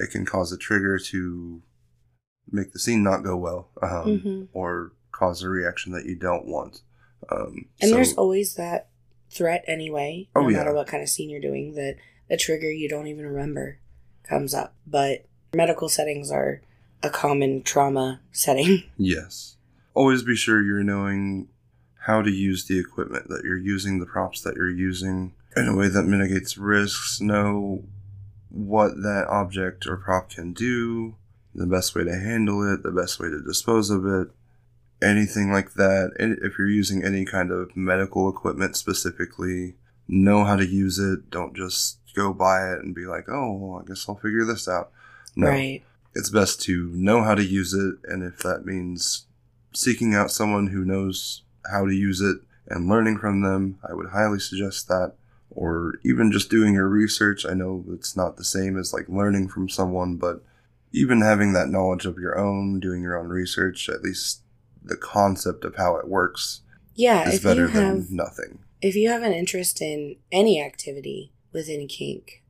it 0.00 0.10
can 0.10 0.24
cause 0.26 0.52
a 0.52 0.56
trigger 0.58 0.98
to 0.98 1.62
make 2.50 2.72
the 2.72 2.78
scene 2.78 3.02
not 3.02 3.22
go 3.22 3.36
well 3.36 3.70
um, 3.82 4.06
Mhm. 4.20 4.48
or 4.52 4.92
cause 5.12 5.42
a 5.42 5.48
reaction 5.48 5.92
that 5.92 6.06
you 6.06 6.16
don't 6.16 6.46
want 6.46 6.82
um, 7.30 7.66
and 7.80 7.90
so- 7.90 7.94
there's 7.94 8.14
always 8.14 8.54
that 8.54 8.88
threat 9.30 9.62
anyway 9.68 10.28
no 10.34 10.42
Oh, 10.42 10.48
yeah. 10.48 10.56
matter 10.58 10.74
what 10.74 10.86
kind 10.88 11.02
of 11.02 11.08
scene 11.08 11.30
you're 11.30 11.40
doing 11.40 11.74
that 11.74 11.96
a 12.28 12.36
trigger 12.36 12.70
you 12.70 12.88
don't 12.88 13.06
even 13.06 13.24
remember 13.26 13.78
comes 14.24 14.54
up 14.54 14.74
but 14.86 15.26
medical 15.54 15.88
settings 15.88 16.30
are 16.30 16.62
a 17.02 17.10
common 17.10 17.62
trauma 17.62 18.20
setting 18.32 18.82
Yes. 18.96 19.56
Always 19.94 20.22
be 20.22 20.36
sure 20.36 20.62
you're 20.62 20.82
knowing 20.84 21.48
how 22.06 22.22
to 22.22 22.30
use 22.30 22.66
the 22.66 22.78
equipment 22.78 23.28
that 23.28 23.42
you're 23.44 23.58
using, 23.58 23.98
the 23.98 24.06
props 24.06 24.40
that 24.42 24.54
you're 24.56 24.70
using 24.70 25.34
in 25.56 25.66
a 25.68 25.74
way 25.76 25.88
that 25.88 26.04
mitigates 26.04 26.56
risks. 26.56 27.20
Know 27.20 27.82
what 28.50 28.96
that 28.96 29.26
object 29.28 29.86
or 29.86 29.96
prop 29.96 30.30
can 30.30 30.52
do, 30.52 31.16
the 31.54 31.66
best 31.66 31.94
way 31.94 32.04
to 32.04 32.18
handle 32.18 32.62
it, 32.72 32.82
the 32.82 32.90
best 32.90 33.18
way 33.18 33.28
to 33.28 33.42
dispose 33.42 33.90
of 33.90 34.04
it, 34.06 34.28
anything 35.02 35.52
like 35.52 35.74
that. 35.74 36.12
And 36.18 36.38
if 36.42 36.58
you're 36.58 36.68
using 36.68 37.04
any 37.04 37.24
kind 37.24 37.50
of 37.50 37.76
medical 37.76 38.28
equipment 38.28 38.76
specifically, 38.76 39.74
know 40.08 40.44
how 40.44 40.56
to 40.56 40.66
use 40.66 40.98
it. 40.98 41.30
Don't 41.30 41.56
just 41.56 41.98
go 42.14 42.32
buy 42.32 42.72
it 42.72 42.80
and 42.80 42.94
be 42.94 43.06
like, 43.06 43.28
oh, 43.28 43.52
well, 43.52 43.82
I 43.82 43.86
guess 43.86 44.06
I'll 44.08 44.16
figure 44.16 44.44
this 44.44 44.68
out. 44.68 44.90
No 45.36 45.48
right 45.48 45.82
it's 46.14 46.30
best 46.30 46.60
to 46.62 46.90
know 46.94 47.22
how 47.22 47.34
to 47.34 47.44
use 47.44 47.72
it 47.72 47.96
and 48.04 48.22
if 48.22 48.38
that 48.38 48.64
means 48.64 49.26
seeking 49.72 50.14
out 50.14 50.30
someone 50.30 50.68
who 50.68 50.84
knows 50.84 51.42
how 51.70 51.86
to 51.86 51.92
use 51.92 52.20
it 52.20 52.38
and 52.68 52.88
learning 52.88 53.16
from 53.16 53.42
them 53.42 53.78
i 53.88 53.94
would 53.94 54.10
highly 54.10 54.38
suggest 54.38 54.88
that 54.88 55.14
or 55.50 55.94
even 56.04 56.30
just 56.32 56.50
doing 56.50 56.74
your 56.74 56.88
research 56.88 57.44
i 57.46 57.54
know 57.54 57.84
it's 57.90 58.16
not 58.16 58.36
the 58.36 58.44
same 58.44 58.78
as 58.78 58.92
like 58.92 59.08
learning 59.08 59.48
from 59.48 59.68
someone 59.68 60.16
but 60.16 60.42
even 60.92 61.20
having 61.20 61.52
that 61.52 61.68
knowledge 61.68 62.06
of 62.06 62.18
your 62.18 62.38
own 62.38 62.80
doing 62.80 63.02
your 63.02 63.18
own 63.18 63.28
research 63.28 63.88
at 63.88 64.02
least 64.02 64.42
the 64.82 64.96
concept 64.96 65.64
of 65.64 65.76
how 65.76 65.96
it 65.96 66.08
works 66.08 66.62
yeah 66.94 67.28
is 67.28 67.40
better 67.40 67.66
you 67.66 67.72
than 67.72 67.96
have 67.96 68.10
nothing 68.10 68.58
If 68.82 68.96
you 68.96 69.10
have 69.10 69.22
an 69.22 69.32
interest 69.32 69.82
in 69.82 70.16
any 70.32 70.62
activity 70.62 71.32
within 71.52 71.86
kink, 71.86 72.42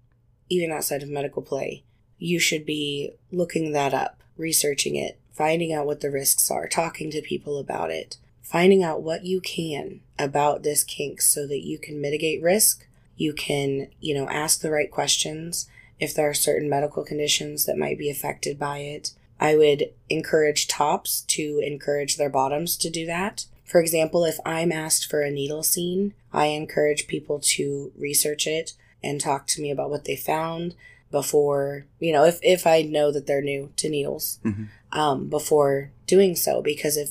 even 0.48 0.70
outside 0.70 1.03
of 1.03 1.09
medical 1.09 1.42
play, 1.42 1.82
you 2.18 2.38
should 2.38 2.64
be 2.64 3.12
looking 3.32 3.72
that 3.72 3.94
up, 3.94 4.22
researching 4.36 4.94
it, 4.94 5.18
finding 5.32 5.72
out 5.72 5.86
what 5.86 6.01
the 6.01 6.11
risks 6.11 6.51
are, 6.51 6.68
talking 6.68 7.11
to 7.11 7.20
people 7.20 7.59
about 7.59 7.90
it, 7.90 8.18
finding 8.42 8.82
out 8.82 9.03
what 9.03 9.24
you 9.24 9.40
can 9.40 10.01
about 10.18 10.62
this 10.62 10.84
kink 10.84 11.20
so 11.20 11.46
that 11.46 11.64
you 11.64 11.78
can 11.78 12.01
mitigate 12.01 12.42
risk. 12.42 12.86
You 13.20 13.34
can, 13.34 13.88
you 14.00 14.14
know, 14.14 14.26
ask 14.30 14.62
the 14.62 14.70
right 14.70 14.90
questions 14.90 15.68
if 15.98 16.14
there 16.14 16.26
are 16.30 16.32
certain 16.34 16.70
medical 16.70 17.04
conditions 17.04 17.66
that 17.66 17.76
might 17.76 17.98
be 17.98 18.08
affected 18.08 18.58
by 18.58 18.78
it. 18.78 19.12
I 19.38 19.56
would 19.56 19.90
encourage 20.08 20.66
tops 20.68 21.20
to 21.28 21.60
encourage 21.62 22.16
their 22.16 22.30
bottoms 22.30 22.78
to 22.78 22.88
do 22.88 23.04
that. 23.04 23.44
For 23.62 23.78
example, 23.78 24.24
if 24.24 24.38
I'm 24.46 24.72
asked 24.72 25.10
for 25.10 25.20
a 25.20 25.30
needle 25.30 25.62
scene, 25.62 26.14
I 26.32 26.46
encourage 26.46 27.08
people 27.08 27.40
to 27.56 27.92
research 27.94 28.46
it 28.46 28.72
and 29.04 29.20
talk 29.20 29.46
to 29.48 29.60
me 29.60 29.70
about 29.70 29.90
what 29.90 30.06
they 30.06 30.16
found 30.16 30.74
before, 31.10 31.84
you 31.98 32.12
know, 32.14 32.24
if, 32.24 32.38
if 32.40 32.66
I 32.66 32.80
know 32.80 33.12
that 33.12 33.26
they're 33.26 33.42
new 33.42 33.70
to 33.76 33.90
needles, 33.90 34.38
Mhm. 34.46 34.68
um, 34.92 35.28
before 35.28 35.90
doing 36.06 36.34
so. 36.36 36.62
Because 36.62 36.96
if 36.96 37.10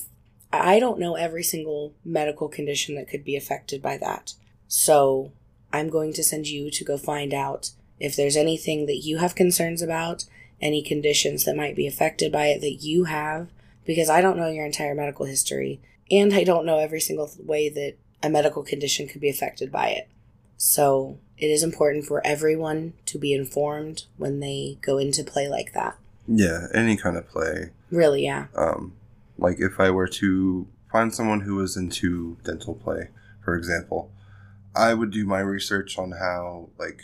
I 0.52 0.80
don't 0.80 0.98
know 0.98 1.14
every 1.14 1.44
single 1.44 1.92
medical 2.04 2.48
condition 2.48 2.96
that 2.96 3.08
could 3.08 3.24
be 3.24 3.36
affected 3.36 3.80
by 3.80 3.96
that. 3.98 4.34
So 4.66 5.30
I'm 5.72 5.88
going 5.88 6.12
to 6.14 6.24
send 6.24 6.48
you 6.48 6.70
to 6.70 6.84
go 6.84 6.96
find 6.96 7.32
out 7.32 7.70
if 7.98 8.16
there's 8.16 8.36
anything 8.36 8.86
that 8.86 9.02
you 9.04 9.18
have 9.18 9.34
concerns 9.34 9.82
about, 9.82 10.24
any 10.60 10.82
conditions 10.82 11.44
that 11.44 11.56
might 11.56 11.76
be 11.76 11.86
affected 11.86 12.32
by 12.32 12.46
it 12.46 12.60
that 12.60 12.82
you 12.82 13.04
have, 13.04 13.48
because 13.84 14.08
I 14.10 14.20
don't 14.20 14.36
know 14.36 14.48
your 14.48 14.66
entire 14.66 14.94
medical 14.94 15.26
history, 15.26 15.80
and 16.10 16.32
I 16.34 16.44
don't 16.44 16.66
know 16.66 16.78
every 16.78 17.00
single 17.00 17.30
way 17.38 17.68
that 17.68 17.96
a 18.22 18.30
medical 18.30 18.62
condition 18.62 19.06
could 19.08 19.20
be 19.20 19.30
affected 19.30 19.70
by 19.70 19.88
it. 19.88 20.08
So 20.56 21.18
it 21.38 21.46
is 21.46 21.62
important 21.62 22.04
for 22.04 22.24
everyone 22.26 22.92
to 23.06 23.18
be 23.18 23.32
informed 23.32 24.04
when 24.16 24.40
they 24.40 24.78
go 24.82 24.98
into 24.98 25.24
play 25.24 25.48
like 25.48 25.72
that. 25.72 25.96
yeah 26.26 26.66
any 26.74 26.96
kind 26.96 27.16
of 27.16 27.28
play 27.28 27.70
Really, 27.90 28.22
yeah. 28.24 28.46
um, 28.54 28.92
like 29.38 29.58
if 29.58 29.80
I 29.80 29.90
were 29.90 30.06
to 30.08 30.66
find 30.92 31.14
someone 31.14 31.40
who 31.40 31.56
was 31.56 31.76
into 31.76 32.36
dental 32.44 32.74
play, 32.74 33.08
for 33.44 33.56
example, 33.56 34.10
I 34.74 34.94
would 34.94 35.10
do 35.10 35.24
my 35.24 35.40
research 35.40 35.98
on 35.98 36.12
how 36.12 36.70
like 36.78 37.02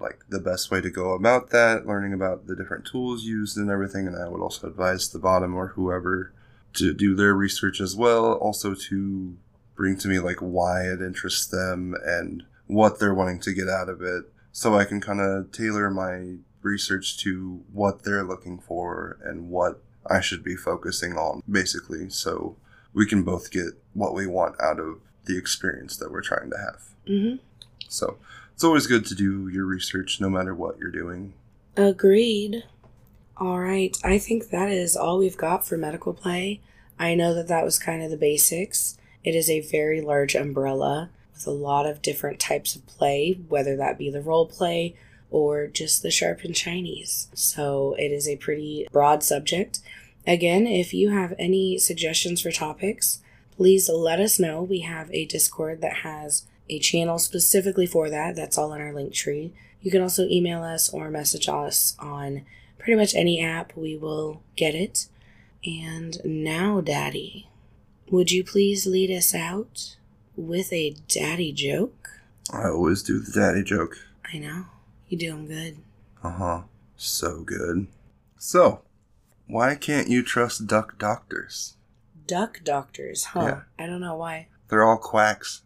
like 0.00 0.20
the 0.28 0.38
best 0.38 0.70
way 0.70 0.80
to 0.80 0.90
go 0.90 1.12
about 1.12 1.50
that, 1.50 1.86
learning 1.86 2.12
about 2.12 2.46
the 2.46 2.54
different 2.54 2.86
tools 2.86 3.24
used 3.24 3.56
and 3.56 3.68
everything, 3.68 4.06
and 4.06 4.16
I 4.16 4.28
would 4.28 4.40
also 4.40 4.68
advise 4.68 5.08
the 5.08 5.18
bottom 5.18 5.54
or 5.56 5.68
whoever 5.68 6.32
to 6.74 6.94
do 6.94 7.16
their 7.16 7.34
research 7.34 7.80
as 7.80 7.96
well, 7.96 8.34
also 8.34 8.74
to 8.74 9.36
bring 9.74 9.96
to 9.98 10.08
me 10.08 10.20
like 10.20 10.38
why 10.38 10.82
it 10.82 11.00
interests 11.00 11.46
them 11.46 11.96
and 12.04 12.44
what 12.66 13.00
they're 13.00 13.14
wanting 13.14 13.40
to 13.40 13.52
get 13.52 13.68
out 13.68 13.88
of 13.88 14.02
it, 14.02 14.24
so 14.52 14.76
I 14.76 14.84
can 14.84 15.00
kind 15.00 15.20
of 15.20 15.50
tailor 15.50 15.90
my 15.90 16.36
research 16.62 17.18
to 17.18 17.64
what 17.72 18.04
they're 18.04 18.24
looking 18.24 18.58
for 18.58 19.18
and 19.24 19.48
what 19.48 19.82
I 20.06 20.20
should 20.20 20.44
be 20.44 20.54
focusing 20.54 21.14
on, 21.14 21.42
basically, 21.50 22.08
so 22.10 22.56
we 22.92 23.06
can 23.06 23.22
both 23.22 23.50
get 23.50 23.82
what 23.94 24.14
we 24.14 24.26
want 24.26 24.60
out 24.60 24.78
of 24.78 25.00
the 25.28 25.38
experience 25.38 25.96
that 25.98 26.10
we're 26.10 26.22
trying 26.22 26.50
to 26.50 26.58
have. 26.58 26.82
hmm 27.06 27.36
So 27.88 28.18
it's 28.54 28.64
always 28.64 28.88
good 28.88 29.06
to 29.06 29.14
do 29.14 29.48
your 29.48 29.64
research 29.64 30.20
no 30.20 30.28
matter 30.28 30.54
what 30.54 30.78
you're 30.78 30.90
doing. 30.90 31.34
Agreed. 31.76 32.64
All 33.36 33.60
right. 33.60 33.96
I 34.02 34.18
think 34.18 34.50
that 34.50 34.68
is 34.70 34.96
all 34.96 35.18
we've 35.18 35.36
got 35.36 35.64
for 35.64 35.76
medical 35.76 36.12
play. 36.12 36.60
I 36.98 37.14
know 37.14 37.32
that 37.34 37.46
that 37.46 37.64
was 37.64 37.78
kind 37.78 38.02
of 38.02 38.10
the 38.10 38.16
basics. 38.16 38.98
It 39.22 39.36
is 39.36 39.48
a 39.48 39.60
very 39.60 40.00
large 40.00 40.34
umbrella 40.34 41.10
with 41.32 41.46
a 41.46 41.52
lot 41.52 41.86
of 41.86 42.02
different 42.02 42.40
types 42.40 42.74
of 42.74 42.84
play, 42.86 43.38
whether 43.48 43.76
that 43.76 43.96
be 43.96 44.10
the 44.10 44.20
role 44.22 44.46
play 44.46 44.96
or 45.30 45.68
just 45.68 46.02
the 46.02 46.10
sharp 46.10 46.40
and 46.42 46.54
shinies. 46.54 47.28
So 47.34 47.94
it 47.98 48.10
is 48.10 48.26
a 48.26 48.36
pretty 48.36 48.88
broad 48.90 49.22
subject. 49.22 49.78
Again, 50.26 50.66
if 50.66 50.92
you 50.92 51.10
have 51.10 51.34
any 51.38 51.78
suggestions 51.78 52.40
for 52.40 52.50
topics, 52.50 53.20
please 53.58 53.90
let 53.90 54.20
us 54.20 54.38
know. 54.38 54.62
We 54.62 54.80
have 54.80 55.10
a 55.12 55.26
Discord 55.26 55.80
that 55.80 55.98
has 55.98 56.46
a 56.70 56.78
channel 56.78 57.18
specifically 57.18 57.86
for 57.86 58.08
that. 58.08 58.36
That's 58.36 58.56
all 58.56 58.72
in 58.72 58.80
our 58.80 58.94
link 58.94 59.12
tree. 59.12 59.52
You 59.82 59.90
can 59.90 60.00
also 60.00 60.28
email 60.28 60.62
us 60.62 60.88
or 60.88 61.10
message 61.10 61.48
us 61.48 61.96
on 61.98 62.46
pretty 62.78 62.94
much 62.94 63.16
any 63.16 63.42
app. 63.42 63.76
We 63.76 63.96
will 63.96 64.42
get 64.54 64.76
it. 64.76 65.08
And 65.66 66.18
now, 66.24 66.80
Daddy, 66.80 67.48
would 68.08 68.30
you 68.30 68.44
please 68.44 68.86
lead 68.86 69.10
us 69.10 69.34
out 69.34 69.96
with 70.36 70.72
a 70.72 70.94
daddy 71.08 71.52
joke? 71.52 72.10
I 72.52 72.68
always 72.68 73.02
do 73.02 73.18
the 73.18 73.32
daddy 73.32 73.64
joke. 73.64 73.98
I 74.32 74.38
know. 74.38 74.66
You 75.08 75.18
do 75.18 75.32
them 75.32 75.48
good. 75.48 75.78
Uh 76.22 76.30
huh. 76.30 76.62
So 76.96 77.40
good. 77.40 77.88
So, 78.38 78.82
why 79.48 79.74
can't 79.74 80.08
you 80.08 80.22
trust 80.22 80.68
duck 80.68 80.96
doctors? 80.96 81.74
Duck 82.28 82.60
doctors, 82.62 83.24
huh? 83.24 83.40
Yeah. 83.40 83.60
I 83.78 83.86
don't 83.86 84.02
know 84.02 84.14
why. 84.14 84.48
They're 84.68 84.84
all 84.84 84.98
quacks. 84.98 85.62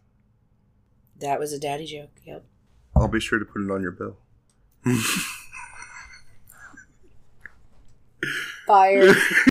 That 1.19 1.37
was 1.37 1.51
a 1.51 1.59
daddy 1.59 1.85
joke. 1.85 2.21
Yep. 2.25 2.45
I'll 2.95 3.09
be 3.09 3.19
sure 3.19 3.37
to 3.37 3.43
put 3.43 3.61
it 3.61 3.69
on 3.69 3.81
your 3.81 3.91
bill. 3.91 4.17
Fire. 8.65 9.13